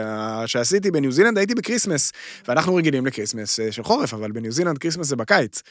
שעשיתי 0.46 0.90
בניו 0.90 1.12
זילנד, 1.12 1.38
הייתי 1.38 1.54
בקריסמס, 1.54 2.12
ואנחנו 2.48 2.74
רגילים 2.74 3.06
לקריסמס 3.06 3.60
של 3.70 3.82
חורף, 3.82 4.14
אבל 4.14 4.32
בניו 4.32 4.52
זילנד 4.52 4.78
כריסמס 4.78 5.06
זה 5.06 5.16
בקיץ. 5.16 5.62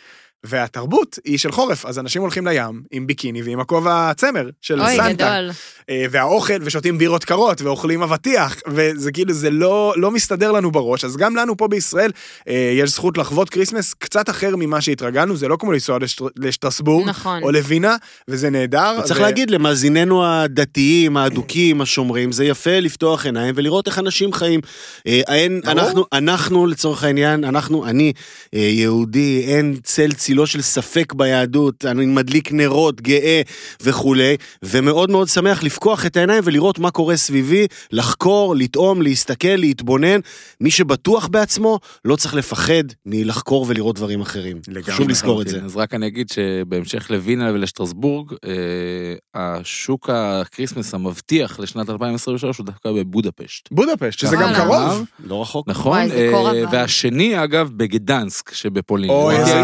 והתרבות 0.45 1.19
היא 1.25 1.37
של 1.37 1.51
חורף, 1.51 1.85
אז 1.85 1.99
אנשים 1.99 2.21
הולכים 2.21 2.47
לים 2.47 2.83
עם 2.91 3.07
ביקיני 3.07 3.41
ועם 3.41 3.59
הכובע 3.59 4.11
צמר 4.13 4.49
של 4.61 4.81
אוי, 4.81 4.95
סנטה. 4.97 5.13
גדול. 5.13 5.51
אה, 5.89 6.05
והאוכל, 6.11 6.53
ושותים 6.61 6.97
בירות 6.97 7.25
קרות, 7.25 7.61
ואוכלים 7.61 8.03
אבטיח, 8.03 8.55
וזה 8.67 9.11
כאילו, 9.11 9.33
זה 9.33 9.49
לא, 9.49 9.93
לא 9.97 10.11
מסתדר 10.11 10.51
לנו 10.51 10.71
בראש, 10.71 11.05
אז 11.05 11.17
גם 11.17 11.35
לנו 11.35 11.57
פה 11.57 11.67
בישראל 11.67 12.11
אה, 12.47 12.71
יש 12.75 12.89
זכות 12.89 13.17
לחוות 13.17 13.49
כריסמס 13.49 13.93
קצת 13.93 14.29
אחר 14.29 14.55
ממה 14.55 14.81
שהתרגלנו, 14.81 15.37
זה 15.37 15.47
לא 15.47 15.57
כמו 15.59 15.71
לנסוע 15.71 15.99
לשטר, 15.99 16.25
לשטרסבורג, 16.35 17.09
נכון. 17.09 17.43
או 17.43 17.51
לווינה, 17.51 17.95
וזה 18.27 18.49
נהדר. 18.49 19.01
צריך 19.03 19.19
ו- 19.19 19.23
להגיד 19.23 19.51
למאזיננו 19.51 20.25
הדתיים, 20.25 21.17
האדוקים, 21.17 21.81
השומרים, 21.81 22.31
זה 22.31 22.45
יפה 22.45 22.79
לפתוח 22.79 23.25
עיניים 23.25 23.53
ולראות 23.57 23.87
איך 23.87 23.99
אנשים 23.99 24.33
חיים. 24.33 24.59
אה, 25.07 25.21
אין. 25.27 25.61
אנחנו, 25.65 26.05
אנחנו 26.13 26.67
לצורך 26.67 27.03
העניין, 27.03 27.43
אנחנו, 27.43 27.85
אני 27.85 28.13
יהודי, 28.53 29.43
אין 29.47 29.75
צל 29.83 30.11
צילו 30.27 30.47
של 30.47 30.61
ספק 30.61 31.13
ביהדות, 31.13 31.85
אני 31.85 32.05
מדליק 32.05 32.51
נרות, 32.51 33.01
גאה 33.01 33.41
וכולי, 33.81 34.35
ומאוד 34.63 35.11
מאוד 35.11 35.27
שמח 35.27 35.63
לפקוח 35.63 36.05
את 36.05 36.17
העיניים 36.17 36.43
ולראות 36.45 36.79
מה 36.79 36.91
קורה 36.91 37.17
סביבי, 37.17 37.67
לחקור, 37.91 38.55
לטעום, 38.55 39.01
להסתכל, 39.01 39.55
להתבונן. 39.57 40.19
מי 40.61 40.71
שבטוח 40.71 41.27
בעצמו, 41.27 41.79
לא 42.05 42.15
צריך 42.15 42.33
לפחד 42.33 42.83
מלחקור 43.05 43.65
ולראות 43.69 43.95
דברים 43.95 44.21
אחרים. 44.21 44.59
לגמרי, 44.67 44.83
חשוב 44.83 45.09
לזכור 45.09 45.41
את 45.41 45.47
זה. 45.47 45.61
אז 45.65 45.75
רק 45.75 45.93
אני 45.93 46.07
אגיד 46.07 46.29
שבהמשך 46.29 47.11
לווינה 47.11 47.51
ולשטרסבורג, 47.53 48.33
אה, 48.45 48.51
השוק 49.35 50.09
הקריסמס 50.13 50.93
המבטיח 50.93 51.59
לשנת 51.59 51.89
2023 51.89 52.57
הוא 52.57 52.65
דווקא 52.65 52.91
בבודפשט. 52.91 53.69
בודפשט, 53.71 54.19
שזה 54.19 54.35
גם. 54.35 54.53
קרוב. 54.55 55.05
לא 55.23 55.41
רחוק. 55.41 55.67
נכון, 55.67 55.99
אה. 56.11 56.63
והשני 56.71 57.43
אגב 57.43 57.69
בגדנסק 57.77 58.53
שבפולין. 58.53 59.09
אוי, 59.09 59.35
איזה 59.35 59.61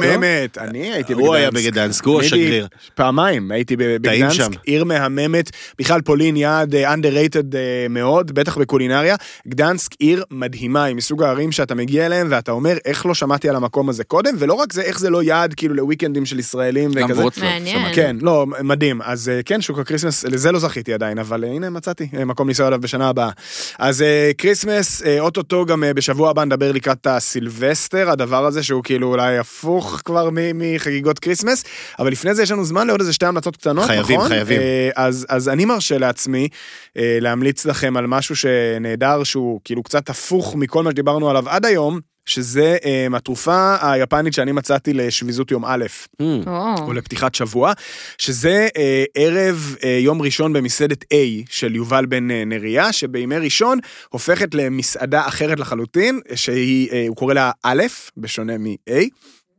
מהממת. 0.00 0.58
אני 0.58 0.92
הייתי 0.92 1.14
בגדנסק. 1.14 1.26
הוא 1.26 1.34
היה 1.34 1.50
בגדנסק, 1.50 2.04
הוא 2.04 2.20
השגריר. 2.20 2.66
פעמיים, 2.94 3.50
הייתי 3.50 3.76
בגדנסק. 3.76 4.50
עיר 4.64 4.84
מהממת, 4.84 5.50
בכלל 5.78 6.00
פולין 6.00 6.36
יעד 6.36 6.74
אה, 6.74 6.94
underrated 6.94 7.54
אה, 7.54 7.86
מאוד, 7.90 8.32
בטח 8.32 8.58
בקולינריה. 8.58 9.16
גדנסק 9.48 9.94
עיר 9.98 10.24
מדהימה, 10.30 10.84
היא 10.84 10.96
מסוג 10.96 11.22
הערים 11.22 11.52
שאתה 11.52 11.74
מגיע 11.74 12.06
אליהם 12.06 12.26
ואתה 12.30 12.52
אומר, 12.52 12.76
איך 12.84 13.06
לא 13.06 13.14
שמעתי 13.14 13.48
על 13.48 13.56
המקום 13.56 13.88
הזה 13.88 14.04
קודם, 14.04 14.34
ולא 14.38 14.54
רק 14.54 14.72
זה, 14.72 14.82
איך 14.82 14.98
זה 14.98 15.10
לא 15.10 15.22
יעד 15.22 15.54
כאילו 15.54 15.74
לוויקנדים 15.74 16.26
של 16.26 16.38
ישראלים 16.38 16.92
גם 16.92 17.04
וכזה. 17.04 17.20
ורוצלב. 17.20 17.44
מעניין. 17.44 17.78
שמעתי. 17.78 17.94
כן, 17.94 18.16
לא, 18.20 18.46
מדהים. 18.62 19.02
אז 19.02 19.28
אה, 19.28 19.40
כן, 19.44 19.60
שוק 19.60 19.78
הקריסמס, 19.78 20.24
לזה 20.24 20.52
לא 20.52 20.58
זכיתי 20.58 20.94
עדיין, 20.94 21.18
אבל 21.18 21.44
הנה 21.44 21.70
מצאתי 21.70 22.08
מקום 22.26 22.48
לנסוע 22.48 22.66
אליו 22.68 22.80
בשנה 22.80 23.08
הבאה. 23.08 23.30
אז 23.78 24.04
קריסמס, 24.36 25.02
אוטוטו 25.20 25.66
גם 25.66 25.84
בשבוע 25.94 26.30
הבא 26.30 26.44
נדבר 26.44 26.72
לקראת 26.72 27.06
הסילבסטר, 27.06 28.10
הדבר 28.10 28.44
הזה 28.46 28.62
שהוא 28.62 28.82
כאילו 28.84 29.08
אולי 29.08 29.38
הפוך 29.38 29.81
כבר 30.04 30.30
מ- 30.32 30.74
מחגיגות 30.74 31.18
קריסמס, 31.18 31.64
אבל 31.98 32.12
לפני 32.12 32.34
זה 32.34 32.42
יש 32.42 32.50
לנו 32.50 32.64
זמן 32.64 32.86
לעוד 32.86 33.00
איזה 33.00 33.12
שתי 33.12 33.26
המלצות 33.26 33.56
קטנות, 33.56 33.84
חייבים, 33.86 34.16
נכון? 34.16 34.28
חייבים. 34.28 34.60
אה, 34.60 34.90
אז, 34.96 35.26
אז 35.28 35.48
אני 35.48 35.64
מרשה 35.64 35.98
לעצמי 35.98 36.48
אה, 36.96 37.18
להמליץ 37.20 37.66
לכם 37.66 37.96
על 37.96 38.06
משהו 38.06 38.36
שנהדר, 38.36 39.24
שהוא 39.24 39.60
כאילו 39.64 39.82
קצת 39.82 40.10
הפוך 40.10 40.54
מכל 40.56 40.82
מה 40.82 40.90
שדיברנו 40.90 41.30
עליו 41.30 41.48
עד 41.48 41.66
היום. 41.66 42.00
שזה 42.26 42.76
אה, 42.84 43.06
התרופה 43.14 43.76
היפנית 43.82 44.34
שאני 44.34 44.52
מצאתי 44.52 44.92
לשביזות 44.92 45.50
יום 45.50 45.64
א'. 45.64 45.84
Hmm. 46.22 46.24
או. 46.46 46.74
או 46.86 46.92
לפתיחת 46.92 47.34
שבוע, 47.34 47.72
שזה 48.18 48.68
אה, 48.76 49.04
ערב 49.14 49.76
אה, 49.84 49.98
יום 50.00 50.22
ראשון 50.22 50.52
במסעדת 50.52 51.02
A 51.02 51.16
של 51.50 51.74
יובל 51.74 52.06
בן 52.06 52.30
אה, 52.30 52.44
נריה, 52.44 52.92
שבימי 52.92 53.36
ראשון 53.36 53.78
הופכת 54.08 54.54
למסעדה 54.54 55.28
אחרת 55.28 55.60
לחלוטין, 55.60 56.20
שהיא, 56.34 56.90
אה, 56.92 57.04
הוא 57.08 57.16
קורא 57.16 57.34
לה 57.34 57.50
א', 57.62 57.82
בשונה 58.16 58.58
מ-A. 58.58 58.92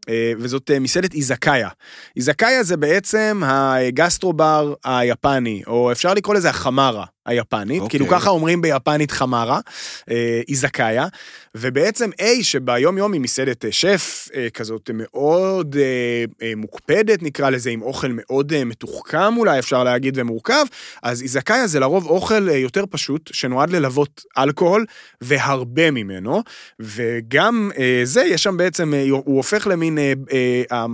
אה, 0.10 0.34
וזאת 0.38 0.72
אה, 0.72 0.80
מסעדת 0.80 1.14
איזקאיה. 1.14 1.70
איזקאיה 2.16 2.64
זה 2.64 2.78
בעצם 2.78 3.42
הגסטרובר 3.46 4.74
היפני, 4.84 5.62
או 5.68 5.92
אפשר 5.92 6.14
לקרוא 6.14 6.36
לזה 6.36 6.50
החמרה 6.50 7.06
היפנית, 7.26 7.82
אוקיי. 7.82 8.00
כאילו 8.00 8.12
ככה 8.12 8.30
אומרים 8.30 8.62
ביפנית 8.62 9.12
חמרה, 9.12 9.60
אה, 10.12 10.42
איזקאיה, 10.48 11.08
ובעצם 11.58 12.10
A 12.22 12.44
שביום 12.44 12.98
יום 12.98 13.14
היא 13.14 13.22
מסעדת 13.22 13.66
אה, 13.66 13.72
שף 13.72 14.28
אה, 14.36 14.50
כזאת 14.50 14.90
מאוד 14.94 15.76
אה, 15.80 16.26
אה, 16.42 16.54
מוקפדת 16.56 17.24
נקרא 17.24 17.50
לזה, 17.50 17.70
עם 17.70 17.82
אוכל 17.82 18.08
מאוד 18.12 18.54
אה, 18.54 18.66
מתוחכם 18.66 19.38
אולי 19.38 19.60
אפשר 19.60 19.84
להגיד 19.84 20.18
ומורכב, 20.18 20.66
אז 21.04 21.22
איזקאיה 21.22 21.68
זה 21.68 21.80
לרוב 21.80 22.06
אוכל 22.08 22.50
אה, 22.50 22.58
יותר 22.58 22.84
פשוט, 22.90 23.30
שנועד 23.34 23.70
ללוות 23.70 24.22
אלכוהול 24.38 24.86
והרבה 25.22 25.92
ממנו, 25.92 26.44
וגם 26.80 27.72
אה, 27.78 28.02
זה, 28.04 28.24
יש 28.24 28.44
שם 28.44 28.58
בעצם, 28.58 28.94
אה, 28.94 29.04
הוא 29.10 29.38
הופך 29.38 29.68
למין, 29.68 29.98
אה, 29.98 30.14
אה, 30.72 30.86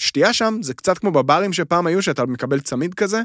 השתייה 0.00 0.32
שם 0.32 0.58
זה 0.62 0.74
קצת 0.74 0.98
כמו 0.98 1.10
בברים 1.10 1.52
שפעם 1.52 1.86
היו, 1.86 2.02
שאתה 2.02 2.26
מקבל 2.26 2.60
צמיד 2.60 2.94
כזה. 2.94 3.20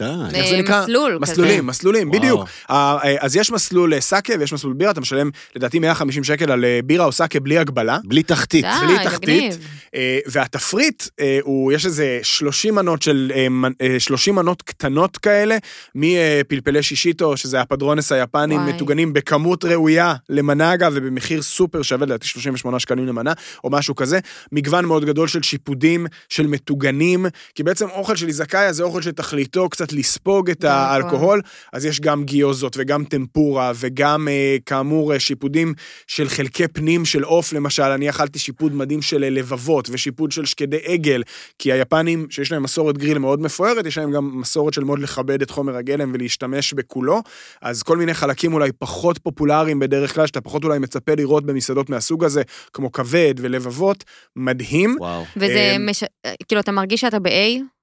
די. 0.00 0.04
איך 0.34 0.46
זה 0.50 0.56
נקרא? 0.56 0.82
מסלול 0.82 1.10
כזה. 1.10 1.18
מסלולים, 1.32 1.66
מסלולים, 1.66 2.08
וואו. 2.08 2.20
בדיוק. 2.20 2.48
אה, 2.70 2.98
אה, 3.04 3.16
אז 3.20 3.36
יש 3.36 3.50
מסלול 3.50 3.94
אה, 3.94 4.00
סאקה 4.00 4.32
ויש 4.40 4.52
מסלול 4.52 4.72
בירה, 4.74 4.90
אתה 4.90 5.00
משלם 5.00 5.30
לדעתי 5.56 5.78
150 5.78 6.24
שקל 6.24 6.52
על 6.52 6.64
אה, 6.64 6.80
בירה 6.84 7.04
או 7.04 7.12
סאקה 7.12 7.40
בלי 7.40 7.58
הגבלה. 7.58 7.98
בלי 8.04 8.22
תחתית. 8.22 8.64
די, 8.64 8.86
בלי 8.86 9.04
תחתית. 9.04 9.28
מגניב. 9.44 9.58
אה, 9.94 10.18
והתפריט, 10.26 11.02
אה, 11.20 11.38
הוא, 11.42 11.72
יש 11.72 11.86
איזה 11.86 12.18
30 12.22 12.74
מנות 12.74 13.02
של, 13.02 13.32
אה, 13.34 13.48
מנ- 13.48 13.72
אה, 13.80 14.00
30 14.00 14.34
מנות 14.34 14.62
קטנות 14.62 15.16
כאלה, 15.16 15.56
מפלפלי 15.94 16.82
שישיטו, 16.82 17.36
שזה 17.36 17.60
הפדרונס 17.60 18.12
היפני, 18.12 18.54
וואי. 18.56 18.72
מטוגנים 18.72 19.12
בכמות 19.12 19.64
ראויה 19.64 20.14
למנה 20.28 20.74
אגב, 20.74 20.92
ובמחיר 20.94 21.42
סופר 21.42 21.82
שווה, 21.82 22.06
לדעתי 22.06 22.26
38 22.28 22.78
שקלים 22.80 23.06
למנה, 23.06 23.32
או 23.64 23.70
משהו 23.70 23.94
כזה. 23.94 24.18
מגוון 24.52 24.84
מאוד 24.84 25.04
גדול 25.04 25.28
של 25.28 25.42
שיפודים, 25.42 26.06
של 26.28 26.46
מטוגנים, 26.46 27.26
כי 27.54 27.62
בעצם 27.62 27.86
אוכל 27.90 28.16
של 28.16 28.26
איזקאיה 28.28 28.72
זה 28.72 28.82
אוכל 28.82 29.02
שתכליתו 29.02 29.68
קצת 29.68 29.87
לספוג 29.92 30.50
את 30.50 30.64
נכון. 30.64 30.76
האלכוהול, 30.76 31.40
אז 31.72 31.84
יש 31.84 32.00
גם 32.00 32.24
גיוזות 32.24 32.76
וגם 32.78 33.04
טמפורה, 33.04 33.72
וגם 33.76 34.28
אה, 34.28 34.56
כאמור 34.66 35.12
אה, 35.12 35.20
שיפודים 35.20 35.74
של 36.06 36.28
חלקי 36.28 36.68
פנים 36.68 37.04
של 37.04 37.22
עוף, 37.22 37.52
למשל, 37.52 37.82
אני 37.82 38.10
אכלתי 38.10 38.38
שיפוד 38.38 38.74
מדהים 38.74 39.02
של 39.02 39.24
אה, 39.24 39.30
לבבות 39.30 39.88
ושיפוד 39.92 40.32
של 40.32 40.44
שקדי 40.44 40.78
עגל, 40.84 41.22
כי 41.58 41.72
היפנים, 41.72 42.26
שיש 42.30 42.52
להם 42.52 42.62
מסורת 42.62 42.98
גריל 42.98 43.18
מאוד 43.18 43.40
מפוארת, 43.40 43.86
יש 43.86 43.98
להם 43.98 44.12
גם 44.12 44.40
מסורת 44.40 44.74
של 44.74 44.84
מאוד 44.84 44.98
לכבד 44.98 45.42
את 45.42 45.50
חומר 45.50 45.76
הגלם 45.76 46.10
ולהשתמש 46.14 46.72
בכולו, 46.72 47.22
אז 47.62 47.82
כל 47.82 47.96
מיני 47.96 48.14
חלקים 48.14 48.54
אולי 48.54 48.72
פחות 48.78 49.18
פופולריים 49.18 49.78
בדרך 49.78 50.14
כלל, 50.14 50.26
שאתה 50.26 50.40
פחות 50.40 50.64
אולי 50.64 50.78
מצפה 50.78 51.12
לראות 51.14 51.46
במסעדות 51.46 51.90
מהסוג 51.90 52.24
הזה, 52.24 52.42
כמו 52.72 52.92
כבד 52.92 53.34
ולבבות, 53.38 54.04
מדהים. 54.36 54.96
וואו. 55.00 55.24
וזה 55.36 55.76
מש... 55.80 56.04
כאילו, 56.48 56.60
אתה 56.60 56.72
מרגיש 56.72 57.00
שאתה 57.00 57.18
ב-A? 57.18 57.77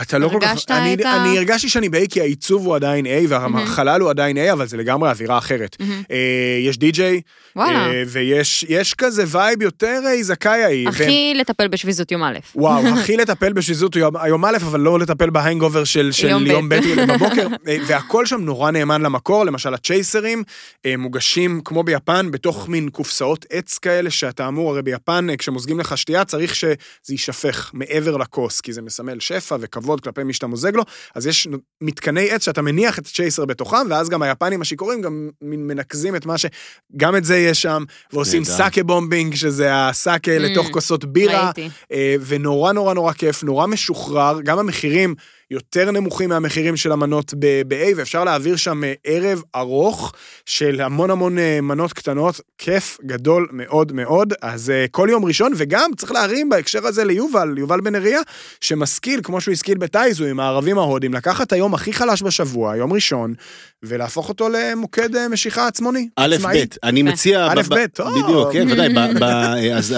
אתה 0.00 0.18
לא 0.18 0.28
כל 0.28 0.38
כך... 0.40 0.48
הרגשת 0.48 0.70
אני, 0.70 0.94
את 0.94 1.00
ה- 1.00 1.16
אני 1.16 1.38
הרגשתי 1.38 1.68
שאני 1.68 1.88
ב-A 1.88 2.06
כי 2.10 2.20
העיצוב 2.20 2.66
הוא 2.66 2.76
עדיין 2.76 3.06
A 3.06 3.08
והחלל 3.28 4.00
הוא 4.00 4.10
עדיין 4.10 4.36
A, 4.36 4.52
אבל 4.52 4.66
זה 4.66 4.76
לגמרי 4.76 5.10
אווירה 5.10 5.38
אחרת. 5.38 5.76
אה, 6.10 6.16
יש 6.62 6.78
די-ג'יי. 6.78 7.20
אה, 7.58 8.02
ויש 8.06 8.64
יש 8.68 8.94
כזה 8.94 9.24
vibe 9.26 9.62
יותר 9.62 10.00
אה, 10.06 10.22
איזקאיה. 10.22 10.88
הכי 10.88 11.32
לטפל 11.36 11.68
בשביזות 11.68 12.12
יום 12.12 12.22
א'. 12.22 12.38
וואו, 12.54 12.86
הכי 12.94 13.16
לטפל 13.16 13.52
בשזות 13.52 13.96
יום, 13.96 14.44
א', 14.44 14.56
אבל 14.56 14.80
לא 14.80 14.98
לטפל 14.98 15.30
בהנגובר 15.30 15.84
של, 15.84 16.12
של 16.12 16.28
יום 16.28 16.46
יום, 16.46 16.68
ב'. 16.68 16.74
בבוקר, 17.08 17.46
אה, 17.68 17.76
והכל 17.86 18.26
שם 18.26 18.40
נורא 18.40 18.70
נאמן 18.70 19.02
למקור, 19.02 19.44
למשל 19.44 19.74
הצ'ייסרים 19.74 20.42
אה, 20.86 20.96
מוגשים 20.96 21.60
כמו 21.64 21.82
ביפן, 21.82 22.30
בתוך 22.30 22.68
מין 22.68 22.88
קופסאות 22.88 23.46
עץ 23.50 23.78
כאלה, 23.78 24.10
שאתה 24.10 24.48
אמור, 24.48 24.70
הרי 24.70 24.82
ביפן, 24.82 25.30
אה, 25.30 25.36
כשמוזגים 25.36 25.80
לך 25.80 25.98
שתייה, 25.98 26.24
צריך 26.24 26.54
שזה 26.54 26.74
יישפך 27.08 27.70
מעבר 27.74 28.16
לכוס, 28.16 28.60
כי 28.60 28.72
זה 28.72 28.82
מסמל 28.82 29.20
שפע 29.20 29.56
וכבוד 29.60 29.85
כלפי 30.00 30.22
מי 30.22 30.32
שאתה 30.32 30.46
מוזג 30.46 30.76
לו, 30.76 30.82
אז 31.14 31.26
יש 31.26 31.48
מתקני 31.80 32.30
עץ 32.30 32.44
שאתה 32.44 32.62
מניח 32.62 32.98
את 32.98 33.06
הצ'ייסר 33.06 33.44
בתוכם, 33.44 33.86
ואז 33.90 34.08
גם 34.08 34.22
היפנים 34.22 34.62
השיכורים 34.62 35.00
גם 35.00 35.30
מנקזים 35.42 36.16
את 36.16 36.26
מה 36.26 36.38
ש... 36.38 36.46
גם 36.96 37.16
את 37.16 37.24
זה 37.24 37.36
יש 37.36 37.62
שם, 37.62 37.84
ועושים. 38.12 38.44
sake 38.44 38.82
bombing, 38.82 39.34
שזה 39.34 39.68
הסאקה 39.74 40.36
Mm, 40.36 40.38
לתוך 40.38 40.68
כוסות 40.70 41.04
בירה. 41.04 41.44
ראיתי. 41.44 41.68
אה, 41.92 42.16
ונורא 42.26 42.72
נורא 42.72 42.94
נורא 42.94 43.12
כיף, 43.12 43.42
נורא 43.42 43.66
משוחרר, 43.66 44.40
גם 44.44 44.58
המחירים 44.58 45.14
יותר 45.50 45.90
נמוכים 45.90 46.28
מהמחירים 46.28 46.76
של 46.76 46.92
המנות 46.92 47.34
ב-A, 47.38 47.92
ואפשר 47.96 48.24
להעביר 48.24 48.56
שם 48.56 48.84
אה, 48.84 48.92
ערב 49.04 49.42
ארוך 49.54 50.12
של 50.46 50.80
המון 50.80 51.10
המון 51.10 51.38
אה, 51.38 51.60
מנות 51.60 51.92
קטנות, 51.92 52.40
כיף 52.58 52.98
גדול 53.04 53.48
מאוד 53.52 53.92
מאוד. 53.92 54.32
אז 54.42 54.70
אה, 54.70 54.84
כל 54.90 55.08
יום 55.10 55.24
ראשון, 55.24 55.52
וגם 55.56 55.90
צריך 55.96 56.12
להרים 56.12 56.48
בהקשר 56.48 56.86
הזה 56.86 57.04
ליובל, 57.04 57.54
יובל 57.58 57.80
בן 57.80 57.94
אריה, 57.94 58.20
שמשכיל, 58.60 59.20
כמו 59.22 59.40
שהוא 59.40 59.52
השכיל 59.52 59.78
בטייזו 59.78 60.24
עם 60.24 60.40
הערבים 60.40 60.78
ההודים, 60.78 61.14
לקחת 61.14 61.52
היום 61.52 61.74
הכי 61.74 61.92
חלש 61.92 62.22
בשבוע, 62.22 62.76
יום 62.76 62.92
ראשון, 62.92 63.34
ולהפוך 63.82 64.28
אותו 64.28 64.48
למוקד 64.48 65.28
משיכה 65.28 65.66
עצמוני. 65.66 66.08
א'. 66.16 66.36
ב', 66.42 66.56
אני 66.82 67.00
יפה. 67.00 67.10
מציע... 67.10 67.48
א', 67.50 67.62
ב- 67.68 67.86
טוב. 67.86 68.24
בדיוק, 68.24 68.52
כן, 68.52 68.68
ודאי. 68.70 69.74
אז 69.74 69.94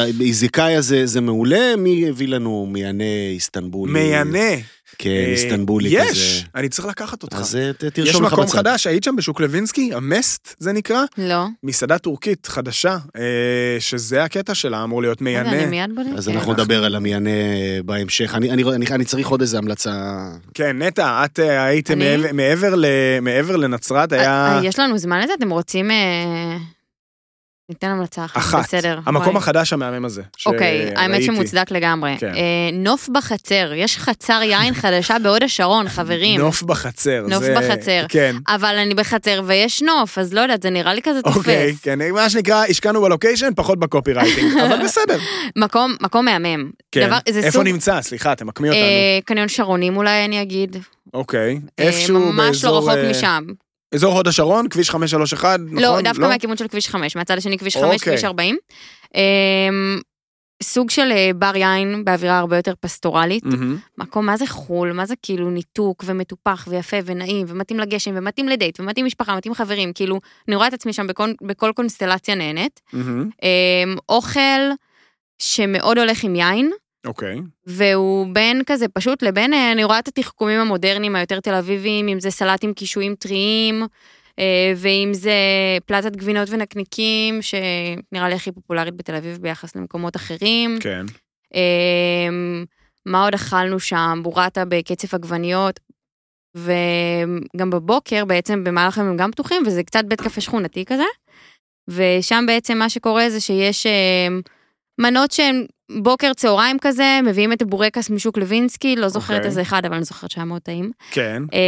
הזה 0.57 1.07
זה 1.07 1.21
מעולה, 1.21 1.77
מי 1.77 2.09
הביא 2.09 2.29
לנו 2.29 2.67
מיינה 2.71 3.05
איסטנבולי? 3.33 3.93
מהנה. 3.93 4.78
כן, 4.99 5.11
אה, 5.11 5.33
איסטנבולי 5.33 5.97
כזה. 5.97 6.11
יש, 6.11 6.45
אני 6.55 6.69
צריך 6.69 6.89
לקחת 6.89 7.23
אותך. 7.23 7.37
אז 7.37 7.57
אה, 7.57 7.63
יש 7.83 7.91
תרשום 7.93 8.25
לך 8.25 8.33
מקום 8.33 8.45
בצד. 8.45 8.59
חדש, 8.59 8.87
היית 8.87 9.05
שם 9.05 9.17
בשוק 9.17 9.41
לוינסקי, 9.41 9.91
המסט 9.95 10.55
זה 10.59 10.73
נקרא, 10.73 11.05
לא. 11.19 11.47
מסעדה 11.63 11.99
טורקית 11.99 12.47
חדשה, 12.47 12.99
אה, 13.17 13.23
שזה 13.79 14.25
הקטע 14.25 14.55
שלה, 14.55 14.85
אמור 14.85 15.03
להיות 15.03 15.19
אז 15.23 15.27
אני 15.27 15.41
מיינה. 15.51 15.67
מיד 15.67 15.91
בודקת. 15.95 16.19
אז 16.19 16.29
אנחנו 16.29 16.53
נדבר 16.53 16.85
על 16.85 16.95
המיינה 16.95 17.31
בהמשך. 17.85 18.35
אני- 18.35 18.51
אני 18.51 18.63
אני- 18.65 18.87
אני 18.91 19.05
צריך 19.05 19.29
עוד 19.29 19.41
איזה 19.41 19.59
המלצה. 19.59 19.93
כן, 20.55 20.83
נטע, 20.83 21.25
את 21.25 21.39
היית? 21.39 21.91
מעבר- 21.91 22.33
מעבר 22.33 22.75
ל- 22.75 22.85
מעבר 23.23 23.57
לנצרת, 23.57 24.13
היה 24.13 24.61
יש 24.65 24.79
לנו 24.79 24.99
זמן 24.99 25.21
לזה? 25.21 25.33
אתם 25.39 25.51
רוצים... 25.51 25.91
ניתן 27.69 27.87
המלצה 27.89 28.25
אחת, 28.25 28.37
אחת. 28.37 28.59
בסדר. 28.65 28.99
המקום 29.07 29.27
וואי. 29.27 29.37
החדש 29.39 29.73
המהמם 29.73 30.05
הזה. 30.05 30.23
אוקיי, 30.47 30.91
האמת 30.97 31.23
שראיתי. 31.23 31.25
שמוצדק 31.27 31.71
לגמרי. 31.71 32.17
כן. 32.19 32.35
אה, 32.35 32.43
נוף 32.73 33.09
בחצר, 33.09 33.73
יש 33.77 33.99
חצר 33.99 34.41
יין 34.43 34.75
חדשה 34.75 35.17
בהוד 35.23 35.43
השרון, 35.43 35.89
חברים. 35.97 36.41
נוף 36.41 36.63
בחצר. 36.63 37.25
נוף 37.29 37.43
זה- 37.45 37.55
בחצר. 37.59 38.05
כן. 38.09 38.37
אבל 38.49 38.77
אני 38.79 38.95
בחצר 38.95 39.43
ויש 39.47 39.83
נוף, 39.83 40.19
אז 40.19 40.33
לא 40.35 40.41
יודעת, 40.41 40.63
זה 40.63 40.71
נראה 40.71 40.95
לי 40.95 41.03
כזה 41.03 41.23
תופס. 41.23 41.37
אוקיי, 41.37 41.75
כן, 41.83 41.99
מה 42.13 42.31
שנקרא, 42.31 42.65
השקענו 42.69 43.03
בלוקיישן, 43.03 43.51
פחות 43.57 43.79
בקופי 43.79 44.13
רייטינג, 44.13 44.53
אבל 44.67 44.85
בסדר. 44.85 45.19
מקום, 45.57 45.97
מקום 46.01 46.25
מהמם. 46.25 46.71
כן. 46.93 47.07
דבר- 47.07 47.19
איפה 47.27 47.51
סוג- 47.51 47.63
נמצא? 47.67 48.03
סליחה, 48.03 48.35
תמקמי 48.35 48.69
אותנו. 48.69 48.81
אה, 48.83 49.19
קניון 49.25 49.49
שרונים 49.49 49.97
אולי 49.97 50.25
אני 50.25 50.43
אגיד. 50.43 50.77
אוקיי. 51.15 51.61
אה, 51.79 51.85
איפשהו 51.85 52.19
ממש 52.21 52.39
לא 52.65 52.71
באזור... 52.71 52.79
רחוק 52.79 53.05
אה, 53.05 53.11
משם. 53.11 53.45
אזור 53.95 54.15
הוד 54.15 54.29
השרון, 54.29 54.69
כביש 54.69 54.91
531, 54.91 55.61
נכון? 55.61 55.79
לא, 55.79 56.01
דווקא 56.01 56.23
מהכיוון 56.23 56.57
של 56.57 56.69
כביש 56.69 56.89
5, 56.89 57.17
מהצד 57.17 57.39
השני 57.39 57.59
כביש 57.59 57.77
5, 57.77 57.85
אוקיי. 57.85 57.99
כביש 57.99 58.25
40. 58.25 58.57
אמ, 59.15 60.01
סוג 60.63 60.91
של 60.91 61.13
אה, 61.13 61.31
בר 61.35 61.57
יין 61.57 62.05
באווירה 62.05 62.39
הרבה 62.39 62.57
יותר 62.57 62.75
פסטורלית. 62.81 63.45
מהמם. 63.45 63.77
מקום 63.99 64.27
מה 64.27 64.37
זה 64.37 64.47
חול, 64.47 64.93
מה 64.93 65.07
זה 65.07 65.15
כאילו 65.23 65.51
ניתוק 65.51 66.05
ומטופח 66.07 66.67
ויפה 66.71 66.97
ונעים 67.05 67.47
ומתאים 67.49 67.81
לגשם 67.81 68.11
ומתאים 68.15 68.49
לדייט 68.49 68.81
ומתאים 68.81 69.07
משפחה, 69.07 69.37
מתאים 69.37 69.55
חברים, 69.55 69.93
כאילו 69.93 70.21
אני 70.49 70.57
רואה 70.57 70.69
את 70.69 70.73
עצמי 70.73 70.93
שם 70.93 71.07
בכל, 71.07 71.33
בכל 71.43 71.73
קונסטלציה 71.77 72.35
נהנית. 72.35 72.81
מהמם. 72.93 73.31
אמ, 73.43 73.97
אוכל 74.09 74.61
שמאוד 75.39 75.99
הולך 75.99 76.25
עם 76.25 76.37
יין. 76.37 76.71
אוקיי. 77.07 77.41
והוא 77.67 78.27
בין 78.33 78.63
כזה 78.67 78.89
פשוט 78.89 79.23
לבין, 79.23 79.55
אה, 79.55 79.73
אני 79.73 79.85
רואה 79.85 79.99
את 79.99 80.09
התחכומים 80.09 80.61
המודרניים 80.61 81.17
היותר 81.17 81.41
תל 81.41 81.55
אביביים, 81.55 82.09
אם 82.09 82.21
זה 82.21 82.31
סלט 82.31 82.65
עם 82.65 82.73
קישואים 82.73 83.15
טריים, 83.15 83.83
אה, 84.39 84.73
ואם 84.77 85.11
זה 85.13 85.33
פלטת 85.87 86.17
גבינות 86.17 86.49
ונקניקים, 86.51 87.43
שנראה 87.43 88.29
לי 88.29 88.35
הכי 88.35 88.53
פופולרית 88.53 88.95
בתל 88.95 89.15
אביב 89.15 89.39
ביחס 89.41 89.77
למקומות 89.77 90.17
אחרים. 90.17 90.79
כן. 90.81 91.07
אה, 91.55 92.29
מה 93.07 93.25
עוד 93.25 93.35
אכלנו 93.35 93.81
שם? 93.81 94.21
בורטה 94.23 94.65
בקצף 94.65 95.15
עגבניות. 95.15 95.81
וגם 96.55 97.71
בבוקר 97.71 98.25
בעצם 98.25 98.65
במהלך 98.65 98.99
היום 98.99 99.09
הם 99.09 99.17
גם 99.17 99.31
פתוחים, 99.31 99.63
וזה 99.67 99.83
קצת 99.83 100.05
בית 100.05 100.21
קפה 100.21 100.41
שכונתי 100.41 100.85
כזה. 100.85 101.05
ושם 101.89 102.45
בעצם 102.47 102.79
מה 102.79 102.91
שקורה 102.91 103.31
זה 103.31 103.41
שיש 103.41 103.87
מנות 105.01 105.31
שהן 105.31 105.67
בוקר 106.03 106.33
צהריים 106.35 106.77
כזה, 106.81 107.21
מביאים 107.25 107.53
את 107.53 107.63
הבורקס 107.63 108.11
משוק 108.11 108.39
לוינסקי, 108.39 108.97
לא 108.97 109.09
זוכרת 109.09 109.37
אוקיי. 109.37 109.49
איזה 109.49 109.63
אחד, 109.63 109.85
אבל 109.85 109.95
אני 109.95 110.05
זוכרת 110.05 110.31
שהיה 110.31 110.45
מאוד 110.45 110.63
טעים. 110.63 110.91
כן. 111.11 111.43
אה, 111.53 111.59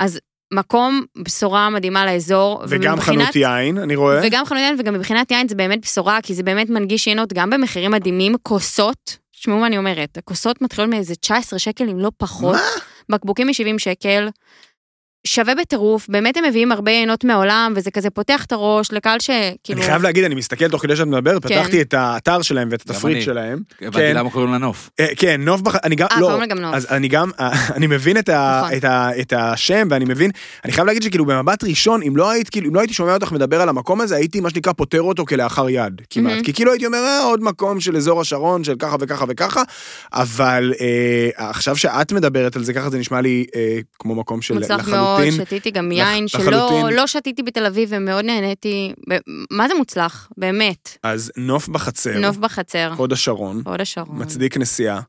אז 0.00 0.18
מקום, 0.54 1.02
בשורה 1.24 1.70
מדהימה 1.70 2.06
לאזור. 2.06 2.62
וגם 2.68 2.92
ומבחינת- 2.94 3.22
חנות 3.22 3.36
יין, 3.36 3.78
אני 3.78 3.96
רואה. 3.96 4.20
וגם 4.24 4.44
חנות 4.44 4.60
יין, 4.60 4.76
וגם 4.78 4.94
מבחינת 4.94 5.30
יין 5.30 5.48
זה 5.48 5.54
באמת 5.54 5.80
בשורה, 5.82 6.18
כי 6.22 6.34
זה 6.34 6.42
באמת 6.42 6.70
מנגיש 6.70 7.06
יינות 7.06 7.32
גם 7.32 7.50
במחירים 7.50 7.90
מדהימים, 7.90 8.34
כוסות, 8.42 9.16
תשמעו 9.32 9.58
מה 9.58 9.66
אני 9.66 9.78
אומרת, 9.78 10.16
הכוסות 10.18 10.62
מתחילות 10.62 10.90
מאיזה 10.90 11.14
19 11.14 11.58
שקל, 11.58 11.88
אם 11.88 11.98
לא 11.98 12.10
פחות. 12.16 12.54
מה? 12.54 12.60
בקבוקים 13.16 13.46
מ-70 13.46 13.78
שקל. 13.78 14.28
שווה 15.26 15.54
בטירוף, 15.54 16.08
באמת 16.08 16.36
הם 16.36 16.44
מביאים 16.44 16.72
הרבה 16.72 16.90
יינות 16.90 17.24
מהעולם, 17.24 17.72
וזה 17.76 17.90
כזה 17.90 18.10
פותח 18.10 18.44
את 18.44 18.52
הראש 18.52 18.92
לקהל 18.92 19.20
שכאילו... 19.20 19.78
אני 19.78 19.82
חייב 19.82 20.02
להגיד, 20.02 20.24
אני 20.24 20.34
מסתכל 20.34 20.68
תוך 20.68 20.82
כדי 20.82 20.96
שאת 20.96 21.06
מדברת, 21.06 21.46
כן. 21.46 21.60
פתחתי 21.60 21.80
את 21.80 21.94
האתר 21.94 22.42
שלהם 22.42 22.68
ואת 22.70 22.80
התפריט 22.80 23.16
אני. 23.16 23.24
שלהם. 23.24 23.58
הבנתי 23.80 23.96
כן. 23.98 24.16
למה 24.16 24.30
קוראים 24.30 24.52
לה 24.52 24.58
נוף. 24.58 24.90
אה, 25.00 25.06
כן, 25.16 25.40
נוף 25.40 25.60
בח... 25.60 25.76
אני 25.84 25.96
גם... 25.96 26.06
אה, 26.12 26.20
לא. 26.20 26.26
קוראים 26.26 26.40
לה 26.40 26.46
גם 26.46 26.58
נוף. 26.58 26.74
אז 26.74 26.86
אני 26.90 27.08
גם, 27.08 27.30
אני 27.76 27.86
מבין 27.86 28.18
את, 28.18 28.28
ה, 28.28 28.62
נכון. 28.64 28.76
את, 28.76 28.84
ה, 28.84 29.10
את 29.20 29.32
השם, 29.36 29.88
ואני 29.90 30.04
מבין, 30.04 30.30
אני 30.64 30.72
חייב 30.72 30.86
להגיד 30.86 31.02
שכאילו 31.02 31.24
במבט 31.24 31.64
ראשון, 31.64 32.02
אם 32.02 32.16
לא 32.16 32.30
היית, 32.30 32.48
כאילו, 32.48 32.68
אם 32.68 32.74
לא 32.74 32.80
הייתי 32.80 32.94
שומע 32.94 33.14
אותך 33.14 33.32
מדבר 33.32 33.60
על 33.60 33.68
המקום 33.68 34.00
הזה, 34.00 34.16
הייתי 34.16 34.40
מה 34.40 34.50
שנקרא 34.50 34.72
פותר 34.72 35.02
אותו 35.02 35.24
כלאחר 35.24 35.68
יד, 35.68 36.00
כמעט. 36.10 36.32
מהמם. 36.32 36.44
כי 36.44 36.52
כאילו 36.52 36.72
הייתי 36.72 36.86
אומר, 36.86 36.98
אה, 36.98 37.22
עוד 37.22 37.42
מקום 37.42 37.80
של 37.80 37.96
אזור 37.96 38.20
השרון, 38.20 38.64
של 38.64 38.74
ככה 38.78 38.96
וככה 39.00 39.24
וככה, 39.28 39.62
אבל 40.12 40.72
אה, 40.80 41.48
עכשיו 41.48 41.76
שאת 41.76 42.12
מדברת 42.12 42.56
על 42.56 42.64
זה, 42.64 42.72
ככה 42.72 42.90
זה 42.90 42.98
נשמע 42.98 43.20
לי 43.20 43.46
אה, 43.56 43.78
כמו 43.98 44.14
מקום 44.14 44.42
של 44.42 44.54
מוצלח 45.16 45.30
מאוד, 45.30 45.34
לחלוטין. 45.34 45.46
שתיתי 45.46 45.70
גם 45.70 45.90
לח- 45.92 45.96
יין 45.98 46.28
שלא 46.28 46.40
לחלוטין. 46.40 46.96
לא 46.96 47.06
שתיתי 47.06 47.42
בתל 47.42 47.66
אביב 47.66 47.88
ומאוד 47.92 48.24
נהניתי. 48.24 48.92
ב- 49.10 49.16
מה 49.50 49.68
זה 49.68 49.74
מוצלח? 49.74 50.28
באמת. 50.36 50.96
אז 51.02 51.32
נוף 51.36 51.68
בחצר, 51.68 52.18
נוף 52.18 52.36
בחצר, 52.36 52.92
הוד 52.96 53.12
השרון, 53.12 53.62
הוד 53.66 53.80
השרון. 53.80 54.22
מצדיק 54.22 54.56
נסיעה. 54.56 55.00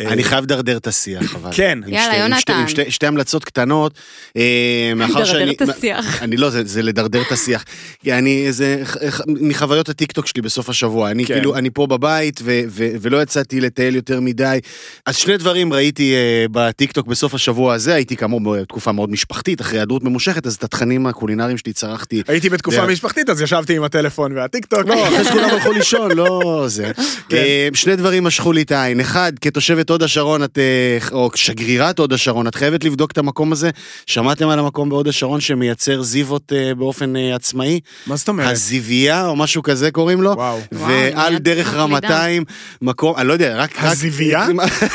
אה, 0.00 0.08
אני 0.12 0.24
חייב 0.24 0.44
לדרדר 0.44 0.76
את 0.76 0.86
השיח, 0.86 1.34
אבל. 1.34 1.50
כן. 1.52 1.78
יאללה, 1.86 2.38
שתי- 2.40 2.52
עם 2.52 2.68
שתי- 2.68 2.82
יונתן. 2.82 3.06
המלצות 3.06 3.44
קטנות. 3.44 3.92
אה, 4.36 4.92
מאחר 4.96 5.24
שאני... 5.24 5.50
את 5.52 5.62
השיח. 5.62 6.22
אני 6.22 6.36
לא, 6.36 6.50
זה, 6.50 6.62
זה 6.64 6.82
לדרדר 6.82 7.22
את 7.22 7.32
השיח. 7.32 7.64
כי 8.02 8.12
אני, 8.12 8.52
זה 8.52 8.82
מחוויות 9.26 9.88
הטיקטוק 9.88 10.26
שלי 10.26 10.42
בסוף 10.42 10.68
השבוע. 10.68 11.10
אני 11.10 11.24
כן. 11.24 11.34
כאילו, 11.34 11.56
אני 11.56 11.70
פה 11.70 11.86
בבית 11.86 12.40
ולא 12.74 13.22
יצאתי 13.22 13.60
לטייל 13.60 13.96
יותר 13.96 14.20
מדי. 14.20 14.58
אז 15.06 15.16
שני 15.16 15.36
דברים 15.36 15.72
ראיתי 15.72 16.14
אה, 16.14 16.46
בטיקטוק 16.52 17.06
בסוף 17.06 17.34
השבוע 17.34 17.74
הזה, 17.74 17.94
הייתי 17.94 18.16
כאמור 18.16 18.40
בתקופה 18.40 18.92
מאוד 18.92 19.10
משפחתית, 19.10 19.60
אחרי 19.60 19.78
היעדרות 19.78 20.04
ממושכת, 20.04 20.46
אז 20.46 20.54
את 20.54 20.64
התכנים 20.64 21.06
הקולינריים 21.06 21.58
שלי 21.58 21.72
צרכתי. 21.72 22.22
הייתי 22.28 22.48
בתקופה 22.48 22.86
משפחתית, 22.86 23.30
אז 23.30 23.42
ישבתי 23.42 23.76
עם 23.76 23.82
הטלפון 23.84 24.32
והטיקטוק. 24.36 24.86
לא, 24.86 25.08
אחרי 25.08 25.24
שכולם 25.24 25.50
הלכו 25.50 25.72
לישון, 25.72 26.10
לא 26.12 26.64
זה. 26.66 26.90
כן. 27.28 27.38
שני 27.74 27.96
דברים 27.96 28.24
משכו 28.24 28.52
לי 28.52 28.62
את 28.62 28.72
העין. 28.72 29.00
אחד, 29.00 29.32
כתושבת 29.40 29.87
הוד 29.90 30.02
השרון, 30.02 30.44
את, 30.44 30.58
אה, 30.58 30.98
או 31.12 31.30
שגרירת 31.34 31.98
הוד 31.98 32.12
השרון, 32.12 32.46
את 32.46 32.54
חייבת 32.54 32.84
לבדוק 32.84 33.10
את 33.10 33.18
המקום 33.18 33.52
הזה. 33.52 33.70
שמעתם 34.06 34.48
על 34.48 34.58
המקום 34.58 34.88
בהוד 34.88 35.08
השרון 35.08 35.40
שמייצר 35.40 36.02
זיוות 36.02 36.52
אה, 36.52 36.74
באופן 36.74 37.16
אה, 37.16 37.34
עצמאי? 37.34 37.80
מה 38.06 38.16
זאת 38.16 38.28
אומרת? 38.28 38.52
הזיבייה, 38.52 39.26
או 39.26 39.36
משהו 39.36 39.62
כזה 39.62 39.90
קוראים 39.90 40.22
לו. 40.22 40.30
וואו. 40.30 40.58
ועל 40.72 41.32
מיד 41.32 41.44
דרך. 41.44 41.74
רמתיים, 41.74 42.44
מקום, 42.82 43.16
אני 43.16 43.28
לא 43.28 43.32
יודע, 43.32 43.56
רק... 43.56 43.70
הזיבייה? 43.76 44.46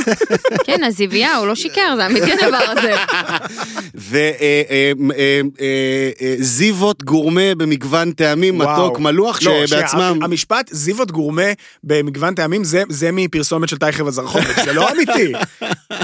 כן, 0.65 0.83
הזיבייה, 0.83 1.37
הוא 1.37 1.47
לא 1.47 1.55
שיקר, 1.55 1.93
זה 1.95 2.05
אמיתי 2.05 2.31
הדבר 2.33 2.57
הזה. 2.57 2.95
וזיוות 6.39 7.03
גורמה 7.03 7.55
במגוון 7.57 8.11
טעמים, 8.11 8.59
וואו. 8.59 8.71
מתוק, 8.71 8.99
מלוח, 8.99 9.39
לא, 9.43 9.67
שבעצמם... 9.67 10.19
המשפט 10.21 10.69
זיוות 10.71 11.11
גורמה 11.11 11.51
במגוון 11.83 12.35
טעמים 12.35 12.63
זה, 12.63 12.83
זה 12.89 13.09
מפרסומת 13.11 13.69
של 13.69 13.77
טייכר 13.77 14.05
וזרחוב, 14.05 14.41
זה 14.73 14.79
לא 14.79 14.91
אמיתי. 14.91 15.33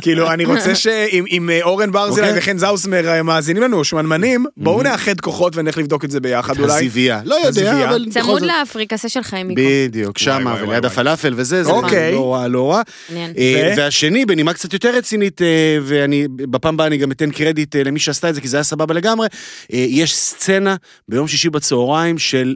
כאילו, 0.01 0.32
אני 0.32 0.45
רוצה 0.45 0.76
שאם 0.76 1.26
אם, 1.32 1.49
אה, 1.49 1.59
אורן 1.61 1.91
ברזילי 1.91 2.28
אוקיי. 2.28 2.39
וחן 2.39 2.57
זאוסמר 2.57 3.07
אה, 3.07 3.24
מאזינים 3.24 3.63
לנו, 3.63 3.84
שמנמנים, 3.84 4.45
בואו 4.57 4.84
נאחד 4.84 5.20
כוחות 5.20 5.55
ונלך 5.55 5.78
לבדוק 5.78 6.05
את 6.05 6.11
זה 6.11 6.20
ביחד 6.20 6.59
אולי. 6.59 6.74
הזיוויה. 6.74 7.22
לא 7.26 7.36
יודע. 7.45 7.89
אבל 7.89 8.05
בכל 8.09 8.22
צמוד. 8.22 8.41
לאפריקסה 8.41 9.09
של 9.09 9.24
חיים 9.24 9.47
מיקו. 9.47 9.61
בדיוק, 9.65 10.17
שמה, 10.17 10.55
וליד. 10.61 10.86
הפלאפל 10.86 11.34
וזה, 11.36 11.63
זה 11.63 11.72
אוקיי. 11.72 12.13
לא 12.13 12.34
רע, 12.34 12.47
לא 12.47 12.72
רע. 12.72 12.82
אה? 13.15 13.74
והשני, 13.78 14.26
בנימה 14.26 14.53
קצת 14.53 14.74
יותר 14.74 14.95
רצינית, 14.95 15.41
ואני, 15.82 16.28
בפעם 16.36 16.74
הבאה 16.74 16.88
אני 16.88 16.97
גם 16.97 17.11
אתן 17.11 17.32
קרדיט 17.32 17.76
למי 17.76 17.99
שעשתה 17.99 18.30
את 18.30 18.36
זה, 18.36 18.41
כי 18.41 18.47
זה 18.47 18.57
היה 18.57 18.63
סבבה 18.63 18.93
לגמרי, 18.93 19.28
יש 19.70 20.15
סצנה 20.15 20.76
ביום 21.07 21.28
שישי 21.28 21.49
בצהריים 21.49 22.17
של 22.17 22.55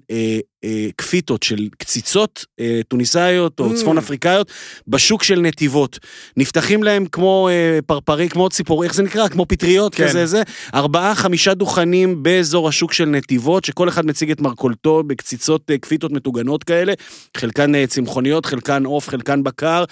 אה, 0.63 0.87
אה, 1.13 1.35
של 1.41 1.67
קציצות 1.77 2.45
אה, 2.59 2.81
טוניסאיות 2.87 3.59
או 3.59 3.71
Mm. 3.71 3.75
צפון 3.75 3.97
אפריקאיות, 3.97 4.51
בשוק 4.87 5.23
של 5.23 5.39
נתיבות. 5.39 5.99
נפתחים 6.37 6.83
להם 6.83 7.05
כמו 7.05 7.49
אה, 7.51 7.79
פרפרי, 7.85 8.29
כמו 8.29 8.49
ציפורי, 8.49 8.87
איך 8.87 8.95
זה 8.95 9.03
נקרא? 9.03 9.27
כמו 9.27 9.45
פטריות 9.45 9.95
כן. 9.95 10.07
כזה, 10.07 10.25
זה. 10.25 10.41
ארבעה, 10.73 11.15
חמישה 11.15 11.53
דוכנים 11.53 12.23
באזור 12.23 12.69
השוק 12.69 12.93
של 12.93 13.05
נתיבות, 13.05 13.65
שכל 13.65 13.89
אחד 13.89 14.05
מציג 14.05 14.31
את 14.31 14.41
מרכולתו 14.41 15.03
בקציצות 15.07 15.71
כפיתות 15.81 16.11
מטוגנות 16.11 16.63
כאלה, 16.63 16.93
חלקן 17.37 17.85
צמחוניות, 17.85 18.45
חלקן 18.45 18.85
עוף, 18.85 19.09
חלקן 19.09 19.43
בקר, 19.43 19.83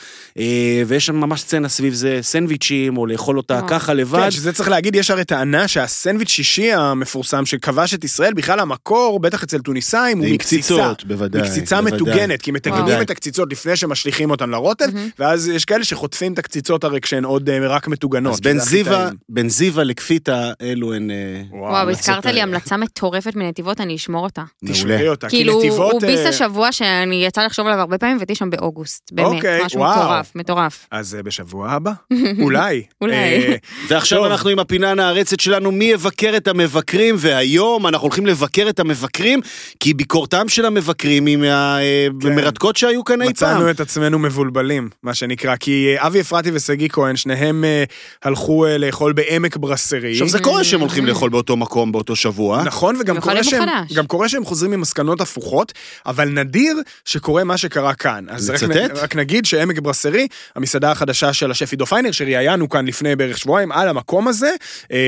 ויש 0.87 1.05
שם 1.05 1.15
ממש 1.15 1.41
סצנה 1.41 1.69
סביב 1.69 1.93
זה, 1.93 2.19
סנדוויצ'ים, 2.21 2.97
או 2.97 3.05
לאכול 3.05 3.37
אותה 3.37 3.53
וואו. 3.53 3.67
ככה 3.67 3.93
לבד. 3.93 4.19
כן, 4.19 4.31
שזה 4.31 4.53
צריך 4.53 4.69
להגיד, 4.69 4.95
יש 4.95 5.11
הרי 5.11 5.25
טענה 5.25 5.67
שהסנדוויץ' 5.67 6.29
שישי 6.29 6.73
המפורסם 6.73 7.45
שכבש 7.45 7.93
את 7.93 8.03
ישראל, 8.03 8.33
בכלל 8.33 8.59
המקור, 8.59 9.19
בטח 9.19 9.43
אצל 9.43 9.59
טוניסאים, 9.59 10.17
הוא 10.19 10.27
מקציצה. 10.27 10.60
קציצות, 10.61 11.05
בוודאי. 11.05 11.41
מקציצה 11.41 11.81
בוודאי. 11.81 11.95
מטוגנת, 11.95 12.41
כי 12.41 12.51
מתגנים. 12.51 13.01
את 13.01 13.09
הקציצות 13.09 13.51
לפני 13.51 13.75
שמשליכים 13.75 14.31
אותן 14.31 14.49
לרוטב, 14.49 14.85
ואז 15.19 15.47
יש 15.47 15.65
כאלה 15.65 15.83
שחוטפים 15.83 16.33
את 16.33 16.39
הקציצות 16.39 16.83
הרי 16.83 17.01
כשהן 17.01 17.23
עוד 17.23 17.49
אה, 17.49 17.67
רק 17.67 17.87
מטוגנות. 17.87 18.33
אז 18.33 18.41
בין 18.41 18.59
זיווה, 18.59 19.05
טעים. 19.05 19.17
בין 19.29 19.49
זיווה 19.49 19.83
לכפיתה, 19.83 20.51
אלו 20.61 20.93
הן... 20.93 21.11
אה, 21.11 21.41
וואו, 21.51 21.89
הזכרת 21.89 22.25
לי. 22.25 22.41
המלצה 22.41 22.77
מטורפת 22.77 23.35
מנתיבות, 23.35 23.81
אני 23.81 23.95
אשמור 23.95 24.23
אותה. 24.23 24.43
תשמרי. 24.65 25.09
אותה, 25.09 25.29
כי 25.29 25.37
כאילו, 25.37 25.57
נתיבות... 25.59 25.91
הוא 25.91 26.01
ביס 26.01 26.19
אה, 26.19 26.29
השבוע 26.29 26.71
שאני 26.71 27.25
יצא 27.25 27.45
לחשוב 27.45 27.67
עליו 27.67 27.79
הרבה 27.79 27.97
פעמים, 27.97 28.17
והייתי 28.17 28.35
שם 28.35 28.49
באוגוסט. 28.49 29.11
באמת, 29.11 29.27
אוקיי, 29.27 29.65
משהו. 29.65 29.83
מטורף, 29.83 30.35
מטורף. 30.35 30.87
אז 30.91 31.17
בשבוע 31.23 31.71
הבא, 31.71 31.91
אולי. 32.43 32.83
אולי. 33.01 33.57
ועכשיו. 33.87 34.25
אנחנו 34.25 34.49
עם 34.49 34.59
הפינה 34.59 34.91
הנערצת 34.91 35.39
שלנו, 35.39 35.71
מי 35.71 35.85
יבקר 35.85 36.33
את 36.37 36.47
המבקרים, 36.47 37.15
והיום 37.17 37.87
אנחנו 37.87 38.05
הולכים 38.05 38.25
לבקר 38.25 38.69
את 38.69 38.79
המבקרים, 38.79 39.41
כי 39.79 39.93
ביקורתם 39.93 40.49
של 40.51 40.65
המבקרים 40.65 41.25
היא 41.25 41.37
מהמרתקות 41.37 42.75
שהיו 42.75 43.03
כאן 43.03 43.21
אי 43.21 43.25
פעם. 43.25 43.31
מצאנו 43.31 43.69
את 43.69 43.79
עצמנו 43.79 44.19
מבולבלים, 44.19 44.89
מה 45.03 45.13
שנקרא, 45.13 45.55
כי 45.55 45.95
אה, 45.97 46.07
אבי 46.07 46.21
אפרתי 46.21 46.51
ושגיא 46.53 46.89
כהן, 46.89 47.15
שניהם 47.15 47.63
אה, 47.63 47.83
הלכו 48.23 48.65
אה, 48.65 48.77
לאכול 48.77 49.13
בעמק 49.13 49.57
ברסרי. 49.57 50.11
עכשיו 50.11 50.27
זה 50.29 50.39
קורה 50.39 50.63
שהם 50.63 50.79
הולכים 50.79 51.05
לאכול 51.05 51.29
באותו 51.29 51.57
מקום 51.57 51.91
באותו 51.91 52.15
שבוע. 52.15 52.63
נכון, 52.63 52.95
וגם 52.99 53.19
קורה, 53.19 53.43
שהם. 53.43 53.63
גם 53.93 54.07
קורה 54.07 54.29
שהם 54.29 54.45
חוזרים 54.45 54.73
עם 54.73 54.81
מסקנות 54.81 55.21
הפוכות, 55.21 55.73
אבל 56.05 56.29
נדיר 56.29 56.77
שקורה 57.05 57.43
מה 57.43 57.57
שקרה 57.57 57.93
כאן. 57.93 58.25
אז 58.29 58.49
רק? 58.49 58.63
נ- 58.63 58.95
רק 58.95 59.15
נגיד 59.15 59.45
שעמק 59.45 59.79
ברסרי, 59.79 60.27
המסעדה 60.55 60.91
החדשה 60.91 61.33
של 61.33 61.51
השף 61.51 61.71
עידו 61.71 61.85
פיינר, 61.85 62.11
שראיינו 62.11 62.69
כאן 62.69 62.85
לפני 62.85 63.15
בערך 63.15 63.37
שבועיים, 63.37 63.71
על 63.71 63.87
המקום 63.87 64.27
הזה, 64.27 64.51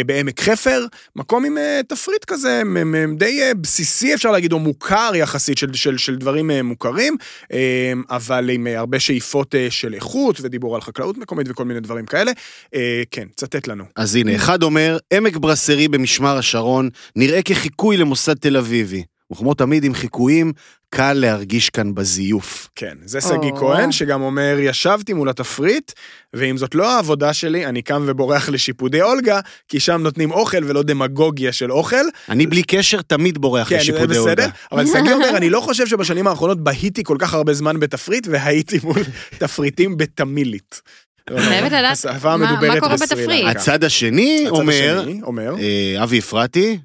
בעמק 0.06 0.42
חפר, 0.42 0.86
מקום 1.16 1.46
עם 1.46 1.58
תפריט 1.88 2.26
כזה, 2.26 2.62
די 3.18 3.42
בסיסי 3.62 4.14
אפשר 4.14 4.32
להגיד, 4.32 4.54
או 4.54 4.60
מוכר 4.60 5.12
יחסית, 5.16 5.33
של, 5.40 5.74
של, 5.74 5.98
של 5.98 6.16
דברים 6.16 6.52
אה, 6.52 6.64
מוכרים, 6.64 7.16
אה, 7.54 7.94
אבל 8.10 8.50
עם 8.50 8.68
אה, 8.68 8.80
הרבה 8.80 9.00
שאיפות 9.00 9.56
של 9.70 9.94
איכות, 9.94 10.42
ודיבור 10.42 10.76
על 10.76 10.82
חקלאות 10.82 11.18
מקומית 11.18 11.48
וכל 11.50 11.66
מיני 11.66 11.80
דברים 11.80 12.06
כאלה. 12.06 12.32
כן, 13.12 13.28
צטט 13.36 13.68
לנו. 13.68 13.84
אז 13.96 14.16
הנה, 14.16 14.36
אחד 14.36 14.64
אומר, 14.64 14.98
עמק 15.14 15.38
ברסרי 15.38 15.88
במשמר 15.88 16.38
השרון 16.38 16.90
נראה 17.16 17.42
כחיקוי 17.42 17.98
למוסד 17.98 18.34
תל 18.34 18.58
אביבי. 18.58 19.04
וכמו 19.34 19.54
תמיד 19.54 19.84
עם 19.84 19.94
חיקויים, 19.94 20.54
קל 20.90 21.14
להרגיש 21.14 21.70
כאן 21.70 21.96
בזיוף. 21.96 22.70
כן, 22.76 22.94
זה 23.06 23.22
שגיא 23.22 23.52
או. 23.52 23.58
כהן, 23.58 23.92
שגם 23.92 24.22
אומר, 24.22 24.56
ישבתי 24.60 25.14
מול 25.14 25.30
התפריט, 25.30 25.92
ואם 26.34 26.58
זאת 26.58 26.76
לא 26.76 26.96
העבודה 26.96 27.34
שלי, 27.34 27.66
אני 27.66 27.82
קם 27.82 28.04
ובורח 28.08 28.50
לשיפודי 28.50 29.02
אולגה, 29.02 29.40
כי 29.68 29.80
שם 29.80 30.02
נותנים 30.04 30.32
אוכל 30.32 30.64
ולא 30.64 30.84
דמגוגיה 30.84 31.52
של 31.52 31.72
אוכל. 31.72 32.06
אני 32.30 32.48
בלי 32.48 32.64
קשר 32.64 33.02
תמיד 33.02 33.38
בורח 33.38 33.70
כן, 33.70 33.76
זה 33.76 33.82
לשיפודי 33.82 34.08
בסדר, 34.08 34.22
אולגה. 34.22 34.48
אבל 34.72 34.86
שגיא 34.86 35.14
אומר, 35.18 35.38
אני 35.38 35.50
לא 35.50 35.60
חושב 35.62 35.88
שבשנים 35.88 36.28
האחרונות 36.28 36.64
בהיתי 36.64 37.04
כל 37.04 37.18
כך 37.20 37.34
הרבה 37.34 37.54
זמן 37.54 37.80
בתפריט, 37.80 38.28
והייתי 38.32 38.80
מול 38.84 39.00
תפריטים 39.38 39.98
בתמילית. 39.98 40.82
חייבת 41.30 41.72
לדעת 41.72 42.06
מה- 42.38 42.80
קורה 42.80 42.96
בתפריט. 42.98 43.46
הצד 43.48 43.84
השני 43.84 44.44
הצד 44.48 44.56
אומר, 44.56 45.00
השני 45.02 45.22
אומר, 45.24 45.56
אה, 45.60 46.04
אבי 46.04 46.20
אפרתי, 46.20 46.80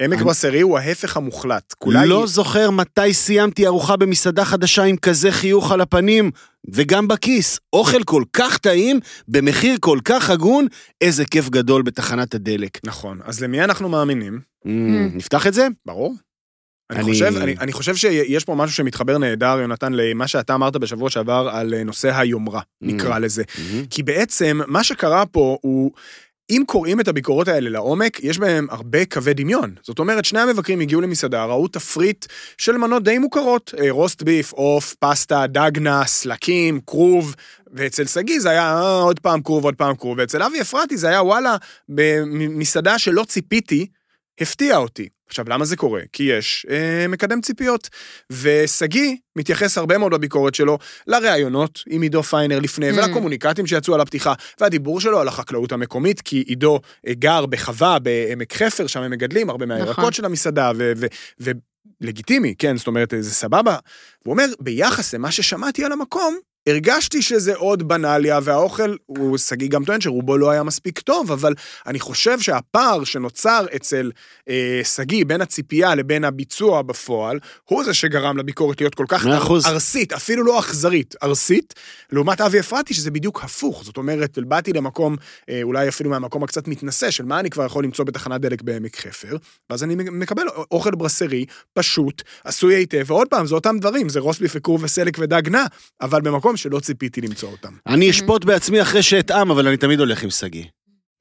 עמק 0.00 0.22
ברסרי 0.22 0.60
הוא 0.60 0.78
ההפך 0.78 1.16
המוחלט. 1.16 1.74
לא 1.86 2.26
זוכר 2.26 2.70
מתי 2.70 3.14
סיימתי 3.14 3.66
ארוחה 3.66 3.96
במסעדה 3.96 4.44
חדשה 4.44 4.82
עם 4.82 4.96
כזה 4.96 5.32
חיוך 5.32 5.72
על 5.72 5.80
הפנים, 5.80 6.30
וגם 6.72 7.08
בכיס. 7.08 7.58
אוכל 7.72 8.02
כל 8.04 8.22
כך 8.32 8.58
טעים, 8.58 9.00
במחיר 9.28 9.76
כל 9.80 9.98
כך 10.04 10.30
הגון, 10.30 10.66
איזה 11.00 11.24
כיף 11.24 11.48
גדול 11.48 11.82
בתחנת 11.82 12.34
הדלק. 12.34 12.78
נכון, 12.84 13.18
אז 13.24 13.40
למי 13.42 13.64
אנחנו 13.64 13.88
מאמינים? 13.88 14.40
Mm, 14.66 14.68
נפתח 15.14 15.46
את 15.46 15.54
זה? 15.54 15.66
ברור. 15.86 16.14
אני, 16.90 16.98
אני- 17.00 17.12
חושב, 17.12 17.32
אני, 17.36 17.54
אני 17.60 17.72
חושב 17.72 17.96
שיש 17.96 18.44
פה 18.44 18.54
משהו 18.54 18.76
שמתחבר 18.76 19.18
נהדר, 19.18 19.58
יונתן, 19.60 19.92
למה 19.92 20.26
שאתה 20.28 20.54
אמרת 20.54 20.76
בשבוע 20.76 21.10
שעבר 21.10 21.48
על 21.52 21.74
אה, 21.74 21.84
נושא 21.84 22.18
היומרה, 22.18 22.60
נקרא 22.82 23.18
לזה. 23.18 23.42
כי 23.90 24.02
בעצם, 24.02 24.60
מה 24.66 24.84
שקרה 24.84 25.26
פה 25.26 25.58
הוא... 25.60 25.90
אם 26.50 26.62
קוראים 26.66 27.00
את 27.00 27.08
הביקורות 27.08 27.48
האלה 27.48 27.70
לעומק, 27.70 28.20
יש 28.24 28.38
בהם 28.38 28.66
הרבה 28.70 29.04
קווי 29.04 29.34
דמיון. 29.34 29.74
זאת 29.82 29.98
אומרת, 29.98 30.24
שני 30.24 30.40
המבקרים 30.40 30.80
הגיעו 30.80 31.00
למסעדה, 31.00 31.44
ראו 31.44 31.68
תפריט 31.68 32.26
של 32.58 32.76
מנות 32.76 33.04
די 33.04 33.18
מוכרות, 33.18 33.74
אה, 33.78 33.90
רוסט 33.90 34.22
ביף, 34.22 34.52
עוף, 34.52 34.94
פסטה, 34.98 35.46
דגנה, 35.46 36.06
סלקים, 36.06 36.80
כרוב, 36.86 37.34
ואצל 37.72 38.06
שגיא 38.06 38.40
זה 38.40 38.50
היה 38.50 38.80
אה, 38.80 39.02
עוד 39.02 39.20
פעם 39.20 39.42
כרוב, 39.42 39.64
עוד 39.64 39.74
פעם 39.74 39.96
כרוב, 39.96 40.18
ואצל 40.18 40.42
אבי 40.42 40.60
אפרתי 40.60 40.96
זה 40.96 41.08
היה 41.08 41.22
וואלה, 41.22 41.56
במסעדה 41.88 42.98
שלא 42.98 43.24
ציפיתי, 43.24 43.86
הפתיע 44.40 44.76
אותי. 44.76 45.08
עכשיו, 45.30 45.44
למה 45.48 45.64
זה 45.64 45.76
קורה? 45.76 46.00
כי 46.12 46.22
יש 46.22 46.66
אה, 46.70 47.06
מקדם 47.08 47.40
ציפיות. 47.40 47.88
ושגיא 48.30 49.16
מתייחס 49.36 49.78
הרבה 49.78 49.98
מאוד 49.98 50.12
בביקורת 50.12 50.54
שלו 50.54 50.78
לראיונות 51.06 51.82
עם 51.88 52.02
עידו 52.02 52.22
פיינר 52.22 52.58
לפני, 52.58 52.90
Mm. 52.90 52.94
ולקומוניקטים 52.94 53.66
שיצאו 53.66 53.94
על 53.94 54.00
הפתיחה, 54.00 54.32
והדיבור 54.60 55.00
שלו 55.00 55.20
על 55.20 55.28
החקלאות 55.28 55.72
המקומית, 55.72 56.20
כי 56.20 56.44
עידו 56.46 56.80
אה, 57.06 57.14
גר 57.14 57.46
בחווה 57.46 57.98
בעמק 57.98 58.52
חפר, 58.52 58.86
שם 58.86 59.00
הם 59.02 59.10
מגדלים 59.10 59.50
הרבה 59.50 59.66
מהירקות 59.66 59.98
נכון. 59.98 60.12
של 60.12 60.24
המסעדה, 60.24 60.72
ו... 60.76 60.92
ו, 60.96 61.06
ו 61.40 61.50
לגיטימי, 62.00 62.54
כן, 62.58 62.76
זאת 62.76 62.86
אומרת, 62.86 63.14
זה 63.20 63.34
סבבה. 63.34 63.76
הוא 64.24 64.32
אומר, 64.32 64.46
ביחס 64.60 65.14
למה 65.14 65.30
ששמעתי 65.30 65.84
על 65.84 65.92
המקום, 65.92 66.38
הרגשתי 66.68 67.22
שזה 67.22 67.54
עוד 67.54 67.88
בנאליה, 67.88 68.38
והאוכל, 68.42 68.96
הוא, 69.06 69.38
שגיא 69.38 69.68
גם 69.68 69.84
טוען 69.84 70.00
שרובו 70.00 70.36
לא 70.36 70.50
היה 70.50 70.62
מספיק 70.62 70.98
טוב, 70.98 71.32
אבל 71.32 71.54
אני 71.86 72.00
חושב 72.00 72.40
שהפער 72.40 73.04
שנוצר 73.04 73.66
אצל 73.76 74.10
אה, 74.48 74.80
שגיא 74.84 75.24
בין 75.24 75.40
הציפייה 75.40 75.94
לבין 75.94 76.24
הביצוע 76.24 76.82
בפועל, 76.82 77.38
הוא 77.64 77.84
זה 77.84 77.94
שגרם 77.94 78.38
לביקורת 78.38 78.80
להיות 78.80 78.94
כל 78.94 79.04
כך 79.08 79.26
אחוז. 79.26 79.66
ארסית, 79.66 80.12
אפילו 80.12 80.44
לא 80.44 80.58
אכזרית, 80.58 81.14
ארסית, 81.22 81.74
לעומת 82.12 82.40
אבי 82.40 82.60
אפרתי, 82.60 82.94
שזה 82.94 83.10
בדיוק 83.10 83.44
הפוך. 83.44 83.84
זאת 83.84 83.96
אומרת, 83.96 84.38
באתי 84.38 84.72
למקום, 84.72 85.16
אה, 85.48 85.60
אולי 85.62 85.88
אפילו 85.88 86.10
מהמקום 86.10 86.42
הקצת 86.42 86.68
מתנשא, 86.68 87.10
של 87.10 87.24
מה 87.24 87.40
אני 87.40 87.50
כבר 87.50 87.66
יכול 87.66 87.84
למצוא 87.84 88.04
בתחנת 88.04 88.40
דלק 88.40 88.62
בעמק 88.62 88.96
חפר, 88.96 89.36
ואז 89.70 89.84
אני 89.84 89.94
מקבל 89.96 90.42
אוכל 90.70 90.90
ברסרי, 90.90 91.44
פשוט, 91.72 92.22
עשוי 92.44 92.74
היטב, 92.74 93.04
ועוד 93.06 93.28
פעם, 93.28 93.46
זה 93.46 93.54
אותם 93.54 93.78
דברים, 93.78 94.08
זה 94.08 94.20
רוסביף 94.20 94.52
וכרוב 94.54 94.84
וסלק 94.84 95.16
ודג 95.18 95.48
נע, 95.48 95.64
אבל 96.00 96.20
במקום 96.20 96.49
שלא 96.56 96.80
ציפיתי 96.80 97.20
למצוא 97.20 97.50
אותם. 97.50 97.72
אני 97.86 98.10
אשפוט 98.10 98.44
בעצמי 98.44 98.82
אחרי 98.82 99.02
שאתאם, 99.02 99.50
אבל 99.50 99.68
אני 99.68 99.76
תמיד 99.76 100.00
הולך 100.00 100.22
עם 100.22 100.30
שגיא. 100.30 100.64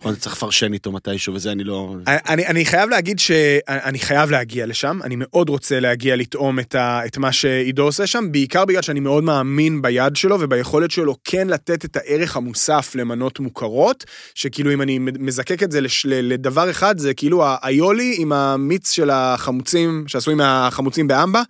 נכון, 0.02 0.16
צריך 0.16 0.36
לפרשן 0.36 0.74
איתו 0.74 0.92
מתישהו, 0.92 1.34
וזה 1.34 1.52
אני 1.52 1.64
לא... 1.64 1.96
אני, 2.08 2.48
אני 2.48 2.66
חייב 2.66 2.90
להגיד 2.90 3.20
שאני 3.20 4.00
חייב 4.00 4.32
להגיע 4.32 4.66
לשם, 4.66 5.00
אני 5.04 5.16
מאוד 5.18 5.50
רוצה 5.50 5.80
להגיע 5.80 6.16
לטעום 6.16 6.60
את, 6.60 6.76
ה, 6.76 7.06
את 7.06 7.18
מה 7.18 7.32
שעידו 7.32 7.84
עושה 7.84 8.08
שם, 8.08 8.32
בעיקר 8.32 8.66
בגלל 8.66 8.82
שאני 8.82 9.00
מאוד 9.00 9.24
מאמין 9.24 9.82
ביד 9.82 10.16
שלו 10.16 10.40
וביכולת 10.40 10.92
שלו 10.92 11.16
כן 11.24 11.48
לתת 11.48 11.86
את 11.86 11.96
הערך 11.96 12.36
המוסף 12.36 12.96
למנות 12.96 13.40
מוכרות, 13.40 14.04
שכאילו 14.36 14.74
אם 14.74 14.82
אני 14.82 15.00
מזקק 15.00 15.64
את 15.64 15.72
זה 15.72 15.82
לש, 15.82 16.06
לדבר 16.10 16.70
אחד, 16.70 16.98
זה 16.98 17.14
כאילו 17.14 17.44
האיולי 17.46 18.16
עם 18.18 18.34
המיץ 18.34 18.92
של 18.92 19.10
החמוצים, 19.10 20.04
שעשוי 20.08 20.36
מהחמוצים 20.36 21.08
באמבה, 21.08 21.42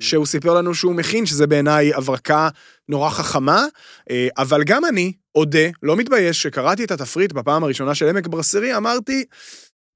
שהוא 0.00 0.26
סיפר 0.26 0.54
לנו 0.54 0.74
שהוא 0.74 0.94
מכין, 0.94 1.26
שזה 1.26 1.46
בעיניי 1.46 1.94
הברקה 1.94 2.48
נורא 2.88 3.10
חכמה, 3.10 3.64
אה, 4.10 4.28
אבל 4.38 4.64
גם 4.64 4.84
אני, 4.84 5.12
אודה, 5.34 5.68
לא 5.82 5.96
מתבייש, 5.96 6.42
שקראתי 6.42 6.84
את 6.84 6.90
התפריט 6.90 7.32
בפעם 7.32 7.64
הראשונה 7.64 7.94
של 7.94 8.08
עמק 8.08 8.26
ברסרי, 8.26 8.76
אמרתי, 8.76 9.24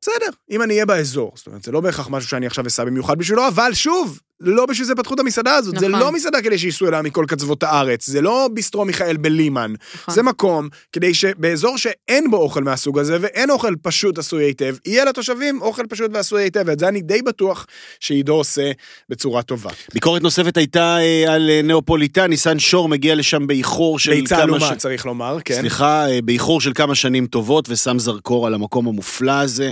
בסדר, 0.01 0.27
אם 0.51 0.63
אני 0.63 0.75
אהיה 0.75 0.87
באזור. 0.87 1.33
זאת 1.35 1.47
אומרת, 1.47 1.63
זה 1.63 1.73
לא 1.73 1.81
בהכרח 1.81 2.09
משהו 2.09 2.29
שאני 2.29 2.47
עכשיו 2.47 2.67
אסע 2.67 2.85
במיוחד 2.85 3.19
בשבילו, 3.19 3.49
אבל 3.49 3.75
שוב, 3.75 4.21
לא 4.43 4.67
בשביל 4.67 4.87
זה 4.87 4.95
פתחו 4.95 5.15
את 5.15 5.21
המסעדה 5.21 5.55
הזאת, 5.55 5.79
זה 5.79 5.89
נכון. 5.89 6.01
לא 6.01 6.13
מסעדה 6.13 6.43
כדי 6.43 6.59
שייסעו 6.59 6.89
אליה 6.89 7.03
מכל 7.03 7.25
קצוות 7.29 7.63
הארץ, 7.63 8.07
זה 8.07 8.21
לא 8.21 8.49
ביסטרו 8.53 8.85
מיכאל 8.85 9.17
בלימן, 9.17 9.73
נכון. 9.95 10.15
זה 10.15 10.23
מקום 10.23 10.69
כדי 10.93 11.15
שבאזור 11.15 11.79
שאין 11.79 12.31
בו 12.31 12.37
אוכל 12.37 12.63
מהסוג 12.65 12.99
הזה, 12.99 13.17
ואין 13.21 13.51
אוכל 13.51 13.75
פשוט 13.83 14.19
עשוי 14.19 14.45
היטב, 14.45 14.77
יהיה 14.87 15.05
לתושבים 15.05 15.63
אוכל 15.63 15.83
פשוט 15.89 16.11
ועשוי 16.15 16.43
היטב, 16.43 16.63
ואת 16.67 16.79
זה 16.79 16.89
אני 16.89 17.01
די 17.01 17.23
בטוח 17.23 17.67
שעידו 18.01 18.33
עושה 18.35 18.71
בצורה 19.09 19.43
טובה. 19.43 19.71
ביקורת 19.95 20.23
נוספת 20.23 20.57
הייתה 20.57 20.97
אה, 21.01 21.35
על 21.35 21.51
אה, 21.51 21.61
נאופוליטן, 21.65 22.27
ניסן 22.31 22.59
שור 22.59 22.89
מגיע 22.89 23.15
לשם 23.15 23.47
באיחור 23.47 23.99
של 23.99 24.11
ביצה 24.15 24.35
כמה 24.35 24.43
עלומה, 24.43 24.71
ש... 24.75 24.79
צריך 24.79 25.07
לומר, 25.07 25.39
כן. 25.45 25.55
סליחה, 25.61 26.09
אה, 26.11 26.19
באיחור 26.25 26.61
של 26.61 26.73
כמה 26.75 26.95
שנים 26.95 27.27
טובות, 27.27 27.69
ושם 27.69 27.99
זרקור 27.99 28.47
על 28.47 28.55
המקום 28.55 28.87
המופלא 28.89 29.33
הזה. 29.33 29.71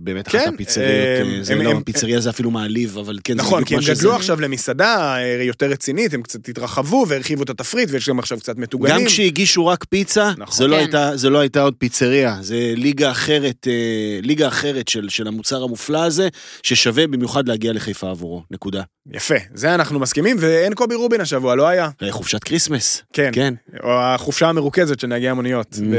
באמת 0.00 0.28
אחת 0.28 0.38
כן, 0.38 0.54
הפיצריות, 0.54 0.90
אה, 0.90 1.36
אה, 1.38 1.42
זה 1.42 1.52
הם- 1.52 1.60
לא, 1.62 1.70
הם- 1.70 1.82
פיצריה 1.82 2.20
זה 2.20 2.30
אפילו 2.30 2.50
מעליב, 2.50 2.98
אבל 2.98 3.18
כן, 3.24 3.36
זה 3.36 3.37
נכון, 3.38 3.64
כי 3.64 3.74
הם 3.74 3.82
שזה. 3.82 3.94
גדלו 3.94 4.14
עכשיו 4.14 4.40
למסעדה 4.40 5.16
אה, 5.16 5.42
יותר 5.42 5.66
רצינית, 5.66 6.14
הם 6.14 6.22
קצת 6.22 6.48
התרחבו 6.48 7.04
והרחיבו 7.08 7.42
את 7.42 7.50
התפריט, 7.50 7.88
ויש 7.92 8.08
להם 8.08 8.18
עכשיו 8.18 8.38
קצת 8.38 8.56
מטוגנים. 8.56 8.96
גם 8.96 9.06
כשהגישו 9.06 9.66
רק 9.66 9.84
פיצה, 9.84 10.32
נכון. 10.38 10.56
זה, 10.56 10.66
לא 10.66 10.76
כן. 10.76 10.82
הייתה, 10.82 11.16
זה 11.16 11.30
לא 11.30 11.38
הייתה 11.38 11.62
עוד 11.62 11.74
פיצריה, 11.78 12.38
זה 12.40 12.72
ליגה 12.76 13.10
אחרת, 13.10 13.66
אה, 13.66 14.20
ליגה 14.22 14.48
אחרת 14.48 14.88
של, 14.88 15.08
של 15.08 15.28
המוצר 15.28 15.62
המופלא 15.62 16.04
הזה, 16.04 16.28
ששווה 16.62 17.06
במיוחד 17.06 17.48
להגיע 17.48 17.72
לחיפה 17.72 18.10
עבורו, 18.10 18.42
נקודה. 18.50 18.82
יפה, 19.12 19.34
זה 19.54 19.74
אנחנו 19.74 19.98
מסכימים, 19.98 20.36
ואין 20.40 20.74
קובי 20.74 20.94
רובין 20.94 21.20
השבוע, 21.20 21.54
לא 21.54 21.66
היה. 21.66 21.88
אה, 22.02 22.12
חופשת 22.12 22.44
כריסמס. 22.44 23.02
כן. 23.12 23.30
כן. 23.32 23.54
או 23.82 24.00
החופשה 24.00 24.48
המרוכזת 24.48 25.00
של 25.00 25.06
נהגי 25.06 25.28
המוניות. 25.28 25.76
מהמם. 25.80 25.94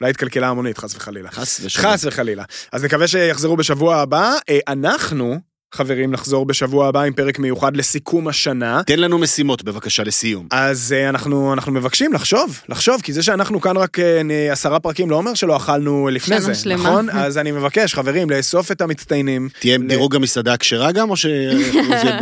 אולי 0.00 0.10
התקלקלה 0.10 0.48
המונית, 0.48 0.78
חס 0.78 0.96
וחלילה. 0.96 1.30
חס 1.30 1.60
ושלום. 1.64 1.92
חס 1.92 2.04
וחלילה. 2.04 2.44
אז 2.72 2.84
נקווה 2.84 3.08
שיחזרו 3.08 3.56
בשבוע 3.56 3.96
הבא. 3.96 4.34
אנחנו, 4.68 5.38
חברים, 5.74 6.10
נחזור 6.12 6.46
בשבוע 6.46 6.88
הבא 6.88 7.02
עם 7.02 7.12
פרק 7.12 7.38
מיוחד 7.38 7.76
לסיכום 7.76 8.28
השנה. 8.28 8.82
תן 8.86 8.98
לנו 8.98 9.18
משימות 9.18 9.62
בבקשה 9.62 10.02
לסיום. 10.02 10.46
אז 10.50 10.94
אה, 10.96 11.08
אנחנו, 11.08 11.52
אנחנו 11.52 11.72
מבקשים 11.72 12.12
לחשוב, 12.12 12.60
לחשוב, 12.68 13.00
כי 13.02 13.12
זה 13.12 13.22
שאנחנו 13.22 13.60
כאן 13.60 13.76
רק 13.76 13.98
אה, 13.98 14.52
עשרה 14.52 14.80
פרקים 14.80 15.10
לא 15.10 15.16
אומר 15.16 15.34
שלא 15.34 15.56
אכלנו 15.56 16.08
לפני 16.12 16.40
זה, 16.40 16.54
שלמה. 16.54 16.82
נכון? 16.82 17.10
אז 17.24 17.38
אני 17.38 17.52
מבקש, 17.52 17.94
חברים, 17.94 18.30
לאסוף 18.30 18.72
את 18.72 18.80
המצטיינים. 18.80 19.48
תהיה 19.58 19.78
ל- 19.78 19.86
דירוג 19.88 20.16
המסעדה 20.16 20.52
הכשרה 20.52 20.92
גם, 20.92 21.10
או 21.10 21.16
שזה 21.16 21.52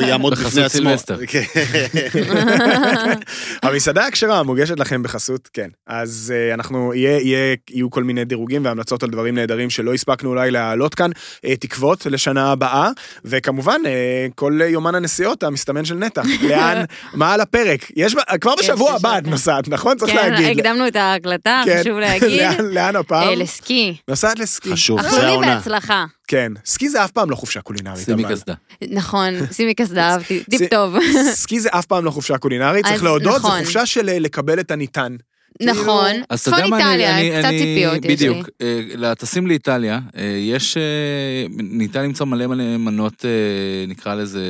יעמוד 0.09 0.33
בחסות 0.33 0.47
בפני 0.47 0.65
עצמו? 0.65 0.81
סילבסטר. 0.81 1.19
כן. 1.27 1.43
המסעדה 3.63 4.07
הכשרה 4.07 4.43
מוגשת 4.43 4.81
לכם 4.81 5.03
בחסות, 5.03 5.49
כן. 5.53 5.69
אז 5.87 6.33
uh, 6.51 6.55
אנחנו, 6.55 6.95
יהיה, 6.95 7.21
יהיה, 7.21 7.57
יהיו 7.71 7.91
כל 7.91 8.05
מיני 8.05 8.25
דירוגים 8.25 8.65
והמלצות 8.65 9.03
על 9.03 9.11
דברים 9.11 9.35
נהדרים 9.35 9.71
שלא 9.71 9.95
הספקנו 9.95 10.31
אולי 10.31 10.51
להעלות 10.51 10.95
כאן, 10.95 11.11
תקוות 11.61 12.07
לשנה 12.07 12.53
הבאה, 12.53 12.91
וכמובן, 13.41 13.81
uh, 13.85 13.89
כל 14.35 14.59
יומן 14.69 14.95
הנסיעות 14.95 15.43
המסתמן 15.43 15.85
של 15.85 15.95
נטע. 15.95 16.23
לאן, 16.49 16.85
מה 17.15 17.35
על 17.35 17.41
הפרק? 17.41 17.91
יש, 17.97 18.15
כבר 18.41 18.53
כן, 18.57 18.63
בשבוע 18.63 18.93
הבא 18.93 19.19
את. 19.19 19.27
נוסעת, 19.27 19.69
נכון? 19.69 19.97
צריך 19.97 20.13
כן, 20.13 20.33
להגיד. 20.33 20.59
הקדמנו 20.59 20.89
את 20.89 20.97
ההקלטה, 20.97 21.63
כן. 21.65 21.81
חשוב 21.81 21.99
להגיד. 22.05 22.41
לאן- 22.41 22.65
לאן 22.71 22.95
אה, 22.97 23.01
הפעם? 23.01 23.39
לסקי. 23.39 23.97
נוסעת 24.09 24.39
לסקי. 24.39 24.73
חשוב, 24.73 25.03
זה 25.03 25.27
העונה. 25.27 25.55
בהצלחה. 25.57 26.05
כן. 26.29 26.53
סקי 26.65 26.89
זה 26.89 27.05
אף 27.05 27.11
פעם 27.11 27.31
לא 27.31 27.37
חופשה 27.37 27.61
קולינרית. 27.61 28.05
שימי. 28.05 28.25
קסדה. 28.31 28.55
נכון, 28.91 29.33
שימי 29.53 29.75
קסדה, 29.75 30.11
אהבתי, 30.11 30.45
טיפ 30.51 30.71
טוב. 30.71 30.95
סקי 31.33 31.61
זה 31.61 31.69
אף 31.73 31.87
פעם 31.87 32.05
לא 32.05 32.11
חופשה 32.11 32.39
קולינרית, 32.39 32.87
צריך 32.87 33.03
להודות, 33.05 33.43
זו 33.43 33.49
נכון. 33.49 33.59
חופשה 33.61 33.87
של 33.87 34.09
אה, 34.09 34.19
לקבל 34.19 34.61
את 34.61 34.71
הניתן. 34.71 35.17
נכון, 35.63 36.11
אז 36.31 36.41
אתה 36.41 36.51
צפון 36.51 36.75
איטליה, 36.75 37.19
אני- 37.19 37.31
קצת 37.39 37.45
אני- 37.49 37.59
ציפיות 37.59 37.97
יש 37.97 38.05
לי. 38.05 38.15
בדיוק. 38.17 38.49
אה, 38.63 38.81
לטסים 38.95 39.47
לאיטליה, 39.47 39.99
אה, 40.17 40.23
יש, 40.41 40.77
אה, 40.77 40.83
ניתן 41.59 42.03
למצוא 42.03 42.27
מלא 42.27 42.47
מלא 42.47 42.77
מנות, 42.77 43.25
נקרא 43.89 44.15
לזה, 44.15 44.43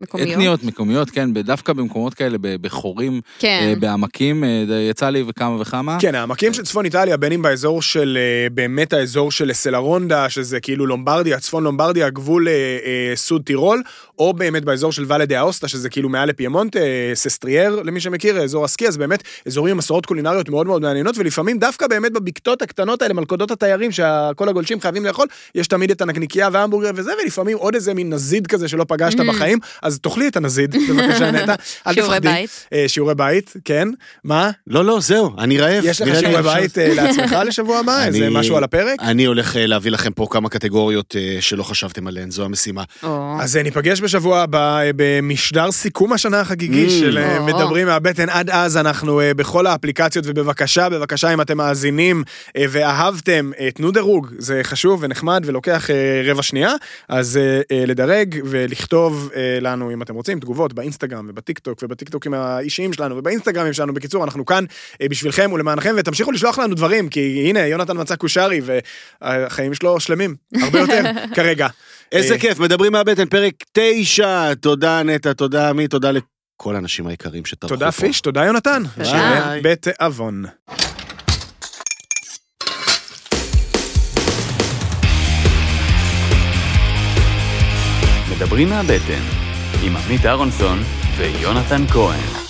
מקומיות. 0.00 0.30
אתניות, 0.32 0.62
מקומיות, 0.64 1.10
כן, 1.10 1.32
דווקא 1.32 1.72
במקומות 1.72 2.14
כאלה, 2.14 2.38
בחורים, 2.40 3.20
כן. 3.38 3.60
אה, 3.62 3.74
בעמקים, 3.80 4.44
אה, 4.44 4.48
יצא 4.90 5.08
לי 5.08 5.24
וכמה 5.28 5.60
וכמה. 5.60 5.96
כן, 6.00 6.14
העמקים 6.14 6.52
של 6.54 6.62
צפון 6.62 6.84
איטליה, 6.84 7.16
בין 7.16 7.32
אם 7.32 7.42
באזור 7.42 7.82
של, 7.82 8.18
אה, 8.20 8.48
באמת 8.50 8.92
האזור 8.92 9.32
של 9.32 9.52
סלרונדה, 9.52 10.28
שזה 10.28 10.60
כאילו 10.60 10.86
לומברדיה, 10.86 11.40
צפון 11.40 11.64
לומברדיה, 11.64 12.10
גבול 12.10 12.48
אה, 12.48 12.52
אה, 12.52 13.16
סוד 13.16 13.42
טירול, 13.42 13.82
או 14.18 14.32
באמת 14.32 14.64
באזור 14.64 14.92
של 14.92 15.04
ואלה 15.08 15.26
דה 15.26 15.40
אוסטה, 15.40 15.68
שזה 15.68 15.88
כאילו 15.88 16.08
מעל 16.08 16.28
לפיאמונט, 16.28 16.76
אה, 16.76 17.10
ססטריאר, 17.14 17.82
למי 17.84 18.00
שמכיר, 18.00 18.42
אזור 18.42 18.64
הסקי, 18.64 18.88
אז 18.88 18.96
באמת 18.96 19.22
אזורים 19.46 19.70
עם 19.72 19.78
מסורות 19.78 20.06
קולינריות 20.06 20.48
מאוד 20.48 20.66
מאוד 20.66 20.82
מעניינות, 20.82 21.18
ולפעמים 21.18 21.58
דווקא 21.58 21.86
באמת 21.86 22.12
בבקתות 22.12 22.62
הקטנות 22.62 23.02
האלה, 23.02 23.14
מלכודות 23.14 23.50
התיירים, 23.50 23.92
שכל 23.92 24.48
הגולשים 24.48 24.80
חייבים 24.80 25.04
לאכול, 25.04 25.26
יש 25.54 25.66
תמיד 25.68 25.90
את 25.90 26.00
הנקניקייה 26.00 26.48
וההמבורגר 26.52 26.90
וזה, 26.94 27.10
ולפעמים 27.22 27.56
עוד 27.56 27.74
איזה 27.74 27.94
מין 27.94 28.12
נזיד 28.12 28.46
כזה 28.46 28.68
שלא 28.68 28.84
פגשת 28.88 29.20
Mm. 29.20 29.28
בחיים, 29.28 29.58
אז 29.86 29.98
תאכלי 29.98 30.28
את 30.28 30.36
הנזיד, 30.36 30.76
בבקשה 30.88 31.30
נטע, 31.30 31.54
אל 31.86 31.92
שיעורי. 31.94 32.20
בית. 32.20 32.66
אה, 32.72 32.84
שיעורי 32.88 33.14
בית, 33.14 33.54
כן, 33.64 33.88
מה? 34.24 34.50
לא, 34.66 34.84
לא, 34.84 35.00
זהו, 35.00 35.30
אני 35.38 35.58
רעב. 35.58 35.84
יש 35.84 36.00
לך 36.02 36.18
שיעורי 36.18 36.42
בית 36.42 36.78
אה, 36.78 36.94
לעצמך 36.94 37.36
לשבוע 37.48 37.78
הבא? 37.78 38.04
איזה 38.04 38.30
משהו 38.30 38.56
על 38.56 38.64
הפרק? 38.64 39.00
אני 39.00 39.24
הולך 39.24 39.56
אה, 39.56 39.66
להביא 39.66 39.90
לכם 39.90 40.12
פה 40.12 40.26
כמה 40.30 40.48
קטגוריות 40.48 41.16
שלא 41.40 41.62
חשבתם 41.62 42.06
עליהן, 42.06 42.30
זו 42.30 42.44
המשימה. 42.44 42.82
אז 43.40 43.56
ניפגש 43.56 44.00
בשבוע 44.00 44.40
הבא 44.40 44.80
במשדר 44.96 45.72
סיכום 45.72 46.12
השנה 46.12 46.40
החגיגי 46.40 46.86
Mm. 46.86 46.90
של. 46.90 47.18
מדברים 47.40 47.86
מהבטן. 47.86 48.28
עד 48.28 48.50
אז 48.50 48.76
אנחנו 48.76 49.20
בכל 49.36 49.66
האפליקציות, 49.66 50.24
ובבקשה, 50.28 50.88
בבקשה, 50.88 51.34
אם 51.34 51.40
אתם 51.40 51.56
מאזינים 51.56 52.24
אה, 52.56 52.64
ואהבתם, 52.68 53.50
אה, 53.60 53.70
תנו 53.70 53.90
דירוג, 53.90 54.28
זה 54.38 54.60
חשוב 54.62 54.98
ונחמד 55.02 55.42
ולוקח 55.46 55.88
רבע 56.24 56.42
שנייה. 56.42 56.72
אז 57.08 57.40
לדרג 57.86 58.40
ולכתוב 58.44 59.30
אה, 59.36 59.58
לנו, 59.76 59.92
אם 59.92 60.02
אתם 60.02 60.14
רוצים, 60.14 60.40
תגובות 60.40 60.72
באינסטגרם 60.72 61.26
ובטיקטוק 61.28 61.78
ובטיקטוקים 61.82 62.34
האישיים 62.34 62.92
שלנו 62.92 63.16
ובאינסטגרמים 63.16 63.72
שלנו. 63.72 63.94
בקיצור, 63.94 64.24
אנחנו 64.24 64.46
כאן 64.46 64.64
אה, 65.02 65.08
בשבילכם 65.08 65.50
ולמענכם, 65.52 65.94
ותמשיכו 65.98 66.32
לשלוח 66.32 66.58
לנו 66.58 66.74
דברים, 66.74 67.08
כי 67.08 67.46
הנה, 67.48 67.66
יונתן 67.66 68.00
מצא 68.00 68.16
קושרי, 68.16 68.60
והחיים 69.20 69.74
שלו 69.74 70.00
שלמים, 70.00 70.34
הרבה 70.62 70.78
יותר 70.78 71.02
כרגע. 71.36 71.68
איזה 72.12 72.34
אה, 72.34 72.38
כיף, 72.38 72.58
מדברים 72.58 72.92
מהבטן, 72.92 73.26
פרק 73.28 73.54
תשע. 73.72 74.54
תודה 74.54 75.02
נטע, 75.02 75.32
תודה 75.32 75.70
עמית, 75.70 75.90
תודה 75.90 76.10
לכל 76.10 76.74
האנשים 76.74 77.06
היקרים 77.06 77.44
שטרחו 77.44 77.68
פה. 77.68 77.74
תודה 77.74 77.92
פיש, 77.92 78.20
תודה 78.20 78.44
יונתן. 78.44 78.82
ביי. 78.96 79.60
בתיאבון. 79.62 80.44
מדברים 88.36 88.68
מהבטן, 88.68 89.45
עם 89.86 89.96
עמית 89.96 90.26
אהרונסון 90.26 90.82
ויונתן 91.16 91.86
כהן. 91.86 92.45